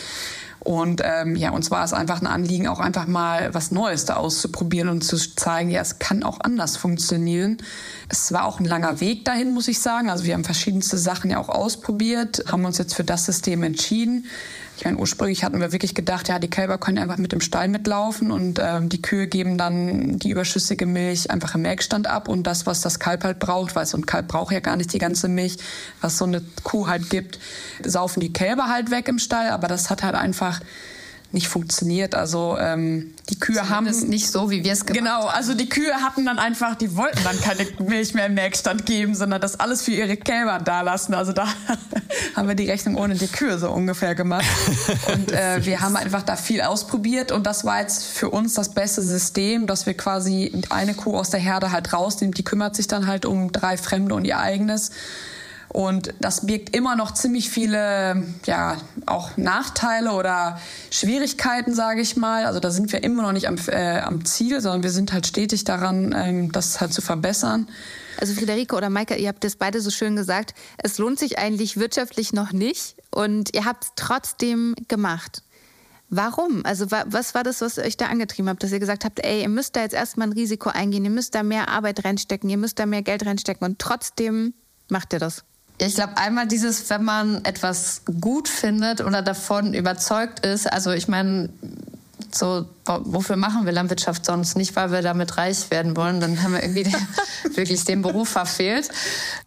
Und 0.62 1.00
ähm, 1.02 1.36
ja, 1.36 1.50
uns 1.50 1.70
war 1.70 1.84
es 1.84 1.94
einfach 1.94 2.20
ein 2.20 2.26
Anliegen, 2.26 2.68
auch 2.68 2.80
einfach 2.80 3.06
mal 3.06 3.54
was 3.54 3.70
Neues 3.70 4.04
da 4.04 4.16
auszuprobieren 4.16 4.90
und 4.90 5.02
zu 5.02 5.16
zeigen, 5.16 5.70
ja, 5.70 5.80
es 5.80 5.98
kann 5.98 6.22
auch 6.22 6.38
anders 6.40 6.76
funktionieren. 6.76 7.58
Es 8.08 8.30
war 8.32 8.44
auch 8.44 8.60
ein 8.60 8.66
langer 8.66 9.00
Weg 9.00 9.24
dahin, 9.24 9.54
muss 9.54 9.68
ich 9.68 9.80
sagen. 9.80 10.10
Also 10.10 10.24
wir 10.24 10.34
haben 10.34 10.44
verschiedenste 10.44 10.98
Sachen 10.98 11.30
ja 11.30 11.38
auch 11.38 11.48
ausprobiert, 11.48 12.44
haben 12.52 12.66
uns 12.66 12.76
jetzt 12.76 12.94
für 12.94 13.04
das 13.04 13.24
System 13.24 13.62
entschieden. 13.62 14.26
Ich 14.80 14.86
meine, 14.86 14.96
ursprünglich 14.96 15.44
hatten 15.44 15.60
wir 15.60 15.72
wirklich 15.72 15.94
gedacht, 15.94 16.30
ja, 16.30 16.38
die 16.38 16.48
Kälber 16.48 16.78
können 16.78 16.96
einfach 16.96 17.18
mit 17.18 17.32
dem 17.32 17.42
Stall 17.42 17.68
mitlaufen 17.68 18.30
und 18.30 18.58
ähm, 18.62 18.88
die 18.88 19.02
Kühe 19.02 19.26
geben 19.26 19.58
dann 19.58 20.18
die 20.18 20.30
überschüssige 20.30 20.86
Milch 20.86 21.30
einfach 21.30 21.54
im 21.54 21.60
Melkstand 21.60 22.06
ab 22.06 22.28
und 22.28 22.44
das, 22.44 22.64
was 22.64 22.80
das 22.80 22.98
Kalb 22.98 23.22
halt 23.22 23.38
braucht, 23.40 23.76
weil 23.76 23.84
so 23.84 23.98
ein 23.98 24.06
Kalb 24.06 24.28
braucht 24.28 24.54
ja 24.54 24.60
gar 24.60 24.76
nicht 24.76 24.90
die 24.94 24.98
ganze 24.98 25.28
Milch, 25.28 25.58
was 26.00 26.16
so 26.16 26.24
eine 26.24 26.40
Kuh 26.62 26.86
halt 26.86 27.10
gibt, 27.10 27.38
saufen 27.84 28.20
die 28.20 28.32
Kälber 28.32 28.68
halt 28.68 28.90
weg 28.90 29.06
im 29.08 29.18
Stall, 29.18 29.50
aber 29.50 29.68
das 29.68 29.90
hat 29.90 30.02
halt 30.02 30.14
einfach 30.14 30.60
nicht 31.32 31.48
funktioniert. 31.48 32.14
Also 32.14 32.56
ähm, 32.58 33.14
die 33.28 33.38
Kühe 33.38 33.68
haben 33.68 33.86
es 33.86 34.02
nicht 34.02 34.30
so, 34.30 34.50
wie 34.50 34.64
wir 34.64 34.72
es 34.72 34.84
gemacht 34.84 34.98
Genau, 34.98 35.26
also 35.26 35.54
die 35.54 35.68
Kühe 35.68 35.92
hatten 35.94 36.24
dann 36.24 36.38
einfach, 36.38 36.74
die 36.74 36.96
wollten 36.96 37.22
dann 37.22 37.40
keine 37.40 37.66
Milch 37.88 38.14
mehr 38.14 38.26
im 38.26 38.34
Melkstand 38.34 38.84
geben, 38.86 39.14
sondern 39.14 39.40
das 39.40 39.58
alles 39.60 39.82
für 39.82 39.92
ihre 39.92 40.16
Kälber 40.16 40.58
da 40.58 40.80
lassen. 40.80 41.14
Also 41.14 41.32
da 41.32 41.46
haben 42.36 42.48
wir 42.48 42.56
die 42.56 42.68
Rechnung 42.68 42.96
ohne 42.96 43.14
die 43.14 43.28
Kühe 43.28 43.58
so 43.58 43.70
ungefähr 43.70 44.14
gemacht. 44.14 44.44
Und 45.12 45.32
äh, 45.32 45.64
wir 45.64 45.80
haben 45.80 45.96
einfach 45.96 46.22
da 46.22 46.36
viel 46.36 46.62
ausprobiert 46.62 47.32
und 47.32 47.46
das 47.46 47.64
war 47.64 47.80
jetzt 47.80 48.04
für 48.04 48.30
uns 48.30 48.54
das 48.54 48.70
beste 48.70 49.02
System, 49.02 49.66
dass 49.66 49.86
wir 49.86 49.94
quasi 49.94 50.52
eine 50.68 50.94
Kuh 50.94 51.16
aus 51.16 51.30
der 51.30 51.40
Herde 51.40 51.72
halt 51.72 51.92
rausnehmen. 51.92 52.34
Die 52.34 52.44
kümmert 52.44 52.76
sich 52.76 52.86
dann 52.86 53.06
halt 53.06 53.24
um 53.24 53.52
drei 53.52 53.76
Fremde 53.76 54.14
und 54.14 54.24
ihr 54.24 54.38
eigenes. 54.38 54.90
Und 55.72 56.14
das 56.20 56.46
birgt 56.46 56.74
immer 56.74 56.96
noch 56.96 57.14
ziemlich 57.14 57.48
viele, 57.48 58.24
ja, 58.44 58.76
auch 59.06 59.36
Nachteile 59.36 60.12
oder 60.12 60.58
Schwierigkeiten, 60.90 61.74
sage 61.74 62.00
ich 62.00 62.16
mal. 62.16 62.44
Also 62.44 62.58
da 62.58 62.70
sind 62.70 62.92
wir 62.92 63.04
immer 63.04 63.22
noch 63.22 63.30
nicht 63.32 63.46
am, 63.46 63.56
äh, 63.68 64.00
am 64.00 64.24
Ziel, 64.24 64.60
sondern 64.60 64.82
wir 64.82 64.90
sind 64.90 65.12
halt 65.12 65.28
stetig 65.28 65.62
daran, 65.62 66.12
ähm, 66.16 66.50
das 66.50 66.80
halt 66.80 66.92
zu 66.92 67.02
verbessern. 67.02 67.68
Also 68.18 68.34
Friederike 68.34 68.74
oder 68.74 68.90
Maike, 68.90 69.14
ihr 69.14 69.28
habt 69.28 69.44
das 69.44 69.54
beide 69.54 69.80
so 69.80 69.90
schön 69.90 70.16
gesagt. 70.16 70.54
Es 70.78 70.98
lohnt 70.98 71.20
sich 71.20 71.38
eigentlich 71.38 71.76
wirtschaftlich 71.76 72.32
noch 72.32 72.50
nicht 72.50 72.96
und 73.12 73.54
ihr 73.54 73.64
habt 73.64 73.84
es 73.84 73.90
trotzdem 73.94 74.74
gemacht. 74.88 75.44
Warum? 76.08 76.64
Also 76.66 76.90
was 76.90 77.36
war 77.36 77.44
das, 77.44 77.60
was 77.60 77.78
euch 77.78 77.96
da 77.96 78.06
angetrieben 78.06 78.48
habt, 78.48 78.64
dass 78.64 78.72
ihr 78.72 78.80
gesagt 78.80 79.04
habt, 79.04 79.24
ey, 79.24 79.42
ihr 79.42 79.48
müsst 79.48 79.76
da 79.76 79.82
jetzt 79.82 79.94
erstmal 79.94 80.26
ein 80.26 80.32
Risiko 80.32 80.68
eingehen, 80.68 81.04
ihr 81.04 81.10
müsst 81.10 81.36
da 81.36 81.44
mehr 81.44 81.68
Arbeit 81.68 82.04
reinstecken, 82.04 82.50
ihr 82.50 82.58
müsst 82.58 82.80
da 82.80 82.86
mehr 82.86 83.02
Geld 83.02 83.24
reinstecken 83.24 83.64
und 83.64 83.78
trotzdem 83.78 84.52
macht 84.88 85.12
ihr 85.12 85.20
das? 85.20 85.44
Ich 85.86 85.94
glaube, 85.94 86.16
einmal 86.16 86.46
dieses, 86.46 86.90
wenn 86.90 87.04
man 87.04 87.44
etwas 87.44 88.02
gut 88.20 88.48
findet 88.48 89.00
oder 89.00 89.22
davon 89.22 89.74
überzeugt 89.74 90.44
ist, 90.44 90.70
also 90.70 90.90
ich 90.90 91.08
meine, 91.08 91.48
so, 92.32 92.66
wofür 92.84 93.36
machen 93.36 93.64
wir 93.64 93.72
Landwirtschaft 93.72 94.24
sonst? 94.24 94.56
Nicht, 94.56 94.76
weil 94.76 94.92
wir 94.92 95.02
damit 95.02 95.36
reich 95.36 95.70
werden 95.70 95.96
wollen, 95.96 96.20
dann 96.20 96.42
haben 96.42 96.52
wir 96.52 96.62
irgendwie 96.62 96.84
den, 96.84 96.94
wirklich 97.56 97.84
den 97.84 98.02
Beruf 98.02 98.28
verfehlt. 98.28 98.88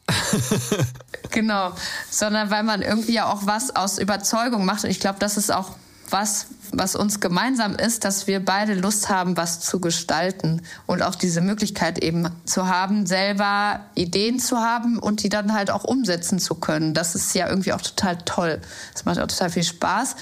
genau, 1.31 1.71
sondern 2.09 2.49
weil 2.49 2.63
man 2.63 2.81
irgendwie 2.81 3.13
ja 3.13 3.31
auch 3.31 3.45
was 3.45 3.75
aus 3.75 3.99
Überzeugung 3.99 4.65
macht. 4.65 4.83
Und 4.83 4.89
ich 4.89 4.99
glaube, 4.99 5.19
das 5.19 5.37
ist 5.37 5.51
auch 5.51 5.75
was, 6.13 6.45
was 6.71 6.95
uns 6.95 7.19
gemeinsam 7.19 7.75
ist, 7.75 8.05
dass 8.05 8.27
wir 8.27 8.39
beide 8.45 8.75
Lust 8.75 9.09
haben, 9.09 9.35
was 9.35 9.59
zu 9.59 9.81
gestalten 9.81 10.61
und 10.85 11.01
auch 11.01 11.15
diese 11.15 11.41
Möglichkeit 11.41 11.97
eben 11.99 12.29
zu 12.45 12.67
haben, 12.67 13.07
selber 13.07 13.81
Ideen 13.95 14.39
zu 14.39 14.59
haben 14.59 14.99
und 14.99 15.23
die 15.23 15.29
dann 15.29 15.53
halt 15.53 15.71
auch 15.71 15.83
umsetzen 15.83 16.37
zu 16.37 16.55
können. 16.55 16.93
Das 16.93 17.15
ist 17.15 17.33
ja 17.33 17.49
irgendwie 17.49 17.73
auch 17.73 17.81
total 17.81 18.17
toll. 18.19 18.61
Das 18.93 19.05
macht 19.05 19.19
auch 19.19 19.27
total 19.27 19.49
viel 19.49 19.63
Spaß. 19.63 20.15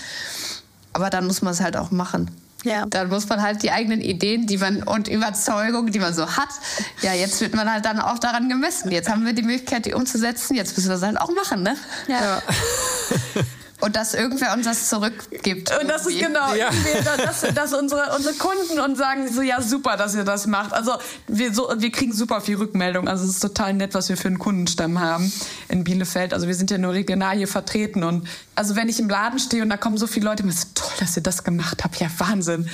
Aber 0.93 1.09
dann 1.09 1.27
muss 1.27 1.41
man 1.41 1.53
es 1.53 1.61
halt 1.61 1.75
auch 1.75 1.91
machen. 1.91 2.31
Ja. 2.63 2.85
Dann 2.85 3.09
muss 3.09 3.27
man 3.27 3.41
halt 3.41 3.63
die 3.63 3.71
eigenen 3.71 4.01
Ideen, 4.01 4.47
die 4.47 4.57
man 4.57 4.83
und 4.83 5.07
Überzeugungen, 5.09 5.91
die 5.91 5.99
man 5.99 6.13
so 6.13 6.25
hat, 6.37 6.49
ja, 7.01 7.13
jetzt 7.13 7.41
wird 7.41 7.53
man 7.53 7.71
halt 7.71 7.85
dann 7.85 7.99
auch 7.99 8.19
daran 8.19 8.47
gemessen. 8.49 8.91
Jetzt 8.91 9.09
haben 9.09 9.25
wir 9.25 9.33
die 9.33 9.41
Möglichkeit, 9.41 9.85
die 9.85 9.93
umzusetzen. 9.93 10.55
Jetzt 10.55 10.77
müssen 10.77 10.89
wir 10.89 10.95
es 10.95 11.01
halt 11.01 11.19
auch 11.19 11.33
machen, 11.33 11.63
ne? 11.63 11.75
ja. 12.07 12.21
ja. 12.21 12.41
und 13.81 13.95
dass 13.95 14.13
irgendwer 14.13 14.53
uns 14.53 14.65
das 14.65 14.89
zurückgibt. 14.89 15.71
Und 15.79 15.89
das 15.89 16.05
irgendwie. 16.05 16.21
ist 16.21 16.27
genau, 16.27 16.53
ja. 16.53 16.69
dass, 17.17 17.41
dass 17.53 17.73
unsere, 17.73 18.15
unsere 18.15 18.35
Kunden 18.35 18.79
uns 18.79 18.97
sagen 18.97 19.27
so, 19.31 19.41
ja 19.41 19.61
super, 19.61 19.97
dass 19.97 20.15
ihr 20.15 20.23
das 20.23 20.47
macht. 20.47 20.71
Also 20.73 20.93
wir, 21.27 21.53
so, 21.53 21.69
wir 21.77 21.91
kriegen 21.91 22.13
super 22.13 22.41
viel 22.41 22.57
Rückmeldung. 22.57 23.07
Also 23.07 23.25
es 23.25 23.31
ist 23.31 23.39
total 23.39 23.73
nett, 23.73 23.93
was 23.93 24.09
wir 24.09 24.17
für 24.17 24.27
einen 24.27 24.39
Kundenstamm 24.39 24.99
haben 24.99 25.31
in 25.67 25.83
Bielefeld. 25.83 26.33
Also 26.33 26.47
wir 26.47 26.55
sind 26.55 26.71
ja 26.71 26.77
nur 26.77 26.93
regional 26.93 27.35
hier 27.35 27.47
vertreten 27.47 28.03
und 28.03 28.27
also 28.55 28.75
wenn 28.75 28.89
ich 28.89 28.99
im 28.99 29.09
Laden 29.09 29.39
stehe 29.39 29.63
und 29.63 29.69
da 29.69 29.77
kommen 29.77 29.97
so 29.97 30.07
viele 30.07 30.25
Leute, 30.25 30.43
mir 30.43 30.51
so 30.51 30.67
toll, 30.75 30.91
dass 30.99 31.17
ihr 31.17 31.23
das 31.23 31.43
gemacht 31.43 31.83
habt, 31.83 31.99
ja 31.99 32.07
Wahnsinn. 32.17 32.69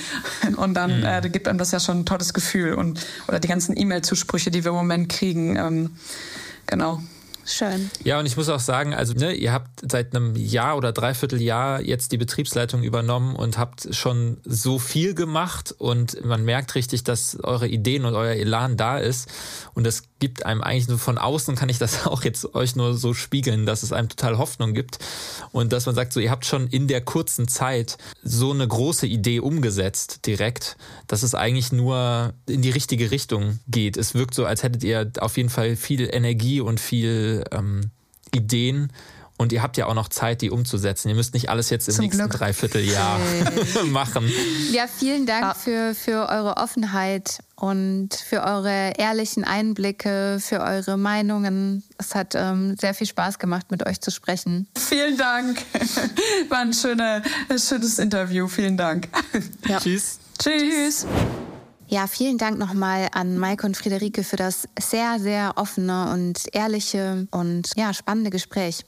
Und 0.56 0.74
dann 0.74 1.00
mhm. 1.00 1.06
äh, 1.06 1.28
gibt 1.30 1.48
einem 1.48 1.58
das 1.58 1.70
ja 1.70 1.80
schon 1.80 2.00
ein 2.00 2.06
tolles 2.06 2.34
Gefühl 2.34 2.74
und 2.74 3.00
oder 3.26 3.40
die 3.40 3.48
ganzen 3.48 3.76
E-Mail-Zusprüche, 3.76 4.50
die 4.50 4.64
wir 4.64 4.70
im 4.70 4.76
Moment 4.76 5.08
kriegen, 5.08 5.56
ähm, 5.56 5.96
genau. 6.66 7.00
Schön. 7.48 7.90
Ja, 8.04 8.18
und 8.18 8.26
ich 8.26 8.36
muss 8.36 8.50
auch 8.50 8.60
sagen, 8.60 8.92
also 8.92 9.14
ne, 9.14 9.32
ihr 9.32 9.54
habt 9.54 9.90
seit 9.90 10.14
einem 10.14 10.36
Jahr 10.36 10.76
oder 10.76 10.92
dreiviertel 10.92 11.40
Jahr 11.40 11.80
jetzt 11.80 12.12
die 12.12 12.18
Betriebsleitung 12.18 12.82
übernommen 12.82 13.34
und 13.36 13.56
habt 13.56 13.94
schon 13.94 14.36
so 14.44 14.78
viel 14.78 15.14
gemacht 15.14 15.74
und 15.78 16.22
man 16.26 16.44
merkt 16.44 16.74
richtig, 16.74 17.04
dass 17.04 17.38
eure 17.42 17.66
Ideen 17.66 18.04
und 18.04 18.14
euer 18.14 18.34
Elan 18.34 18.76
da 18.76 18.98
ist 18.98 19.30
und 19.72 19.84
das 19.84 20.02
gibt 20.18 20.44
einem 20.44 20.62
eigentlich 20.62 20.88
nur 20.88 20.98
von 20.98 21.16
außen 21.16 21.54
kann 21.54 21.68
ich 21.68 21.78
das 21.78 22.06
auch 22.06 22.22
jetzt 22.22 22.54
euch 22.54 22.76
nur 22.76 22.94
so 22.94 23.14
spiegeln, 23.14 23.64
dass 23.64 23.82
es 23.82 23.92
einem 23.92 24.10
total 24.10 24.36
Hoffnung 24.36 24.74
gibt 24.74 24.98
und 25.52 25.72
dass 25.72 25.86
man 25.86 25.94
sagt, 25.94 26.12
so 26.12 26.20
ihr 26.20 26.30
habt 26.30 26.44
schon 26.44 26.66
in 26.66 26.86
der 26.86 27.00
kurzen 27.00 27.48
Zeit 27.48 27.96
so 28.22 28.52
eine 28.52 28.68
große 28.68 29.06
Idee 29.06 29.40
umgesetzt 29.40 30.26
direkt, 30.26 30.76
dass 31.06 31.22
es 31.22 31.34
eigentlich 31.34 31.72
nur 31.72 32.34
in 32.46 32.60
die 32.60 32.70
richtige 32.70 33.10
Richtung 33.10 33.58
geht. 33.68 33.96
Es 33.96 34.14
wirkt 34.14 34.34
so, 34.34 34.44
als 34.44 34.62
hättet 34.62 34.84
ihr 34.84 35.10
auf 35.20 35.38
jeden 35.38 35.48
Fall 35.48 35.76
viel 35.76 36.12
Energie 36.12 36.60
und 36.60 36.78
viel 36.78 37.37
ähm, 37.52 37.90
Ideen. 38.34 38.92
Und 39.40 39.52
ihr 39.52 39.62
habt 39.62 39.76
ja 39.76 39.86
auch 39.86 39.94
noch 39.94 40.08
Zeit, 40.08 40.42
die 40.42 40.50
umzusetzen. 40.50 41.08
Ihr 41.08 41.14
müsst 41.14 41.32
nicht 41.32 41.48
alles 41.48 41.70
jetzt 41.70 41.88
im 41.88 41.94
Zum 41.94 42.04
nächsten 42.06 42.28
Glück. 42.28 42.32
Dreivierteljahr 42.32 43.20
machen. 43.86 44.28
Ja, 44.72 44.86
vielen 44.88 45.26
Dank 45.26 45.56
für, 45.56 45.94
für 45.94 46.28
eure 46.28 46.56
Offenheit 46.56 47.38
und 47.54 48.14
für 48.16 48.42
eure 48.42 48.94
ehrlichen 48.98 49.44
Einblicke, 49.44 50.38
für 50.40 50.60
eure 50.60 50.96
Meinungen. 50.96 51.84
Es 51.98 52.16
hat 52.16 52.34
ähm, 52.34 52.76
sehr 52.80 52.94
viel 52.94 53.06
Spaß 53.06 53.38
gemacht, 53.38 53.70
mit 53.70 53.86
euch 53.86 54.00
zu 54.00 54.10
sprechen. 54.10 54.66
Vielen 54.76 55.16
Dank. 55.16 55.62
War 56.48 56.58
ein, 56.58 56.72
schöner, 56.72 57.22
ein 57.48 57.58
schönes 57.60 58.00
Interview. 58.00 58.48
Vielen 58.48 58.76
Dank. 58.76 59.08
Ja. 59.68 59.78
Tschüss. 59.78 60.18
Tschüss. 60.40 61.06
Ja, 61.90 62.06
vielen 62.06 62.36
Dank 62.36 62.58
nochmal 62.58 63.08
an 63.12 63.38
Maike 63.38 63.66
und 63.66 63.74
Friederike 63.74 64.22
für 64.22 64.36
das 64.36 64.68
sehr, 64.78 65.18
sehr 65.18 65.54
offene 65.56 66.12
und 66.12 66.38
ehrliche 66.52 67.26
und 67.30 67.70
ja, 67.76 67.94
spannende 67.94 68.28
Gespräch. 68.28 68.84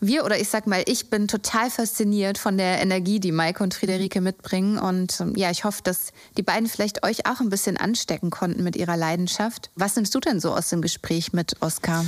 Wir 0.00 0.24
oder 0.24 0.38
ich 0.38 0.48
sag 0.48 0.68
mal, 0.68 0.84
ich 0.86 1.10
bin 1.10 1.26
total 1.26 1.68
fasziniert 1.68 2.38
von 2.38 2.56
der 2.56 2.80
Energie, 2.80 3.18
die 3.18 3.32
Maike 3.32 3.64
und 3.64 3.74
Friederike 3.74 4.20
mitbringen. 4.20 4.78
Und 4.78 5.18
ähm, 5.20 5.32
ja, 5.34 5.50
ich 5.50 5.64
hoffe, 5.64 5.82
dass 5.82 6.12
die 6.36 6.44
beiden 6.44 6.68
vielleicht 6.68 7.04
euch 7.04 7.26
auch 7.26 7.40
ein 7.40 7.48
bisschen 7.48 7.76
anstecken 7.76 8.30
konnten 8.30 8.62
mit 8.62 8.76
ihrer 8.76 8.96
Leidenschaft. 8.96 9.70
Was 9.74 9.96
nimmst 9.96 10.14
du 10.14 10.20
denn 10.20 10.38
so 10.38 10.54
aus 10.54 10.68
dem 10.68 10.80
Gespräch 10.80 11.32
mit 11.32 11.56
Oskar? 11.60 12.04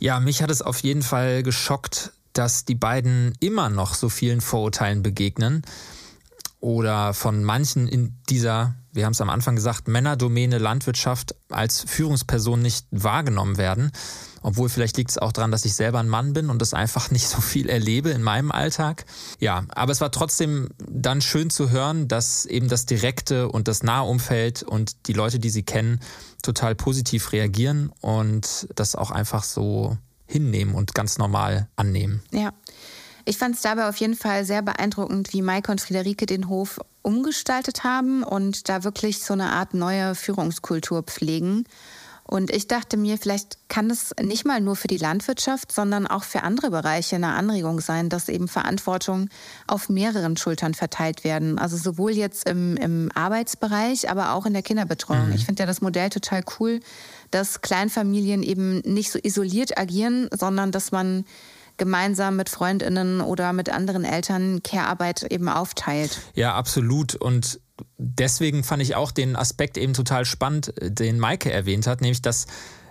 Ja, 0.00 0.18
mich 0.18 0.42
hat 0.42 0.50
es 0.50 0.62
auf 0.62 0.78
jeden 0.78 1.02
Fall 1.02 1.42
geschockt, 1.42 2.12
dass 2.32 2.64
die 2.64 2.74
beiden 2.74 3.34
immer 3.40 3.68
noch 3.68 3.94
so 3.94 4.08
vielen 4.08 4.40
Vorurteilen 4.40 5.02
begegnen 5.02 5.62
oder 6.60 7.14
von 7.14 7.44
manchen 7.44 7.86
in 7.88 8.18
dieser 8.28 8.74
wir 8.98 9.04
haben 9.04 9.12
es 9.12 9.20
am 9.20 9.30
Anfang 9.30 9.54
gesagt, 9.54 9.86
Männerdomäne 9.86 10.58
Landwirtschaft 10.58 11.36
als 11.50 11.84
Führungsperson 11.86 12.60
nicht 12.60 12.86
wahrgenommen 12.90 13.56
werden. 13.56 13.92
Obwohl 14.42 14.68
vielleicht 14.68 14.96
liegt 14.96 15.10
es 15.10 15.18
auch 15.18 15.30
daran, 15.30 15.52
dass 15.52 15.64
ich 15.64 15.74
selber 15.74 16.00
ein 16.00 16.08
Mann 16.08 16.32
bin 16.32 16.50
und 16.50 16.60
das 16.60 16.74
einfach 16.74 17.10
nicht 17.12 17.28
so 17.28 17.40
viel 17.40 17.68
erlebe 17.68 18.10
in 18.10 18.22
meinem 18.22 18.50
Alltag. 18.50 19.04
Ja, 19.38 19.64
aber 19.68 19.92
es 19.92 20.00
war 20.00 20.10
trotzdem 20.10 20.70
dann 20.78 21.20
schön 21.20 21.48
zu 21.48 21.70
hören, 21.70 22.08
dass 22.08 22.44
eben 22.44 22.68
das 22.68 22.86
direkte 22.86 23.48
und 23.48 23.68
das 23.68 23.84
nahe 23.84 24.04
Umfeld 24.04 24.64
und 24.64 25.06
die 25.06 25.12
Leute, 25.12 25.38
die 25.38 25.50
sie 25.50 25.62
kennen, 25.62 26.00
total 26.42 26.74
positiv 26.74 27.32
reagieren 27.32 27.92
und 28.00 28.68
das 28.74 28.96
auch 28.96 29.10
einfach 29.10 29.44
so 29.44 29.96
hinnehmen 30.26 30.74
und 30.74 30.94
ganz 30.94 31.18
normal 31.18 31.68
annehmen. 31.76 32.22
Ja. 32.32 32.52
Ich 33.28 33.36
fand 33.36 33.56
es 33.56 33.60
dabei 33.60 33.90
auf 33.90 33.96
jeden 33.96 34.14
Fall 34.14 34.46
sehr 34.46 34.62
beeindruckend, 34.62 35.34
wie 35.34 35.42
Maike 35.42 35.70
und 35.70 35.82
Friederike 35.82 36.24
den 36.24 36.48
Hof 36.48 36.80
umgestaltet 37.02 37.84
haben 37.84 38.22
und 38.22 38.70
da 38.70 38.84
wirklich 38.84 39.18
so 39.18 39.34
eine 39.34 39.52
Art 39.52 39.74
neue 39.74 40.14
Führungskultur 40.14 41.02
pflegen. 41.02 41.64
Und 42.24 42.50
ich 42.50 42.68
dachte 42.68 42.96
mir, 42.96 43.18
vielleicht 43.18 43.58
kann 43.68 43.90
es 43.90 44.14
nicht 44.18 44.46
mal 44.46 44.62
nur 44.62 44.76
für 44.76 44.88
die 44.88 44.96
Landwirtschaft, 44.96 45.72
sondern 45.72 46.06
auch 46.06 46.24
für 46.24 46.42
andere 46.42 46.70
Bereiche 46.70 47.16
eine 47.16 47.34
Anregung 47.34 47.80
sein, 47.80 48.08
dass 48.08 48.30
eben 48.30 48.48
Verantwortung 48.48 49.28
auf 49.66 49.90
mehreren 49.90 50.38
Schultern 50.38 50.72
verteilt 50.72 51.22
werden. 51.22 51.58
Also 51.58 51.76
sowohl 51.76 52.12
jetzt 52.12 52.48
im, 52.48 52.78
im 52.78 53.10
Arbeitsbereich, 53.14 54.10
aber 54.10 54.32
auch 54.32 54.46
in 54.46 54.54
der 54.54 54.62
Kinderbetreuung. 54.62 55.28
Mhm. 55.28 55.34
Ich 55.34 55.44
finde 55.44 55.64
ja 55.64 55.66
das 55.66 55.82
Modell 55.82 56.08
total 56.08 56.42
cool, 56.58 56.80
dass 57.30 57.60
Kleinfamilien 57.60 58.42
eben 58.42 58.78
nicht 58.86 59.10
so 59.10 59.18
isoliert 59.22 59.76
agieren, 59.76 60.30
sondern 60.32 60.72
dass 60.72 60.92
man 60.92 61.26
gemeinsam 61.78 62.36
mit 62.36 62.48
Freundinnen 62.48 63.20
oder 63.20 63.52
mit 63.52 63.70
anderen 63.70 64.04
Eltern 64.04 64.62
Care-Arbeit 64.62 65.24
eben 65.24 65.48
aufteilt. 65.48 66.20
Ja, 66.34 66.54
absolut. 66.54 67.14
Und 67.14 67.60
deswegen 67.96 68.64
fand 68.64 68.82
ich 68.82 68.94
auch 68.94 69.12
den 69.12 69.36
Aspekt 69.36 69.78
eben 69.78 69.94
total 69.94 70.24
spannend, 70.24 70.74
den 70.80 71.18
Maike 71.18 71.50
erwähnt 71.52 71.86
hat, 71.86 72.00
nämlich 72.00 72.22
dass 72.22 72.46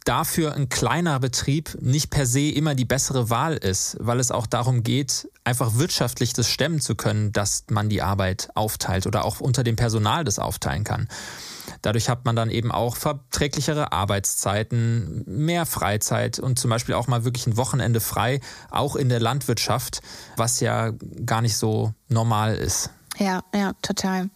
dafür 0.08 0.54
ein 0.54 0.70
kleiner 0.70 1.20
Betrieb 1.20 1.78
nicht 1.82 2.10
per 2.10 2.26
se 2.26 2.50
immer 2.50 2.76
die 2.76 2.86
bessere 2.86 3.30
Wahl 3.30 3.58
ist, 3.58 3.98
weil 4.00 4.20
es 4.20 4.32
auch 4.32 4.48
darum 4.48 4.84
geht, 4.84 5.30
einfach 5.44 5.76
wirtschaftlich 5.76 6.32
das 6.32 6.48
stemmen 6.48 6.80
zu 6.80 6.96
können, 6.96 7.34
dass 7.34 7.66
man 7.70 7.90
die 7.90 8.02
Arbeit 8.02 8.50
aufteilt 8.56 9.06
oder 9.06 9.26
auch 9.26 9.42
unter 9.42 9.64
dem 9.64 9.76
Personal 9.76 10.24
das 10.24 10.40
aufteilen 10.40 10.86
kann. 10.86 11.10
Dadurch 11.82 12.10
hat 12.10 12.26
man 12.26 12.36
dann 12.36 12.50
eben 12.50 12.72
auch 12.72 12.96
verträglichere 12.96 13.92
Arbeitszeiten, 13.92 15.24
mehr 15.26 15.66
Freizeit 15.66 16.40
und 16.40 16.60
zum 16.60 16.70
Beispiel 16.70 16.96
auch 16.96 17.08
mal 17.08 17.24
wirklich 17.26 17.48
ein 17.48 17.58
Wochenende 17.58 18.00
frei, 18.00 18.40
auch 18.70 18.96
in 18.96 19.10
der 19.10 19.20
Landwirtschaft, 19.20 20.02
was 20.36 20.60
ja 20.60 20.92
gar 21.26 21.42
nicht 21.42 21.58
so 21.58 21.94
normal 22.10 22.56
ist. 22.56 22.90
Ja, 23.18 23.44
ja, 23.54 23.74
total. 23.82 24.30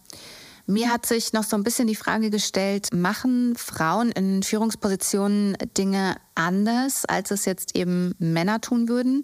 Mir 0.67 0.89
hat 0.89 1.05
sich 1.05 1.33
noch 1.33 1.43
so 1.43 1.55
ein 1.55 1.63
bisschen 1.63 1.87
die 1.87 1.95
Frage 1.95 2.29
gestellt, 2.29 2.93
machen 2.93 3.55
Frauen 3.57 4.11
in 4.11 4.43
Führungspositionen 4.43 5.57
Dinge 5.77 6.15
anders, 6.35 7.05
als 7.05 7.31
es 7.31 7.45
jetzt 7.45 7.75
eben 7.75 8.13
Männer 8.19 8.61
tun 8.61 8.87
würden? 8.87 9.23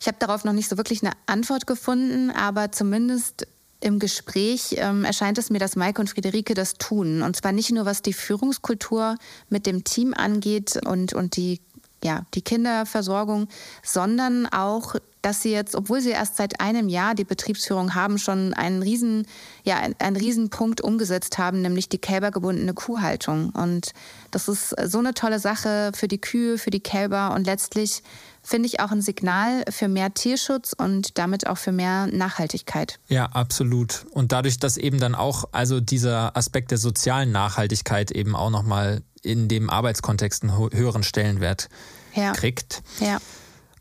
Ich 0.00 0.06
habe 0.06 0.18
darauf 0.18 0.44
noch 0.44 0.52
nicht 0.52 0.68
so 0.68 0.76
wirklich 0.76 1.02
eine 1.02 1.12
Antwort 1.26 1.66
gefunden, 1.66 2.30
aber 2.30 2.72
zumindest 2.72 3.46
im 3.80 3.98
Gespräch 3.98 4.76
ähm, 4.78 5.04
erscheint 5.04 5.38
es 5.38 5.50
mir, 5.50 5.58
dass 5.58 5.76
Maike 5.76 6.00
und 6.00 6.08
Friederike 6.08 6.54
das 6.54 6.74
tun. 6.74 7.22
Und 7.22 7.36
zwar 7.36 7.52
nicht 7.52 7.70
nur, 7.70 7.84
was 7.84 8.02
die 8.02 8.12
Führungskultur 8.12 9.16
mit 9.48 9.66
dem 9.66 9.84
Team 9.84 10.14
angeht 10.14 10.78
und, 10.86 11.12
und 11.12 11.36
die, 11.36 11.60
ja, 12.02 12.24
die 12.34 12.42
Kinderversorgung, 12.42 13.48
sondern 13.82 14.46
auch 14.46 14.94
dass 15.24 15.40
sie 15.40 15.52
jetzt, 15.52 15.74
obwohl 15.74 16.00
sie 16.00 16.10
erst 16.10 16.36
seit 16.36 16.60
einem 16.60 16.88
Jahr 16.88 17.14
die 17.14 17.24
Betriebsführung 17.24 17.94
haben, 17.94 18.18
schon 18.18 18.52
einen 18.52 18.82
riesen, 18.82 19.26
ja, 19.64 19.80
einen 19.98 20.16
riesen 20.16 20.50
Punkt 20.50 20.82
umgesetzt 20.82 21.38
haben, 21.38 21.62
nämlich 21.62 21.88
die 21.88 21.98
kälbergebundene 21.98 22.74
Kuhhaltung. 22.74 23.50
Und 23.50 23.92
das 24.30 24.48
ist 24.48 24.74
so 24.84 24.98
eine 24.98 25.14
tolle 25.14 25.38
Sache 25.38 25.92
für 25.94 26.08
die 26.08 26.20
Kühe, 26.20 26.58
für 26.58 26.70
die 26.70 26.80
Kälber 26.80 27.32
und 27.34 27.46
letztlich 27.46 28.02
finde 28.44 28.68
ich 28.68 28.80
auch 28.80 28.92
ein 28.92 29.02
Signal 29.02 29.64
für 29.70 29.88
mehr 29.88 30.14
Tierschutz 30.14 30.74
und 30.74 31.18
damit 31.18 31.46
auch 31.46 31.58
für 31.58 31.72
mehr 31.72 32.06
Nachhaltigkeit. 32.06 33.00
Ja, 33.08 33.26
absolut. 33.26 34.06
Und 34.10 34.32
dadurch, 34.32 34.58
dass 34.58 34.76
eben 34.76 35.00
dann 35.00 35.14
auch 35.14 35.46
also 35.52 35.80
dieser 35.80 36.36
Aspekt 36.36 36.70
der 36.70 36.78
sozialen 36.78 37.32
Nachhaltigkeit 37.32 38.10
eben 38.10 38.36
auch 38.36 38.50
nochmal 38.50 39.02
in 39.22 39.48
dem 39.48 39.70
Arbeitskontext 39.70 40.42
einen 40.42 40.56
höheren 40.56 41.02
Stellenwert 41.02 41.68
ja. 42.14 42.32
kriegt. 42.32 42.82
Ja. 43.00 43.18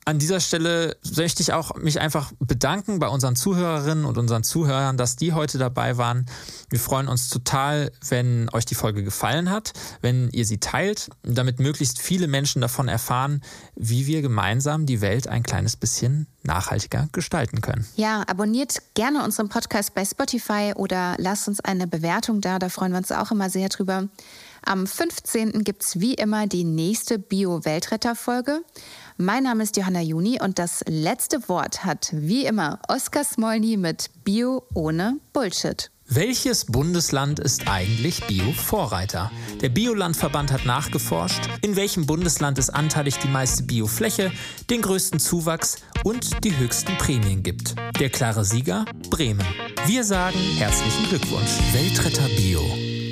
An 0.06 0.20
dieser 0.20 0.42
Stelle 0.42 0.98
möchte 1.16 1.42
ich 1.42 1.54
auch 1.54 1.76
mich 1.76 2.02
einfach 2.02 2.34
bedanken 2.40 3.00
bei 3.00 3.08
unseren 3.08 3.38
Zuhörerinnen 3.38 4.04
und 4.04 4.18
unseren 4.18 4.44
Zuhörern, 4.44 4.98
dass 4.98 5.16
die 5.16 5.32
heute 5.32 5.58
dabei 5.58 5.98
waren. 5.98 6.26
Wir 6.70 6.80
freuen 6.80 7.08
uns 7.08 7.30
total, 7.30 7.92
wenn 8.10 8.50
euch 8.52 8.66
die 8.66 8.76
Folge 8.76 9.04
gefallen 9.04 9.50
hat, 9.50 9.72
wenn 10.02 10.30
ihr 10.32 10.46
sie 10.46 10.58
teilt, 10.58 11.10
damit 11.24 11.60
möglichst 11.60 12.02
viele 12.02 12.28
Menschen 12.28 12.62
davon 12.62 12.90
erfahren, 12.90 13.42
wie 13.76 14.06
wir 14.06 14.22
gemeinsam 14.22 14.86
die 14.86 15.00
Welt 15.00 15.28
ein 15.28 15.44
kleines 15.44 15.78
bisschen 15.78 16.28
nachhaltiger 16.44 17.08
gestalten 17.14 17.62
können. 17.62 17.88
Ja, 17.96 18.24
abonniert 18.28 18.82
gerne 18.96 19.24
unseren 19.24 19.48
Podcast 19.48 19.94
bei 19.94 20.04
Spotify 20.04 20.74
oder 20.76 21.16
lasst 21.18 21.48
uns 21.48 21.62
eine 21.62 21.88
Bewertung 21.88 22.42
da, 22.42 22.60
da 22.60 22.68
freuen 22.68 22.92
wir 22.92 22.98
uns 22.98 23.12
auch 23.14 23.32
immer 23.32 23.50
sehr 23.50 23.70
drüber. 23.70 24.10
Am 24.66 24.88
15. 24.88 25.64
gibt 25.64 25.84
es 25.84 26.00
wie 26.00 26.14
immer 26.14 26.48
die 26.48 26.64
nächste 26.64 27.20
Bio-Weltretter-Folge. 27.20 28.62
Mein 29.18 29.44
Name 29.44 29.62
ist 29.64 29.78
Johanna 29.78 30.02
Juni 30.02 30.40
und 30.42 30.58
das 30.58 30.84
letzte 30.88 31.48
Wort 31.48 31.86
hat 31.86 32.10
wie 32.14 32.46
immer 32.46 32.80
Oskar 32.88 33.24
Smolny 33.24 33.78
mit 33.78 34.10
Bio 34.24 34.64
ohne 34.74 35.18
Bullshit. 35.34 35.92
Welches 36.10 36.66
Bundesland 36.66 37.40
ist 37.40 37.68
eigentlich 37.68 38.26
Bio-Vorreiter? 38.26 39.32
Der 39.62 39.70
Biolandverband 39.70 40.52
hat 40.52 40.66
nachgeforscht, 40.66 41.48
in 41.62 41.76
welchem 41.76 42.06
Bundesland 42.06 42.58
es 42.58 42.70
anteilig 42.70 43.20
die 43.20 43.28
meiste 43.28 43.64
Biofläche, 43.64 44.32
den 44.70 44.82
größten 44.82 45.20
Zuwachs 45.20 45.78
und 46.04 46.44
die 46.44 46.58
höchsten 46.58 46.98
Prämien 46.98 47.44
gibt. 47.44 47.76
Der 48.00 48.10
klare 48.10 48.44
Sieger? 48.44 48.86
Bremen. 49.10 49.46
Wir 49.86 50.04
sagen 50.04 50.40
herzlichen 50.58 51.08
Glückwunsch. 51.10 51.52
Weltretter 51.72 52.28
Bio. 52.36 52.62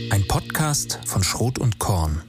Ein 0.10 0.28
Podcast 0.28 1.00
von 1.06 1.24
Schrot 1.24 1.60
und 1.60 1.80
Korn. 1.80 2.22